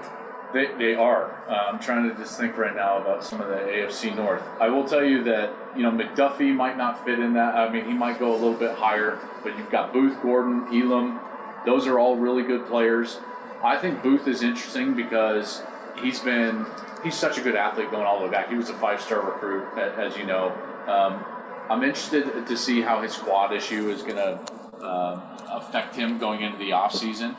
They, 0.52 0.66
they 0.78 0.94
are. 0.94 1.42
Uh, 1.48 1.70
I'm 1.72 1.80
trying 1.80 2.08
to 2.08 2.14
just 2.14 2.38
think 2.38 2.56
right 2.56 2.74
now 2.76 2.98
about 2.98 3.24
some 3.24 3.40
of 3.40 3.48
the 3.48 3.56
AFC 3.56 4.14
North. 4.14 4.42
I 4.60 4.68
will 4.68 4.84
tell 4.84 5.04
you 5.04 5.24
that 5.24 5.50
you 5.76 5.82
know 5.82 5.90
McDuffie 5.90 6.54
might 6.54 6.76
not 6.78 7.04
fit 7.04 7.18
in 7.18 7.32
that. 7.34 7.56
I 7.56 7.68
mean, 7.70 7.84
he 7.87 7.92
might 7.92 8.20
go 8.20 8.30
a 8.32 8.37
little 8.37 8.54
bit 8.54 8.76
higher, 8.76 9.18
but 9.42 9.58
you've 9.58 9.70
got 9.70 9.92
Booth, 9.92 10.20
Gordon, 10.22 10.66
Elam. 10.72 11.18
Those 11.66 11.87
are 11.88 11.98
all 11.98 12.16
really 12.16 12.44
good 12.44 12.66
players. 12.66 13.18
I 13.64 13.79
think 13.79 14.03
Booth 14.03 14.29
is 14.29 14.42
interesting 14.42 14.94
because 14.94 15.62
he's 16.00 16.20
been 16.20 16.66
he's 17.03 17.14
such 17.14 17.38
a 17.38 17.40
good 17.40 17.57
athlete 17.57 17.90
going 17.90 18.05
all 18.05 18.18
the 18.18 18.27
way 18.27 18.31
back. 18.31 18.48
He 18.48 18.57
was 18.57 18.70
a 18.70 18.74
five 18.74 19.00
star 19.00 19.20
recruit, 19.20 19.66
as 19.79 20.16
you 20.16 20.24
know. 20.24 20.48
Um, 20.87 21.24
I'm 21.70 21.83
interested 21.83 22.46
to 22.46 22.57
see 22.57 22.83
how 22.83 23.00
his 23.00 23.12
squad 23.14 23.53
issue 23.53 23.88
is 23.88 24.03
going 24.03 24.16
to 24.16 24.85
uh, 24.85 25.20
affect 25.50 25.96
him 25.96 26.18
going 26.18 26.42
into 26.42 26.59
the 26.59 26.70
offseason. 26.70 27.37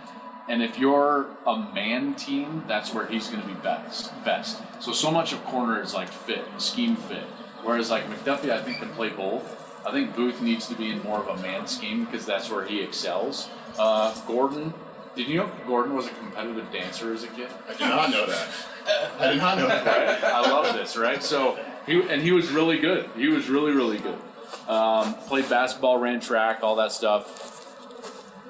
And 0.48 0.64
if 0.64 0.80
you're 0.80 1.28
a 1.46 1.58
man 1.74 2.16
team, 2.16 2.64
that's 2.68 2.94
where 2.94 3.06
he's 3.06 3.28
going 3.28 3.42
to 3.42 3.48
be 3.48 3.54
best. 3.56 4.12
Best. 4.24 4.62
So 4.80 4.92
so 4.92 5.12
much 5.12 5.34
of 5.34 5.44
corner 5.46 5.82
is 5.82 5.94
like 5.94 6.10
fit, 6.10 6.46
scheme 6.58 6.96
fit. 6.96 7.24
Whereas 7.64 7.90
like 7.92 8.08
McDuffie, 8.10 8.50
I 8.50 8.62
think 8.62 8.80
can 8.80 8.90
play 8.90 9.10
both. 9.10 9.62
I 9.86 9.92
think 9.92 10.16
Booth 10.16 10.42
needs 10.42 10.68
to 10.68 10.76
be 10.76 10.90
in 10.90 11.02
more 11.04 11.20
of 11.20 11.40
a 11.40 11.42
man 11.42 11.68
scheme 11.68 12.06
because 12.06 12.26
that's 12.26 12.50
where 12.50 12.66
he 12.66 12.82
excels. 12.82 13.50
Uh, 13.78 14.14
Gordon, 14.26 14.74
did 15.16 15.28
you 15.28 15.38
know 15.38 15.52
Gordon 15.68 15.96
was 15.96 16.08
a 16.08 16.12
competitive 16.12 16.72
dancer 16.72 17.14
as 17.14 17.24
a 17.24 17.28
kid? 17.28 17.50
I 17.68 17.72
did 17.74 17.80
not 17.90 18.10
know 18.12 18.26
that. 18.26 18.48
I 19.20 19.28
did 19.30 19.38
not 19.38 19.58
know 19.58 19.68
that. 19.68 19.86
right? 19.86 20.24
I 20.24 20.42
love 20.42 20.76
this, 20.76 20.96
right? 20.98 21.24
So 21.24 21.58
he 21.86 22.02
and 22.10 22.22
he 22.22 22.32
was 22.32 22.52
really 22.52 22.78
good. 22.80 23.10
He 23.16 23.28
was 23.28 23.50
really 23.50 23.72
really 23.72 23.98
good. 23.98 24.18
Um, 24.68 25.14
played 25.28 25.50
basketball, 25.50 25.98
ran 25.98 26.20
track, 26.20 26.60
all 26.64 26.76
that 26.78 26.92
stuff. 26.92 27.52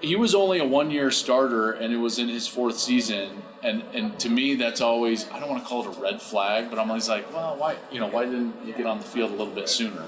He 0.01 0.15
was 0.15 0.35
only 0.35 0.59
a 0.59 0.65
one 0.65 0.91
year 0.91 1.09
starter, 1.11 1.71
and 1.71 1.93
it 1.93 1.97
was 1.97 2.19
in 2.19 2.27
his 2.27 2.47
fourth 2.47 2.77
season. 2.77 3.41
And 3.63 3.83
and 3.93 4.17
to 4.19 4.29
me, 4.29 4.55
that's 4.55 4.81
always 4.81 5.29
I 5.31 5.39
don't 5.39 5.49
want 5.49 5.63
to 5.63 5.67
call 5.67 5.87
it 5.89 5.97
a 5.97 6.01
red 6.01 6.21
flag, 6.21 6.69
but 6.69 6.77
I'm 6.79 6.89
always 6.89 7.09
like, 7.09 7.31
well, 7.33 7.55
why 7.57 7.77
you 7.91 7.99
know 7.99 8.07
why 8.07 8.25
didn't 8.25 8.53
you 8.65 8.73
get 8.73 8.85
on 8.85 8.97
the 8.99 9.05
field 9.05 9.31
a 9.31 9.35
little 9.35 9.53
bit 9.53 9.69
sooner? 9.69 10.03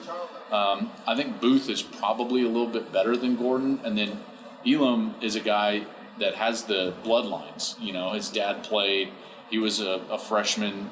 Um, 0.52 0.92
I 1.06 1.16
think 1.16 1.42
Booth 1.42 1.70
is 1.70 1.82
probably 1.82 2.44
a 2.44 2.48
little 2.48 2.68
bit 2.68 2.92
better 2.92 3.18
than 3.18 3.36
Gordon, 3.36 3.80
and 3.84 3.98
then 3.98 4.20
Elam 4.66 5.16
is 5.22 5.36
a 5.36 5.40
guy 5.42 5.86
that 6.20 6.36
has 6.36 6.64
the 6.64 6.94
bloodlines. 7.04 7.80
You 7.80 7.94
know, 7.94 8.12
his 8.12 8.30
dad 8.30 8.64
played. 8.64 9.10
He 9.50 9.58
was 9.58 9.80
a, 9.80 10.02
a 10.10 10.18
freshman, 10.18 10.90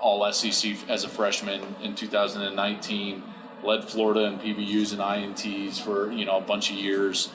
all 0.00 0.30
SEC 0.32 0.76
as 0.88 1.04
a 1.04 1.08
freshman 1.08 1.62
in 1.82 1.94
2019. 1.94 3.22
Led 3.62 3.84
Florida 3.84 4.24
in 4.24 4.38
PBUs 4.38 4.92
and 4.92 5.00
INTs 5.00 5.80
for 5.80 6.12
you 6.12 6.24
know 6.24 6.36
a 6.36 6.42
bunch 6.42 6.70
of 6.70 6.76
years. 6.76 7.30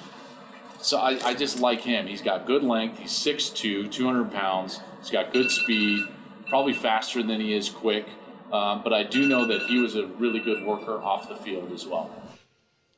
So 0.81 0.97
I, 0.97 1.19
I 1.25 1.33
just 1.33 1.59
like 1.59 1.81
him. 1.81 2.07
He's 2.07 2.21
got 2.21 2.45
good 2.45 2.63
length. 2.63 2.99
He's 2.99 3.11
6'2", 3.11 3.91
200 3.91 4.31
pounds. 4.31 4.79
He's 5.01 5.09
got 5.09 5.33
good 5.33 5.51
speed. 5.51 6.07
Probably 6.47 6.73
faster 6.73 7.21
than 7.21 7.41
he 7.41 7.53
is 7.53 7.69
quick. 7.69 8.07
Um, 8.51 8.81
but 8.81 8.93
I 8.93 9.03
do 9.03 9.27
know 9.27 9.45
that 9.45 9.63
he 9.63 9.79
was 9.79 9.95
a 9.95 10.07
really 10.07 10.39
good 10.39 10.63
worker 10.65 10.97
off 11.01 11.27
the 11.27 11.35
field 11.35 11.71
as 11.71 11.85
well. 11.85 12.09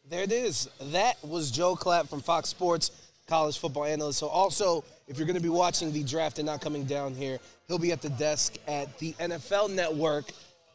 There 0.10 0.24
it 0.24 0.32
is. 0.32 0.70
That 0.80 1.18
was 1.24 1.52
Joel 1.52 1.76
Klatt 1.76 2.10
from 2.10 2.22
Fox 2.22 2.50
Sports, 2.50 2.92
college 3.32 3.58
football 3.58 3.86
analyst. 3.86 4.20
So 4.20 4.28
also, 4.28 4.84
if 5.08 5.18
you're 5.18 5.26
going 5.26 5.38
to 5.38 5.42
be 5.42 5.48
watching 5.48 5.94
the 5.94 6.04
draft 6.04 6.38
and 6.38 6.46
not 6.46 6.60
coming 6.60 6.84
down 6.84 7.16
here, 7.16 7.40
he'll 7.66 7.80
be 7.80 7.94
at 7.94 8.02
the 8.02 8.10
desk 8.10 8.58
at 8.68 9.00
the 9.00 9.14
NFL 9.14 9.74
Network. 9.74 10.26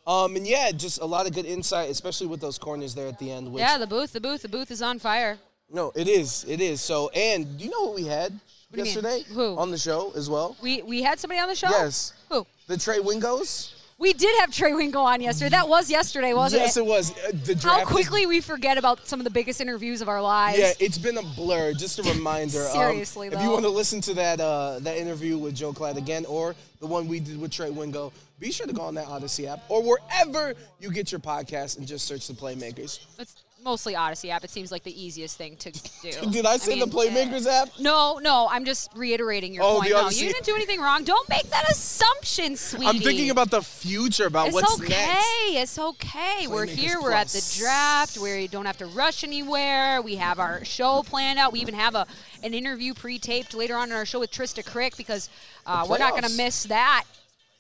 Um, 0.07 0.37
and 0.37 0.47
yeah, 0.47 0.71
just 0.71 1.03
a 1.03 1.05
lot 1.05 1.27
of 1.27 1.35
good 1.35 1.45
insight, 1.45 1.91
especially 1.91 2.29
with 2.29 2.41
those 2.41 2.57
corners 2.57 2.95
there 2.95 3.09
at 3.09 3.19
the 3.19 3.31
end. 3.31 3.53
Which, 3.53 3.61
Yeah, 3.61 3.77
the 3.77 3.87
booth, 3.87 4.15
the 4.15 4.23
booth, 4.23 4.41
the 4.41 4.49
booth 4.49 4.71
is 4.71 4.81
on 4.81 4.99
fire. 4.99 5.37
No, 5.71 5.93
it 5.95 6.09
is. 6.09 6.47
It 6.49 6.63
is. 6.63 6.81
So, 6.81 7.11
and 7.11 7.59
do 7.59 7.65
you 7.65 7.71
know 7.71 7.89
what 7.89 7.95
we 7.97 8.07
had 8.07 8.33
mean? 8.73 8.87
yesterday 8.87 9.23
Who? 9.35 9.59
on 9.59 9.71
the 9.71 9.77
show 9.77 10.15
as 10.17 10.31
well? 10.31 10.57
We 10.63 10.81
we 10.81 11.03
had 11.03 11.19
somebody 11.19 11.41
on 11.41 11.49
the 11.49 11.57
show. 11.57 11.69
Yes. 11.69 12.15
Who? 12.31 12.47
The 12.69 12.79
Trey 12.79 13.01
Wingos. 13.01 13.75
We 13.99 14.13
did 14.13 14.39
have 14.41 14.53
Trey 14.53 14.75
Wingo 14.75 15.01
on 15.01 15.23
yesterday. 15.23 15.49
That 15.51 15.71
was 15.71 15.91
yesterday, 15.91 16.35
wasn't 16.35 16.61
yes, 16.63 16.77
it? 16.77 16.81
Yes, 16.81 16.87
it 16.87 16.91
was. 16.91 17.11
Uh, 17.13 17.31
the 17.45 17.55
draft 17.55 17.65
How 17.65 17.81
is- 17.81 17.89
quickly 17.89 18.27
we 18.27 18.43
forget 18.43 18.77
about 18.77 19.07
some 19.09 19.21
of 19.21 19.25
the 19.25 19.31
biggest 19.31 19.59
interviews 19.61 20.03
of 20.03 20.09
our 20.11 20.21
lives. 20.21 20.59
Yeah, 20.59 20.73
it's 20.79 20.99
been 20.99 21.17
a 21.17 21.23
blur. 21.23 21.73
Just 21.73 21.99
a 21.99 22.03
reminder. 22.15 22.61
um, 22.61 22.73
Seriously, 22.73 23.29
if 23.29 23.41
you 23.41 23.51
want 23.51 23.65
to 23.65 23.71
listen 23.71 24.03
to 24.03 24.15
that 24.15 24.39
uh, 24.39 24.81
that 24.81 24.99
interview 24.99 25.39
with 25.39 25.55
Joel 25.55 25.73
Klatt 25.73 25.97
again, 25.97 26.27
or 26.27 26.55
the 26.81 26.87
one 26.87 27.09
we 27.09 27.21
did 27.21 27.41
with 27.41 27.51
Trey 27.53 27.71
Wingo, 27.71 28.13
be 28.39 28.53
sure 28.53 28.67
to 28.67 28.73
go 28.75 28.83
on 28.83 28.95
that 28.97 29.07
Audacy 29.07 29.47
app 29.49 29.61
or 29.71 29.83
wherever 29.83 30.53
you 30.79 30.91
get 30.91 31.11
your 31.11 31.21
podcast 31.21 31.79
and 31.79 31.87
just 31.87 32.07
search 32.07 32.27
the 32.27 32.35
Playmakers. 32.35 33.01
It's 33.19 33.45
mostly 33.67 33.95
Audacy 33.95 34.31
app. 34.31 34.45
It 34.45 34.51
seems 34.51 34.73
like 34.73 34.85
the 34.85 35.05
easiest 35.05 35.37
thing 35.37 35.57
to 35.57 35.71
do. 36.01 36.13
Did 36.31 36.47
I 36.47 36.57
say 36.57 36.79
the 36.81 36.87
Playmakers 36.87 37.47
app? 37.47 37.69
No, 37.79 38.19
no. 38.23 38.49
I'm 38.51 38.65
just 38.65 38.91
reiterating 38.97 39.53
your 39.53 39.65
Oh, 39.65 39.81
point. 39.81 39.91
No, 39.91 40.09
you 40.09 40.29
didn't 40.33 40.47
do 40.47 40.55
anything 40.55 40.81
wrong. 40.81 41.05
Don't 41.05 41.29
make 41.29 41.51
that 41.51 41.69
assumption, 41.69 42.57
sweetie. 42.57 42.87
I'm 42.87 43.01
thinking 43.01 43.29
about 43.29 43.51
the 43.51 43.61
future, 43.61 44.27
about 44.27 44.47
It's 44.47 44.55
what's 44.55 44.81
okay. 44.81 44.89
next. 44.89 45.19
It's 45.19 45.19
okay. 45.19 45.61
It's 45.61 45.79
okay. 45.79 46.47
We're 46.47 46.67
Playmakers 46.67 46.71
here. 46.71 47.03
We're 47.03 47.13
at 47.13 47.27
the 47.27 47.33
Plus. 47.33 47.59
draft. 47.59 48.19
We 48.19 48.47
don't 48.47 48.67
have 48.67 48.79
to 48.79 48.87
rush 48.87 49.25
anywhere. 49.25 50.01
We 50.01 50.15
have 50.17 50.39
our 50.39 50.65
show 50.65 51.03
planned 51.03 51.39
out. 51.39 51.53
We 51.53 51.61
even 51.61 51.75
have 51.75 51.95
a 51.95 52.07
an 52.43 52.55
interview 52.55 52.95
pre-taped 52.95 53.55
later 53.55 53.75
on 53.77 53.91
in 53.91 53.97
our 53.97 54.07
show 54.07 54.21
with 54.21 54.31
Trysta 54.31 54.65
Krick 54.65 54.97
because 54.97 55.29
uh, 55.67 55.85
we're 55.91 55.99
not 55.99 56.13
going 56.13 56.23
to 56.23 56.37
miss 56.37 56.63
that 56.65 57.05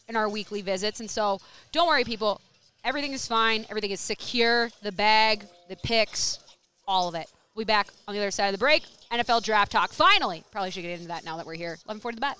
in 0.08 0.14
our 0.14 0.28
weekly 0.28 0.62
visits. 0.62 1.00
And 1.00 1.10
so, 1.10 1.40
don't 1.72 1.88
worry, 1.88 2.04
people. 2.04 2.40
Everything 2.86 3.12
is 3.12 3.26
fine. 3.26 3.66
Everything 3.68 3.90
is 3.90 3.98
secure. 3.98 4.70
The 4.80 4.92
bag, 4.92 5.44
the 5.68 5.74
picks, 5.74 6.38
all 6.86 7.08
of 7.08 7.16
it. 7.16 7.26
We'll 7.56 7.64
be 7.64 7.66
back 7.66 7.88
on 8.06 8.14
the 8.14 8.20
other 8.20 8.30
side 8.30 8.46
of 8.46 8.52
the 8.52 8.58
break. 8.58 8.84
NFL 9.10 9.42
draft 9.42 9.72
talk. 9.72 9.92
Finally, 9.92 10.44
probably 10.52 10.70
should 10.70 10.82
get 10.82 10.92
into 10.92 11.08
that 11.08 11.24
now 11.24 11.36
that 11.36 11.46
we're 11.46 11.56
here. 11.56 11.78
11:40 11.88 12.14
the 12.14 12.20
bet. 12.20 12.36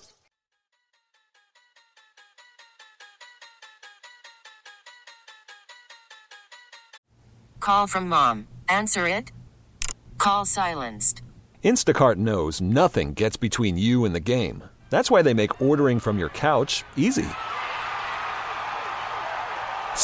Call 7.59 7.87
from 7.87 8.07
mom. 8.07 8.47
Answer 8.69 9.09
it. 9.09 9.33
Call 10.17 10.45
silenced. 10.45 11.21
Instacart 11.61 12.15
knows 12.15 12.61
nothing 12.61 13.13
gets 13.13 13.35
between 13.35 13.77
you 13.77 14.05
and 14.05 14.15
the 14.15 14.21
game. 14.21 14.63
That's 14.89 15.11
why 15.11 15.21
they 15.21 15.33
make 15.33 15.61
ordering 15.61 15.99
from 15.99 16.17
your 16.17 16.29
couch 16.29 16.85
easy. 16.95 17.27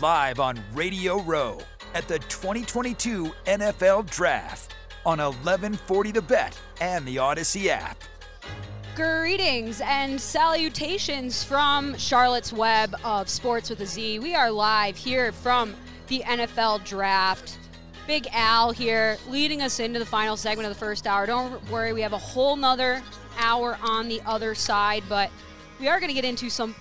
live 0.00 0.40
on 0.40 0.58
Radio 0.72 1.20
Row 1.20 1.58
at 1.94 2.08
the 2.08 2.18
2022 2.18 3.32
NFL 3.46 4.10
Draft 4.10 4.74
on 5.06 5.18
1140 5.18 6.10
The 6.10 6.22
Bet 6.22 6.58
and 6.80 7.06
the 7.06 7.16
Audacy 7.16 7.66
app. 7.66 7.96
Greetings 8.96 9.80
and 9.84 10.20
salutations 10.20 11.44
from 11.44 11.96
Charlotte's 11.96 12.52
Web 12.52 12.94
of 13.04 13.28
Sports 13.28 13.70
with 13.70 13.80
a 13.80 13.86
Z. 13.86 14.18
We 14.18 14.34
are 14.34 14.50
live 14.50 14.96
here 14.96 15.30
from 15.32 15.74
the 16.08 16.20
NFL 16.20 16.84
Draft. 16.84 17.58
Big 18.06 18.26
Al 18.32 18.72
here 18.72 19.16
leading 19.28 19.62
us 19.62 19.80
into 19.80 19.98
the 19.98 20.06
final 20.06 20.36
segment 20.36 20.66
of 20.66 20.74
the 20.74 20.78
first 20.78 21.06
hour. 21.06 21.24
Don't 21.26 21.70
worry, 21.70 21.92
we 21.92 22.02
have 22.02 22.12
a 22.12 22.18
whole 22.18 22.56
nother 22.56 23.00
hour 23.38 23.78
on 23.82 24.08
the 24.08 24.20
other 24.26 24.54
side, 24.54 25.04
but 25.08 25.30
we 25.80 25.88
are 25.88 26.00
going 26.00 26.08
to 26.08 26.14
get 26.14 26.24
into 26.24 26.50
some 26.50 26.74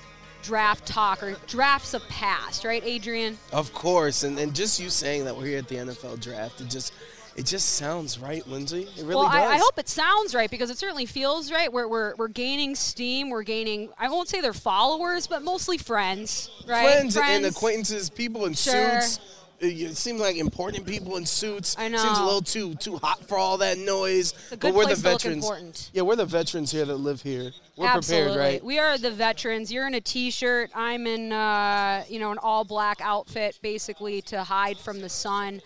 draft 0.43 0.85
talk 0.85 1.23
or 1.23 1.35
drafts 1.47 1.93
of 1.93 2.07
past, 2.09 2.63
right, 2.63 2.83
Adrian? 2.85 3.37
Of 3.51 3.73
course, 3.73 4.23
and, 4.23 4.37
and 4.37 4.53
just 4.53 4.79
you 4.79 4.89
saying 4.89 5.25
that 5.25 5.35
we're 5.35 5.45
here 5.45 5.57
at 5.57 5.67
the 5.67 5.75
NFL 5.75 6.21
draft, 6.21 6.61
it 6.61 6.69
just 6.69 6.93
it 7.35 7.45
just 7.47 7.75
sounds 7.75 8.19
right, 8.19 8.45
Lindsay. 8.47 8.83
It 8.83 9.05
really 9.05 9.15
well, 9.15 9.23
does. 9.23 9.33
I, 9.33 9.55
I 9.55 9.57
hope 9.57 9.79
it 9.79 9.89
sounds 9.89 10.35
right 10.35 10.51
because 10.51 10.69
it 10.69 10.77
certainly 10.77 11.07
feels 11.07 11.51
right. 11.51 11.71
We're, 11.71 11.87
we're, 11.87 12.15
we're 12.15 12.27
gaining 12.27 12.75
steam. 12.75 13.31
We're 13.31 13.41
gaining, 13.43 13.89
I 13.97 14.09
won't 14.09 14.29
say 14.29 14.39
they're 14.39 14.53
followers, 14.53 15.25
but 15.25 15.41
mostly 15.41 15.79
friends, 15.79 16.51
right? 16.67 16.83
friends, 16.85 17.17
and 17.17 17.45
acquaintances, 17.45 18.11
people 18.11 18.45
in 18.45 18.53
Sure. 18.53 19.01
suits. 19.01 19.19
It, 19.63 19.95
seems 19.95 20.19
like 20.19 20.35
important 20.35 20.85
people 20.85 21.15
in 21.17 21.25
suits. 21.25 21.75
I 21.77 21.87
know. 21.87 21.97
Seems 21.97 22.17
a 22.17 22.23
little 22.23 22.41
too 22.41 22.75
too 22.75 22.97
hot 22.97 23.25
for 23.27 23.37
all 23.37 23.57
that 23.59 23.77
noise. 23.77 24.33
but 24.49 24.73
we're 24.73 24.83
place 24.83 24.97
the 24.97 25.09
veterans. 25.09 25.91
Yeah, 25.93 26.01
we're 26.01 26.17
the 26.17 26.25
veterans 26.25 26.71
here 26.71 26.85
that 26.85 26.97
live 26.97 27.21
here. 27.21 27.51
We're 27.77 27.87
Absolutely. 27.87 28.33
prepared, 28.33 28.53
right? 28.53 28.63
We 28.63 28.79
are 28.79 28.97
the 28.97 29.11
veterans. 29.11 29.71
You're 29.71 29.87
in 29.87 29.93
a 29.95 30.01
t-shirt. 30.01 30.69
I'm 30.75 31.07
in, 31.07 31.31
uh, 31.31 32.03
you 32.07 32.19
know, 32.19 32.31
an 32.31 32.37
all-black 32.37 32.99
outfit, 33.01 33.57
basically 33.61 34.21
to 34.23 34.43
hide 34.43 34.77
from 34.77 34.99
the 34.99 35.09
sun. 35.09 35.61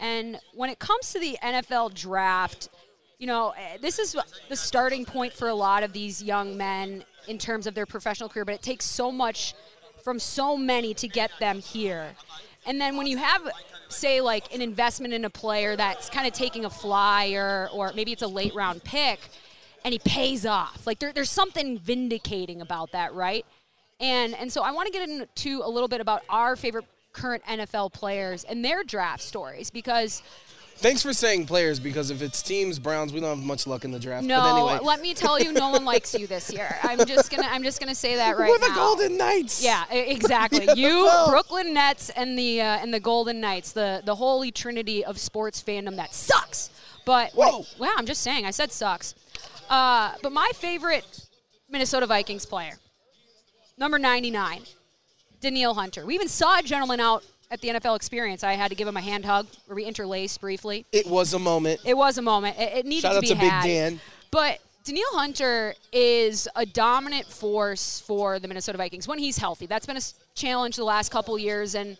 And 0.00 0.40
when 0.54 0.70
it 0.70 0.78
comes 0.78 1.12
to 1.12 1.20
the 1.20 1.38
NFL 1.42 1.94
draft, 1.94 2.70
you 3.18 3.26
know, 3.26 3.50
eh, 3.50 3.76
this 3.80 3.98
is 4.00 4.16
the 4.48 4.56
starting 4.56 5.04
point 5.04 5.32
for 5.32 5.48
a 5.48 5.54
lot 5.54 5.82
of 5.82 5.92
these 5.92 6.22
young 6.22 6.56
men 6.56 7.04
in 7.28 7.38
terms 7.38 7.68
of 7.68 7.74
their 7.74 7.86
professional 7.86 8.28
career. 8.28 8.44
But 8.44 8.54
it 8.56 8.62
takes 8.62 8.84
so 8.84 9.12
much 9.12 9.54
from 10.02 10.18
so 10.18 10.56
many 10.56 10.94
to 10.94 11.06
get 11.06 11.30
them 11.38 11.60
here. 11.60 12.16
And 12.66 12.80
then 12.80 12.96
when 12.96 13.06
you 13.06 13.16
have, 13.16 13.48
say, 13.88 14.20
like 14.20 14.54
an 14.54 14.62
investment 14.62 15.12
in 15.12 15.24
a 15.24 15.30
player 15.30 15.76
that's 15.76 16.08
kind 16.08 16.26
of 16.26 16.32
taking 16.32 16.64
a 16.64 16.70
flyer, 16.70 17.68
or 17.72 17.92
maybe 17.94 18.12
it's 18.12 18.22
a 18.22 18.28
late 18.28 18.54
round 18.54 18.84
pick, 18.84 19.20
and 19.84 19.92
he 19.92 19.98
pays 19.98 20.46
off. 20.46 20.86
Like 20.86 20.98
there, 20.98 21.12
there's 21.12 21.30
something 21.30 21.78
vindicating 21.78 22.60
about 22.60 22.92
that, 22.92 23.14
right? 23.14 23.44
And 24.00 24.34
and 24.34 24.52
so 24.52 24.62
I 24.62 24.72
want 24.72 24.86
to 24.86 24.92
get 24.92 25.08
into 25.08 25.62
a 25.64 25.68
little 25.68 25.88
bit 25.88 26.00
about 26.00 26.22
our 26.28 26.56
favorite 26.56 26.86
current 27.12 27.44
NFL 27.44 27.92
players 27.92 28.44
and 28.44 28.64
their 28.64 28.82
draft 28.82 29.22
stories 29.22 29.70
because 29.70 30.22
Thanks 30.82 31.00
for 31.00 31.12
saying 31.12 31.46
players 31.46 31.78
because 31.78 32.10
if 32.10 32.22
it's 32.22 32.42
teams, 32.42 32.78
Browns, 32.78 33.12
we 33.12 33.20
don't 33.20 33.36
have 33.36 33.46
much 33.46 33.66
luck 33.68 33.84
in 33.84 33.92
the 33.92 34.00
draft. 34.00 34.24
no, 34.24 34.40
but 34.40 34.56
anyway, 34.56 34.84
let 34.84 35.00
me 35.00 35.14
tell 35.14 35.38
you, 35.40 35.52
no 35.52 35.70
one 35.70 35.84
likes 35.84 36.12
you 36.12 36.26
this 36.26 36.52
year. 36.52 36.76
I'm 36.82 37.06
just 37.06 37.30
gonna 37.30 37.46
I'm 37.48 37.62
just 37.62 37.78
gonna 37.78 37.94
say 37.94 38.16
that 38.16 38.36
right 38.36 38.50
we're 38.50 38.58
the 38.58 38.68
now. 38.68 38.74
Golden 38.74 39.16
Knights. 39.16 39.62
Yeah, 39.62 39.84
exactly. 39.90 40.68
You, 40.74 41.08
Brooklyn 41.28 41.72
Nets, 41.72 42.10
and 42.10 42.36
the 42.36 42.60
uh, 42.60 42.78
and 42.78 42.92
the 42.92 43.00
Golden 43.00 43.40
Knights, 43.40 43.72
the 43.72 44.02
the 44.04 44.16
holy 44.16 44.50
trinity 44.50 45.04
of 45.04 45.18
sports 45.18 45.62
fandom 45.62 45.96
that 45.96 46.14
sucks. 46.14 46.70
But 47.04 47.34
wow, 47.34 47.64
I'm 47.80 48.06
just 48.06 48.22
saying, 48.22 48.44
I 48.44 48.50
said 48.50 48.72
sucks. 48.72 49.14
Uh, 49.70 50.12
but 50.22 50.32
my 50.32 50.50
favorite 50.54 51.26
Minnesota 51.68 52.06
Vikings 52.06 52.44
player, 52.44 52.74
number 53.78 53.98
99, 53.98 54.62
Danielle 55.40 55.74
Hunter. 55.74 56.04
We 56.04 56.14
even 56.14 56.28
saw 56.28 56.58
a 56.58 56.62
gentleman 56.62 57.00
out 57.00 57.24
at 57.52 57.60
the 57.60 57.68
NFL 57.68 57.94
Experience. 57.96 58.42
I 58.42 58.54
had 58.54 58.70
to 58.70 58.74
give 58.74 58.88
him 58.88 58.96
a 58.96 59.00
hand 59.00 59.26
hug 59.26 59.46
where 59.66 59.76
we 59.76 59.84
interlaced 59.84 60.40
briefly. 60.40 60.86
It 60.90 61.06
was 61.06 61.34
a 61.34 61.38
moment. 61.38 61.82
It 61.84 61.96
was 61.96 62.16
a 62.16 62.22
moment. 62.22 62.58
It, 62.58 62.78
it 62.78 62.86
needed 62.86 63.02
Shout 63.02 63.12
to 63.12 63.16
out 63.18 63.20
be 63.20 63.28
to 63.28 63.34
Big 63.34 63.50
had. 63.50 63.64
Dan. 63.64 64.00
But 64.30 64.58
Danielle 64.84 65.12
Hunter 65.12 65.74
is 65.92 66.48
a 66.56 66.64
dominant 66.64 67.26
force 67.26 68.00
for 68.00 68.38
the 68.38 68.48
Minnesota 68.48 68.78
Vikings 68.78 69.06
when 69.06 69.18
he's 69.18 69.36
healthy. 69.36 69.66
That's 69.66 69.84
been 69.84 69.98
a 69.98 70.02
challenge 70.34 70.76
the 70.76 70.84
last 70.84 71.10
couple 71.10 71.38
years, 71.38 71.74
and 71.74 71.98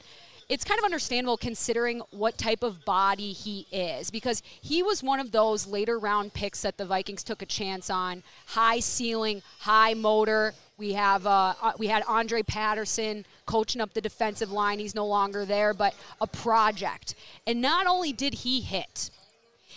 it's 0.48 0.64
kind 0.64 0.78
of 0.78 0.84
understandable 0.84 1.36
considering 1.36 2.00
what 2.10 2.38
type 2.38 2.62
of 2.62 2.84
body 2.86 3.32
he 3.32 3.66
is 3.70 4.10
because 4.10 4.42
he 4.62 4.82
was 4.82 5.02
one 5.02 5.20
of 5.20 5.32
those 5.32 5.66
later 5.66 5.98
round 5.98 6.32
picks 6.32 6.62
that 6.62 6.78
the 6.78 6.86
Vikings 6.86 7.22
took 7.22 7.42
a 7.42 7.46
chance 7.46 7.90
on. 7.90 8.22
High 8.46 8.80
ceiling, 8.80 9.42
high 9.60 9.92
motor. 9.94 10.54
We 10.78 10.94
have 10.94 11.26
uh, 11.26 11.54
uh, 11.60 11.72
we 11.78 11.86
had 11.86 12.02
Andre 12.08 12.42
Patterson 12.42 13.24
coaching 13.46 13.80
up 13.80 13.92
the 13.94 14.00
defensive 14.00 14.50
line. 14.50 14.78
He's 14.78 14.94
no 14.94 15.06
longer 15.06 15.44
there, 15.44 15.74
but 15.74 15.94
a 16.20 16.26
project. 16.26 17.14
And 17.46 17.60
not 17.60 17.86
only 17.86 18.12
did 18.12 18.34
he 18.34 18.60
hit, 18.60 19.10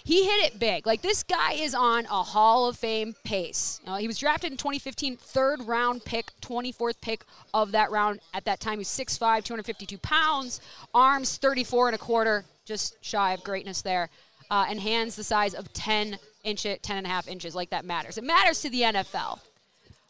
he 0.03 0.23
hit 0.23 0.45
it 0.45 0.59
big. 0.59 0.85
Like 0.85 1.01
this 1.01 1.23
guy 1.23 1.53
is 1.53 1.73
on 1.73 2.05
a 2.05 2.23
Hall 2.23 2.67
of 2.67 2.77
Fame 2.77 3.15
pace. 3.23 3.81
Uh, 3.87 3.97
he 3.97 4.07
was 4.07 4.17
drafted 4.17 4.51
in 4.51 4.57
2015, 4.57 5.17
third 5.17 5.63
round 5.63 6.05
pick, 6.05 6.31
24th 6.41 7.01
pick 7.01 7.25
of 7.53 7.71
that 7.71 7.91
round. 7.91 8.19
At 8.33 8.45
that 8.45 8.59
time, 8.59 8.73
he 8.73 8.79
was 8.79 8.87
6'5", 8.87 9.43
252 9.43 9.97
pounds, 9.97 10.61
arms 10.93 11.37
34 11.37 11.87
and 11.89 11.95
a 11.95 11.97
quarter, 11.97 12.45
just 12.65 12.97
shy 13.01 13.33
of 13.33 13.43
greatness 13.43 13.81
there, 13.81 14.09
uh, 14.51 14.67
and 14.69 14.79
hands 14.79 15.15
the 15.15 15.23
size 15.23 15.55
of 15.55 15.73
10 15.73 16.19
inches, 16.43 16.77
10 16.83 16.97
and 16.97 17.07
a 17.07 17.09
half 17.09 17.27
inches. 17.27 17.55
Like 17.55 17.71
that 17.71 17.83
matters. 17.83 18.17
It 18.17 18.23
matters 18.23 18.61
to 18.61 18.69
the 18.69 18.81
NFL. 18.81 19.39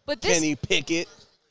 But 0.06 0.22
this 0.22 0.34
Kenny 0.34 0.56
Pickett. 0.56 1.08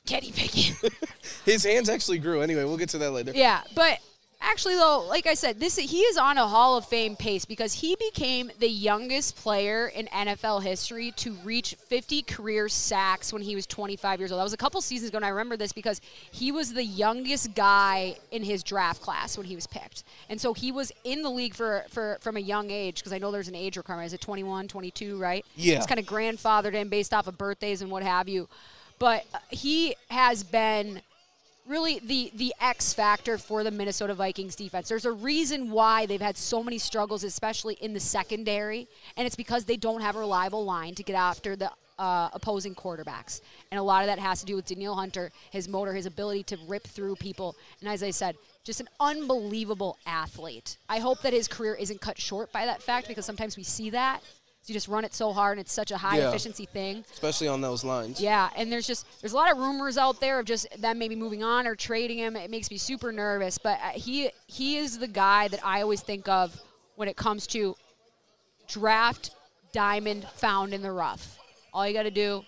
Kenny 0.06 0.32
Pickett. 0.32 0.92
His 1.44 1.64
hands 1.64 1.88
actually 1.88 2.18
grew. 2.18 2.42
Anyway, 2.42 2.64
we'll 2.64 2.76
get 2.76 2.90
to 2.90 2.98
that 2.98 3.10
later. 3.10 3.32
Yeah, 3.34 3.62
but 3.74 3.98
actually 4.44 4.74
though, 4.74 5.06
like 5.08 5.26
I 5.26 5.34
said, 5.34 5.58
this 5.58 5.76
he 5.76 6.00
is 6.00 6.16
on 6.16 6.38
a 6.38 6.46
Hall 6.46 6.76
of 6.76 6.84
Fame 6.86 7.16
pace 7.16 7.44
because 7.44 7.72
he 7.74 7.96
became 7.96 8.50
the 8.58 8.68
youngest 8.68 9.36
player 9.36 9.88
in 9.88 10.06
NFL 10.06 10.62
history 10.62 11.12
to 11.12 11.32
reach 11.44 11.74
50 11.74 12.22
career 12.22 12.68
sacks 12.68 13.32
when 13.32 13.42
he 13.42 13.54
was 13.54 13.66
25 13.66 14.20
years 14.20 14.32
old. 14.32 14.38
That 14.38 14.44
was 14.44 14.52
a 14.52 14.58
couple 14.58 14.80
seasons 14.80 15.08
ago, 15.08 15.16
and 15.16 15.24
I 15.24 15.30
remember 15.30 15.56
this 15.56 15.72
because 15.72 16.00
he 16.30 16.52
was 16.52 16.72
the 16.72 16.84
youngest 16.84 17.54
guy 17.54 18.16
in 18.30 18.42
his 18.42 18.62
draft 18.62 19.02
class 19.02 19.36
when 19.36 19.46
he 19.46 19.54
was 19.54 19.66
picked. 19.66 20.04
And 20.28 20.40
so 20.40 20.54
he 20.54 20.72
was 20.72 20.92
in 21.04 21.22
the 21.22 21.30
league 21.30 21.54
for, 21.54 21.84
for 21.88 22.18
from 22.20 22.36
a 22.36 22.40
young 22.40 22.70
age 22.70 22.96
because 22.96 23.12
I 23.12 23.18
know 23.18 23.30
there's 23.30 23.48
an 23.48 23.54
age 23.54 23.76
requirement. 23.76 24.06
Is 24.06 24.12
it 24.12 24.20
21, 24.20 24.68
22, 24.68 25.18
right? 25.18 25.44
Yeah. 25.56 25.76
It's 25.76 25.86
kind 25.86 25.98
of 25.98 26.06
grandfathered 26.06 26.74
in 26.74 26.88
based 26.88 27.14
off 27.14 27.26
of 27.26 27.38
birthdays 27.38 27.82
and 27.82 27.90
what 27.90 28.02
have 28.02 28.28
you. 28.28 28.48
But 28.98 29.24
he 29.50 29.96
has 30.08 30.44
been 30.44 31.00
really 31.66 31.98
the 32.00 32.30
the 32.34 32.54
X 32.60 32.92
factor 32.92 33.38
for 33.38 33.64
the 33.64 33.70
Minnesota 33.70 34.14
Vikings 34.14 34.56
defense. 34.56 34.88
There's 34.88 35.04
a 35.04 35.12
reason 35.12 35.70
why 35.70 36.06
they've 36.06 36.20
had 36.20 36.36
so 36.36 36.62
many 36.62 36.78
struggles, 36.78 37.24
especially 37.24 37.74
in 37.80 37.94
the 37.94 38.00
secondary, 38.00 38.86
and 39.16 39.26
it's 39.26 39.36
because 39.36 39.64
they 39.64 39.76
don't 39.76 40.00
have 40.00 40.16
a 40.16 40.18
reliable 40.18 40.64
line 40.64 40.94
to 40.94 41.02
get 41.02 41.16
after 41.16 41.56
the 41.56 41.70
uh, 41.98 42.28
opposing 42.32 42.74
quarterbacks. 42.74 43.40
And 43.70 43.78
a 43.78 43.82
lot 43.82 44.02
of 44.02 44.08
that 44.08 44.18
has 44.18 44.40
to 44.40 44.46
do 44.46 44.56
with 44.56 44.66
Danielle 44.66 44.94
Hunter, 44.96 45.30
his 45.50 45.68
motor, 45.68 45.94
his 45.94 46.06
ability 46.06 46.42
to 46.44 46.58
rip 46.66 46.84
through 46.84 47.16
people, 47.16 47.56
and 47.80 47.88
as 47.88 48.02
I 48.02 48.10
said, 48.10 48.36
just 48.64 48.80
an 48.80 48.88
unbelievable 48.98 49.98
athlete. 50.06 50.78
I 50.88 50.98
hope 50.98 51.20
that 51.22 51.32
his 51.32 51.48
career 51.48 51.74
isn't 51.74 52.00
cut 52.00 52.18
short 52.18 52.50
by 52.50 52.64
that 52.64 52.82
fact 52.82 53.08
because 53.08 53.26
sometimes 53.26 53.56
we 53.56 53.62
see 53.62 53.90
that. 53.90 54.20
You 54.66 54.72
just 54.72 54.88
run 54.88 55.04
it 55.04 55.12
so 55.14 55.32
hard 55.32 55.58
and 55.58 55.64
it's 55.64 55.72
such 55.72 55.90
a 55.90 55.96
high 55.98 56.18
Yeah. 56.18 56.28
efficiency 56.30 56.64
thing. 56.66 57.04
Especially 57.12 57.48
on 57.48 57.60
those 57.60 57.84
lines. 57.84 58.20
Yeah, 58.20 58.48
and 58.56 58.72
there's 58.72 58.86
just 58.86 59.06
there's 59.20 59.32
a 59.32 59.36
lot 59.36 59.52
of 59.52 59.58
rumors 59.58 59.98
out 59.98 60.20
there 60.20 60.38
of 60.38 60.46
just 60.46 60.66
them 60.80 60.98
maybe 60.98 61.14
moving 61.16 61.42
on 61.44 61.66
or 61.66 61.74
trading 61.74 62.18
him. 62.18 62.34
It 62.36 62.50
makes 62.50 62.70
me 62.70 62.78
super 62.78 63.12
nervous, 63.12 63.58
but 63.58 63.78
uh, 63.82 63.90
he 63.90 64.30
he 64.46 64.76
is 64.78 64.98
the 64.98 65.08
guy 65.08 65.48
that 65.48 65.60
I 65.64 65.82
always 65.82 66.00
think 66.00 66.28
of 66.28 66.58
when 66.96 67.08
it 67.08 67.16
comes 67.16 67.46
to 67.48 67.76
draft 68.68 69.30
diamond 69.72 70.26
found 70.36 70.72
in 70.72 70.82
the 70.82 70.92
rough. 70.92 71.38
All 71.72 71.86
you 71.86 71.92
got 71.92 72.04
to 72.04 72.10
do 72.10 72.44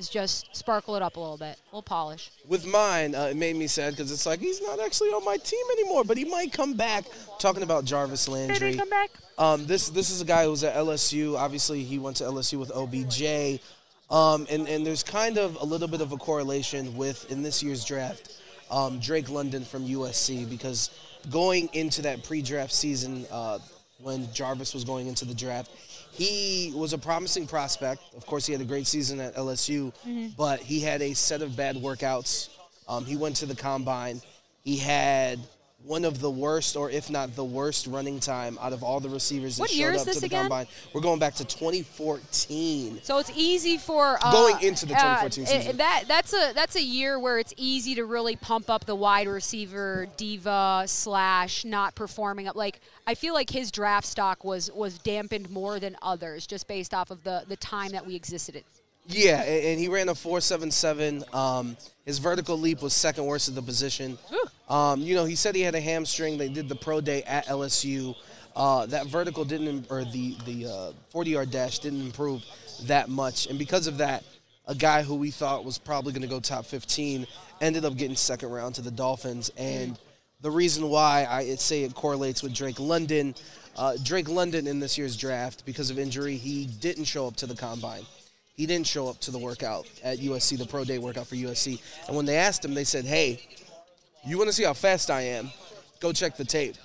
is 0.00 0.08
just 0.08 0.56
sparkle 0.56 0.96
it 0.96 1.02
up 1.02 1.16
a 1.16 1.20
little 1.20 1.36
bit, 1.36 1.56
a 1.56 1.66
little 1.68 1.82
polish. 1.82 2.30
With 2.48 2.66
mine, 2.66 3.14
uh, 3.14 3.26
it 3.26 3.36
made 3.36 3.54
me 3.54 3.66
sad 3.66 3.92
because 3.92 4.10
it's 4.10 4.26
like 4.26 4.40
he's 4.40 4.60
not 4.60 4.80
actually 4.80 5.10
on 5.10 5.24
my 5.24 5.36
team 5.36 5.64
anymore, 5.72 6.02
but 6.02 6.16
he 6.16 6.24
might 6.24 6.52
come 6.52 6.72
back. 6.74 7.04
Talking 7.38 7.62
about 7.62 7.84
Jarvis 7.84 8.26
Landry. 8.26 8.74
come 8.74 8.90
back. 8.90 9.10
Um, 9.38 9.66
this 9.66 9.90
this 9.90 10.10
is 10.10 10.20
a 10.20 10.24
guy 10.24 10.44
who's 10.46 10.64
at 10.64 10.74
LSU. 10.74 11.38
Obviously, 11.38 11.84
he 11.84 11.98
went 11.98 12.16
to 12.16 12.24
LSU 12.24 12.58
with 12.58 12.72
OBJ, 12.74 13.60
um, 14.10 14.46
and 14.50 14.66
and 14.68 14.84
there's 14.84 15.02
kind 15.02 15.38
of 15.38 15.56
a 15.60 15.64
little 15.64 15.88
bit 15.88 16.00
of 16.00 16.12
a 16.12 16.16
correlation 16.16 16.96
with 16.96 17.30
in 17.30 17.42
this 17.42 17.62
year's 17.62 17.84
draft, 17.84 18.40
um, 18.70 18.98
Drake 18.98 19.28
London 19.28 19.64
from 19.64 19.86
USC 19.86 20.48
because 20.48 20.90
going 21.28 21.68
into 21.74 22.00
that 22.02 22.24
pre-draft 22.24 22.72
season 22.72 23.26
uh, 23.30 23.58
when 24.02 24.32
Jarvis 24.32 24.72
was 24.72 24.84
going 24.84 25.06
into 25.06 25.26
the 25.26 25.34
draft, 25.34 25.70
he 26.12 26.72
was 26.74 26.92
a 26.92 26.98
promising 26.98 27.46
prospect. 27.46 28.02
Of 28.16 28.26
course, 28.26 28.46
he 28.46 28.52
had 28.52 28.60
a 28.60 28.64
great 28.64 28.86
season 28.86 29.20
at 29.20 29.34
LSU, 29.36 29.92
but 30.36 30.60
he 30.60 30.80
had 30.80 31.02
a 31.02 31.14
set 31.14 31.42
of 31.42 31.56
bad 31.56 31.76
workouts. 31.76 32.48
Um, 32.88 33.04
he 33.04 33.16
went 33.16 33.36
to 33.36 33.46
the 33.46 33.54
combine. 33.54 34.20
He 34.64 34.76
had 34.76 35.38
one 35.84 36.04
of 36.04 36.20
the 36.20 36.30
worst, 36.30 36.76
or 36.76 36.90
if 36.90 37.10
not 37.10 37.34
the 37.34 37.44
worst, 37.44 37.86
running 37.86 38.20
time 38.20 38.58
out 38.60 38.72
of 38.72 38.82
all 38.82 39.00
the 39.00 39.08
receivers 39.08 39.56
that 39.56 39.62
What 39.62 39.70
showed 39.70 39.76
year 39.78 39.92
is 39.92 40.00
up 40.02 40.06
this 40.06 40.14
to 40.16 40.20
the 40.20 40.26
again? 40.26 40.42
combine. 40.42 40.66
We're 40.92 41.00
going 41.00 41.18
back 41.18 41.34
to 41.36 41.44
2014. 41.44 43.00
So 43.02 43.18
it's 43.18 43.30
easy 43.34 43.76
for 43.78 44.18
uh, 44.22 44.32
Going 44.32 44.60
into 44.62 44.86
the 44.86 44.94
uh, 44.94 45.22
2014 45.22 45.44
it- 45.44 45.48
season. 45.62 45.76
that 45.78 46.04
that's 46.06 46.32
a 46.32 46.52
that's 46.54 46.76
a 46.76 46.82
year 46.82 47.18
where 47.18 47.38
it's 47.38 47.54
easy 47.56 47.94
to 47.96 48.04
really 48.04 48.36
pump 48.36 48.68
up 48.70 48.84
the 48.84 48.94
wide 48.94 49.26
receiver 49.26 50.06
diva 50.16 50.84
slash 50.86 51.64
not 51.64 51.94
performing 51.94 52.48
up. 52.48 52.56
Like 52.56 52.80
I 53.06 53.14
feel 53.14 53.34
like 53.34 53.50
his 53.50 53.70
draft 53.70 54.06
stock 54.06 54.44
was 54.44 54.70
was 54.72 54.98
dampened 54.98 55.50
more 55.50 55.80
than 55.80 55.96
others 56.02 56.46
just 56.46 56.68
based 56.68 56.94
off 56.94 57.10
of 57.10 57.24
the 57.24 57.44
the 57.48 57.56
time 57.56 57.92
that 57.92 58.06
we 58.06 58.14
existed 58.16 58.56
in. 58.56 58.62
Yeah, 59.08 59.42
a- 59.42 59.72
and 59.72 59.80
he 59.80 59.88
ran 59.88 60.08
a 60.08 60.12
4.77. 60.14 61.34
Um, 61.34 61.76
his 62.04 62.18
vertical 62.18 62.56
leap 62.58 62.80
was 62.82 62.92
second 62.94 63.24
worst 63.24 63.48
at 63.48 63.54
the 63.54 63.62
position. 63.62 64.18
Um, 64.70 65.02
you 65.02 65.16
know, 65.16 65.24
he 65.24 65.34
said 65.34 65.54
he 65.54 65.62
had 65.62 65.74
a 65.74 65.80
hamstring. 65.80 66.38
They 66.38 66.48
did 66.48 66.68
the 66.68 66.76
pro 66.76 67.00
day 67.00 67.22
at 67.24 67.46
LSU. 67.46 68.14
Uh, 68.54 68.86
that 68.86 69.06
vertical 69.06 69.44
didn't, 69.44 69.90
or 69.90 70.04
the 70.04 70.36
the 70.46 70.66
uh, 70.66 70.92
40 71.10 71.30
yard 71.30 71.50
dash 71.50 71.80
didn't 71.80 72.02
improve 72.02 72.44
that 72.84 73.08
much, 73.08 73.46
and 73.46 73.58
because 73.58 73.86
of 73.86 73.98
that, 73.98 74.24
a 74.66 74.74
guy 74.74 75.02
who 75.02 75.16
we 75.16 75.30
thought 75.30 75.64
was 75.64 75.78
probably 75.78 76.12
going 76.12 76.22
to 76.22 76.28
go 76.28 76.38
top 76.38 76.64
15 76.64 77.26
ended 77.60 77.84
up 77.84 77.96
getting 77.96 78.16
second 78.16 78.50
round 78.50 78.76
to 78.76 78.82
the 78.82 78.90
Dolphins. 78.90 79.50
And 79.56 79.98
the 80.40 80.50
reason 80.50 80.88
why 80.88 81.26
I 81.28 81.56
say 81.56 81.82
it 81.82 81.94
correlates 81.94 82.42
with 82.42 82.54
Drake 82.54 82.78
London, 82.78 83.34
uh, 83.76 83.96
Drake 84.04 84.28
London 84.28 84.68
in 84.68 84.78
this 84.78 84.96
year's 84.96 85.16
draft 85.16 85.66
because 85.66 85.90
of 85.90 85.98
injury, 85.98 86.36
he 86.36 86.66
didn't 86.66 87.04
show 87.04 87.26
up 87.26 87.36
to 87.36 87.46
the 87.46 87.56
combine. 87.56 88.02
He 88.54 88.66
didn't 88.66 88.86
show 88.86 89.08
up 89.08 89.18
to 89.20 89.30
the 89.30 89.38
workout 89.38 89.88
at 90.04 90.18
USC, 90.18 90.58
the 90.58 90.66
pro 90.66 90.84
day 90.84 90.98
workout 90.98 91.26
for 91.26 91.34
USC. 91.34 91.80
And 92.06 92.16
when 92.16 92.26
they 92.26 92.36
asked 92.36 92.64
him, 92.64 92.74
they 92.74 92.84
said, 92.84 93.04
"Hey, 93.06 93.40
you 94.26 94.36
want 94.38 94.48
to 94.48 94.52
see 94.52 94.64
how 94.64 94.74
fast 94.74 95.10
I 95.10 95.22
am? 95.22 95.50
Go 96.00 96.12
check 96.12 96.36
the 96.36 96.44
tape." 96.44 96.76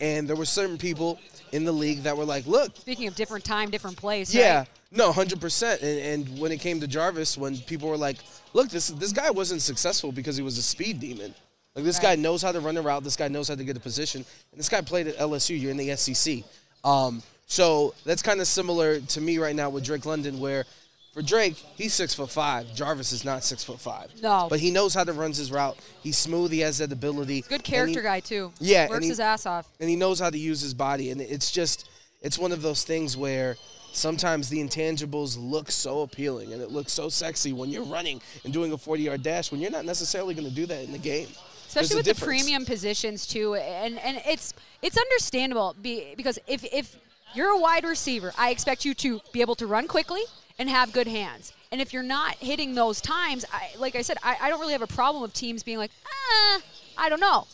And 0.00 0.28
there 0.28 0.36
were 0.36 0.44
certain 0.44 0.78
people 0.78 1.18
in 1.52 1.64
the 1.64 1.72
league 1.72 2.02
that 2.02 2.16
were 2.16 2.24
like, 2.24 2.46
"Look, 2.46 2.76
Speaking 2.76 3.06
of 3.08 3.14
different 3.14 3.44
time, 3.44 3.70
different 3.70 3.96
place. 3.96 4.34
yeah, 4.34 4.58
right? 4.58 4.68
no, 4.90 5.12
hundred 5.12 5.40
percent." 5.40 5.82
And 5.82 5.98
and 6.30 6.38
when 6.38 6.50
it 6.52 6.60
came 6.60 6.80
to 6.80 6.86
Jarvis, 6.86 7.38
when 7.38 7.56
people 7.58 7.88
were 7.88 7.96
like, 7.96 8.18
"Look, 8.52 8.68
this 8.70 8.88
this 8.88 9.12
guy 9.12 9.30
wasn't 9.30 9.62
successful 9.62 10.12
because 10.12 10.36
he 10.36 10.42
was 10.42 10.58
a 10.58 10.62
speed 10.62 10.98
demon. 11.00 11.34
Like 11.74 11.84
this 11.84 11.98
guy 11.98 12.16
knows 12.16 12.42
how 12.42 12.52
to 12.52 12.60
run 12.60 12.76
a 12.76 12.82
route. 12.82 13.02
This 13.04 13.16
guy 13.16 13.28
knows 13.28 13.48
how 13.48 13.54
to 13.54 13.64
get 13.64 13.76
a 13.76 13.80
position. 13.80 14.24
And 14.50 14.58
this 14.58 14.68
guy 14.68 14.80
played 14.82 15.06
at 15.06 15.16
LSU. 15.16 15.58
You're 15.58 15.70
in 15.70 15.76
the 15.78 15.96
SEC. 15.96 16.42
Um, 16.84 17.22
so 17.46 17.94
that's 18.04 18.22
kind 18.22 18.40
of 18.40 18.46
similar 18.46 19.00
to 19.00 19.20
me 19.20 19.38
right 19.38 19.54
now 19.56 19.70
with 19.70 19.84
Drake 19.84 20.04
London, 20.04 20.38
where 20.40 20.64
For 21.12 21.20
Drake, 21.20 21.56
he's 21.76 21.92
six 21.92 22.14
foot 22.14 22.30
five. 22.30 22.74
Jarvis 22.74 23.12
is 23.12 23.22
not 23.22 23.44
six 23.44 23.62
foot 23.62 23.78
five. 23.78 24.10
No. 24.22 24.46
But 24.48 24.60
he 24.60 24.70
knows 24.70 24.94
how 24.94 25.04
to 25.04 25.12
run 25.12 25.32
his 25.32 25.52
route. 25.52 25.76
He's 26.02 26.16
smooth. 26.16 26.50
He 26.50 26.60
has 26.60 26.78
that 26.78 26.90
ability. 26.90 27.42
Good 27.48 27.64
character 27.64 28.00
he- 28.00 28.04
guy 28.04 28.20
too. 28.20 28.52
Yeah, 28.58 28.84
and 28.84 28.90
works 28.90 29.04
he- 29.04 29.10
his 29.10 29.20
ass 29.20 29.44
off. 29.44 29.68
and 29.78 29.90
he 29.90 29.96
knows 29.96 30.18
how 30.18 30.30
to 30.30 30.38
use 30.38 30.62
his 30.62 30.72
body. 30.72 31.10
And 31.10 31.20
it's 31.20 31.50
just, 31.50 31.88
it's 32.22 32.38
one 32.38 32.50
of 32.50 32.62
those 32.62 32.82
things 32.84 33.14
where 33.14 33.56
sometimes 33.92 34.48
the 34.48 34.58
intangibles 34.58 35.36
look 35.38 35.70
so 35.70 36.00
appealing 36.00 36.54
and 36.54 36.62
it 36.62 36.70
looks 36.70 36.92
so 36.92 37.10
sexy 37.10 37.52
when 37.52 37.68
you're 37.68 37.84
running 37.84 38.22
and 38.44 38.52
doing 38.52 38.72
a 38.72 38.78
40 38.78 39.02
yard 39.02 39.22
dash 39.22 39.52
when 39.52 39.60
you're 39.60 39.70
not 39.70 39.84
necessarily 39.84 40.32
going 40.34 40.48
to 40.48 40.54
do 40.54 40.64
that 40.64 40.82
in 40.82 40.92
the 40.92 40.98
game. 40.98 41.28
Especially 41.68 41.96
with 41.96 42.06
the 42.06 42.14
premium 42.14 42.64
positions 42.66 43.26
too 43.26 43.54
and 43.54 43.98
and 44.00 44.20
it's 44.26 44.52
it's 44.82 44.96
understandable 44.98 45.74
be, 45.80 46.14
because 46.16 46.38
if 46.46 46.64
if 46.64 46.96
you're 47.34 47.48
a 47.48 47.58
wide 47.58 47.84
receiver 47.84 48.30
i 48.36 48.50
expect 48.50 48.84
you 48.84 48.92
to 48.92 49.20
be 49.32 49.40
able 49.40 49.54
to 49.54 49.66
run 49.66 49.88
quickly 49.88 50.20
and 50.58 50.68
have 50.68 50.92
good 50.92 51.08
hands 51.08 51.52
and 51.70 51.80
if 51.80 51.92
you're 51.92 52.02
not 52.02 52.34
hitting 52.36 52.74
those 52.74 53.00
times 53.00 53.44
I, 53.52 53.70
like 53.78 53.96
i 53.96 54.02
said 54.02 54.16
I, 54.22 54.36
I 54.42 54.48
don't 54.50 54.60
really 54.60 54.72
have 54.72 54.82
a 54.82 54.86
problem 54.86 55.22
with 55.22 55.32
teams 55.32 55.62
being 55.62 55.78
like 55.78 55.90
ah, 56.06 56.60
i 56.98 57.08
don't 57.08 57.20
know 57.20 57.46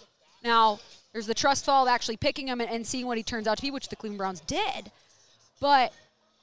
now 0.42 0.80
there's 1.12 1.26
the 1.26 1.34
trust 1.34 1.64
fall 1.64 1.86
of 1.86 1.88
actually 1.88 2.16
picking 2.16 2.48
him 2.48 2.60
and, 2.60 2.70
and 2.70 2.86
seeing 2.86 3.06
what 3.06 3.16
he 3.16 3.22
turns 3.22 3.46
out 3.46 3.56
to 3.56 3.62
be 3.62 3.70
which 3.70 3.88
the 3.88 3.96
cleveland 3.96 4.18
browns 4.18 4.40
did 4.40 4.90
but 5.60 5.92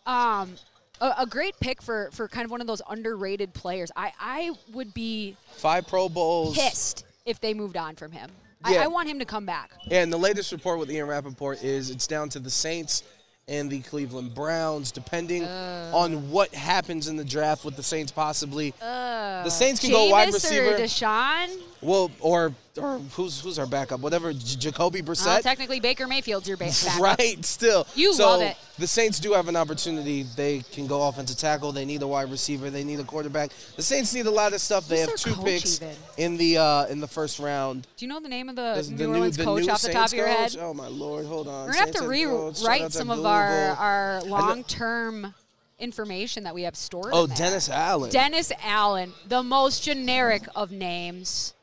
um, 0.05 0.55
a, 1.01 1.13
a 1.19 1.25
great 1.25 1.59
pick 1.59 1.81
for, 1.81 2.09
for 2.11 2.27
kind 2.27 2.45
of 2.45 2.51
one 2.51 2.61
of 2.61 2.67
those 2.67 2.81
underrated 2.89 3.53
players. 3.53 3.91
I, 3.95 4.11
I 4.19 4.51
would 4.73 4.93
be 4.93 5.35
Five 5.53 5.87
Pro 5.87 6.09
Bowls. 6.09 6.57
pissed 6.57 7.05
if 7.25 7.39
they 7.39 7.53
moved 7.53 7.77
on 7.77 7.95
from 7.95 8.11
him. 8.11 8.29
Yeah. 8.67 8.81
I, 8.81 8.83
I 8.85 8.87
want 8.87 9.09
him 9.09 9.19
to 9.19 9.25
come 9.25 9.45
back. 9.45 9.71
Yeah, 9.85 10.01
And 10.01 10.11
the 10.11 10.17
latest 10.17 10.51
report 10.51 10.79
with 10.79 10.91
Ian 10.91 11.07
Rapoport 11.07 11.63
is 11.63 11.89
it's 11.89 12.07
down 12.07 12.29
to 12.29 12.39
the 12.39 12.49
Saints 12.49 13.03
and 13.47 13.69
the 13.69 13.81
Cleveland 13.81 14.33
Browns, 14.33 14.91
depending 14.91 15.43
on 15.45 16.31
what 16.31 16.53
happens 16.53 17.07
in 17.07 17.15
the 17.15 17.23
draft 17.23 17.63
with 17.63 17.75
the 17.75 17.83
Saints 17.83 18.11
possibly. 18.11 18.73
the 18.79 19.49
Saints 19.49 19.79
can 19.81 19.91
go 19.91 20.09
wide 20.09 20.33
receiver. 20.33 20.75
or 20.75 20.77
Deshaun? 20.77 21.49
Well, 21.81 22.11
or 22.19 22.53
or 22.77 22.99
who's 23.13 23.39
who's 23.39 23.57
our 23.59 23.65
backup? 23.65 23.99
Whatever, 24.01 24.33
J- 24.33 24.57
Jacoby 24.57 25.01
Well, 25.01 25.15
Brissett. 25.15 25.41
technically, 25.41 25.79
Baker 25.79 26.07
Mayfield's 26.07 26.47
your 26.47 26.57
backup. 26.57 26.99
Right, 26.99 27.43
still. 27.45 27.87
You 27.95 28.13
so 28.13 28.27
love 28.29 28.41
it. 28.41 28.57
The 28.77 28.87
Saints 28.87 29.19
do 29.19 29.31
have 29.33 29.47
an 29.47 29.55
opportunity. 29.55 30.23
They 30.35 30.59
can 30.71 30.85
go 30.87 31.07
offensive 31.07 31.37
tackle. 31.37 31.71
They 31.71 31.85
need 31.85 32.01
a 32.01 32.07
wide 32.07 32.29
receiver. 32.29 32.69
They 32.69 32.83
need 32.83 32.99
a 32.99 33.03
quarterback. 33.03 33.51
The 33.77 33.83
Saints 33.83 34.13
need 34.13 34.25
a 34.25 34.31
lot 34.31 34.53
of 34.53 34.59
stuff. 34.61 34.87
They 34.87 34.99
have 34.99 35.15
two 35.15 35.35
picks 35.35 35.81
even? 35.81 35.95
in 36.17 36.37
the 36.37 36.57
uh, 36.57 36.85
in 36.87 36.99
the 36.99 37.07
first 37.07 37.39
round. 37.39 37.87
Do 37.97 38.05
you 38.05 38.09
know 38.09 38.19
the 38.19 38.29
name 38.29 38.49
of 38.49 38.55
the, 38.55 38.85
The 38.95 39.03
New 39.07 39.13
Orleans 39.13 39.37
coach 39.37 39.67
off 39.69 39.81
the 39.81 39.91
top 39.93 40.07
of 40.07 40.13
your 40.13 40.27
head? 40.27 40.51
coach? 40.51 40.57
Oh 40.61 40.73
my 40.73 40.87
lord, 40.87 41.25
hold 41.25 41.47
on. 41.47 41.67
We're 41.67 41.73
gonna 41.73 41.85
have 41.85 41.91
to 41.91 41.99
head 42.09 42.27
coach. 42.27 42.57
Shout 42.57 42.65
out 42.65 42.79
rewrite 42.79 42.91
some 42.93 43.09
of 43.09 43.25
our, 43.25 43.69
our 43.71 44.21
long-term 44.23 45.33
information 45.79 46.43
that 46.43 46.55
we 46.55 46.63
have 46.63 46.75
stored. 46.75 47.11
Oh. 47.13 47.27
Dennis 47.27 47.69
Allen. 47.69 48.09
Dennis 48.09 48.51
Allen, 48.63 49.13
the 49.27 49.43
most 49.43 49.83
generic 49.83 50.43
of 50.55 50.71
names. 50.71 51.53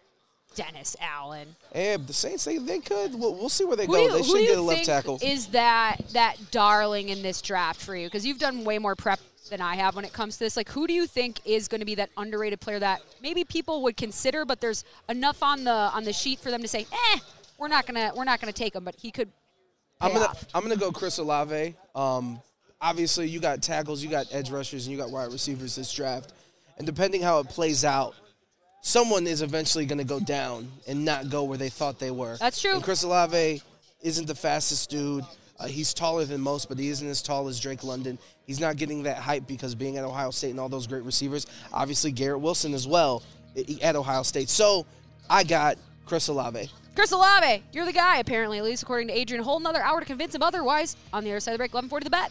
Dennis 0.54 0.96
Allen. 1.00 1.48
Hey, 1.72 1.96
the 1.96 2.12
Saints, 2.12 2.44
they, 2.44 2.58
they 2.58 2.78
could. 2.78 3.14
We'll, 3.14 3.34
we'll 3.34 3.48
see 3.48 3.64
where 3.64 3.76
they 3.76 3.86
Who 3.86 3.92
go. 3.92 4.02
you, 4.02 4.12
they 4.12 4.22
should 4.22 4.46
get 4.46 4.58
a 4.58 4.62
left 4.62 4.84
tackle. 4.84 5.18
is 5.22 5.48
that 5.48 5.98
that 6.12 6.36
darling 6.50 7.08
in 7.08 7.22
this 7.22 7.42
draft 7.42 7.80
for 7.80 7.96
you? 7.96 8.06
Because 8.06 8.26
you've 8.26 8.38
done 8.38 8.64
way 8.64 8.78
more 8.78 8.94
prep 8.94 9.20
than 9.50 9.60
I 9.60 9.76
have 9.76 9.96
when 9.96 10.04
it 10.04 10.12
comes 10.12 10.34
to 10.38 10.44
this. 10.44 10.56
Like, 10.56 10.68
who 10.68 10.86
do 10.86 10.92
you 10.92 11.06
think 11.06 11.40
is 11.44 11.68
going 11.68 11.80
to 11.80 11.84
be 11.84 11.94
that 11.96 12.10
underrated 12.16 12.60
player 12.60 12.78
that 12.78 13.02
maybe 13.22 13.44
people 13.44 13.82
would 13.82 13.96
consider, 13.96 14.44
but 14.44 14.60
there's 14.60 14.84
enough 15.08 15.42
on 15.42 15.64
the 15.64 15.70
on 15.70 16.04
the 16.04 16.12
sheet 16.12 16.38
for 16.38 16.50
them 16.50 16.62
to 16.62 16.68
say, 16.68 16.86
eh, 16.92 17.18
we're 17.58 17.68
not 17.68 17.86
gonna 17.86 18.12
we're 18.16 18.24
not 18.24 18.40
gonna 18.40 18.52
take 18.52 18.74
him, 18.74 18.84
but 18.84 18.94
he 18.96 19.10
could. 19.10 19.28
I'm 20.00 20.12
gonna 20.12 20.26
off. 20.26 20.46
I'm 20.54 20.62
gonna 20.62 20.76
go 20.76 20.90
Chris 20.90 21.18
Olave. 21.18 21.74
Um, 21.94 22.40
obviously 22.82 23.28
you 23.28 23.40
got 23.40 23.62
tackles, 23.62 24.02
you 24.02 24.10
got 24.10 24.26
edge 24.32 24.50
rushers, 24.50 24.86
and 24.86 24.92
you 24.92 24.98
got 24.98 25.10
wide 25.10 25.32
receivers 25.32 25.76
this 25.76 25.92
draft. 25.92 26.32
And 26.76 26.86
depending 26.86 27.22
how 27.22 27.38
it 27.38 27.48
plays 27.48 27.84
out, 27.84 28.14
someone 28.82 29.26
is 29.26 29.40
eventually 29.40 29.86
gonna 29.86 30.04
go 30.04 30.20
down 30.20 30.70
and 30.86 31.04
not 31.04 31.30
go 31.30 31.44
where 31.44 31.56
they 31.56 31.70
thought 31.70 31.98
they 31.98 32.10
were. 32.10 32.36
That's 32.36 32.60
true. 32.60 32.74
And 32.74 32.82
Chris 32.82 33.02
Olave 33.02 33.62
isn't 34.02 34.26
the 34.26 34.34
fastest 34.34 34.90
dude. 34.90 35.24
Uh, 35.58 35.66
he's 35.66 35.94
taller 35.94 36.24
than 36.24 36.40
most, 36.40 36.68
but 36.68 36.78
he 36.78 36.88
isn't 36.88 37.08
as 37.08 37.22
tall 37.22 37.46
as 37.48 37.60
Drake 37.60 37.84
London. 37.84 38.18
He's 38.46 38.58
not 38.58 38.76
getting 38.76 39.04
that 39.04 39.18
hype 39.18 39.46
because 39.46 39.74
being 39.76 39.96
at 39.96 40.04
Ohio 40.04 40.32
State 40.32 40.50
and 40.50 40.58
all 40.58 40.68
those 40.68 40.88
great 40.88 41.04
receivers. 41.04 41.46
Obviously 41.72 42.10
Garrett 42.10 42.40
Wilson 42.40 42.74
as 42.74 42.86
well 42.86 43.22
at 43.80 43.94
Ohio 43.94 44.24
State. 44.24 44.48
So 44.48 44.84
I 45.30 45.44
got 45.44 45.78
Chris 46.04 46.26
Olave. 46.28 46.68
Chris 46.96 47.12
Olave, 47.12 47.62
you're 47.72 47.86
the 47.86 47.92
guy, 47.92 48.18
apparently, 48.18 48.58
at 48.58 48.64
least 48.64 48.82
according 48.82 49.08
to 49.08 49.16
Adrian. 49.16 49.42
Hold 49.44 49.62
another 49.62 49.80
hour 49.80 50.00
to 50.00 50.06
convince 50.06 50.34
him 50.34 50.42
otherwise. 50.42 50.96
On 51.12 51.24
the 51.24 51.30
other 51.30 51.40
side 51.40 51.52
of 51.52 51.54
the 51.54 51.58
break, 51.58 51.72
1140 51.72 52.04
the 52.04 52.10
bet. 52.10 52.30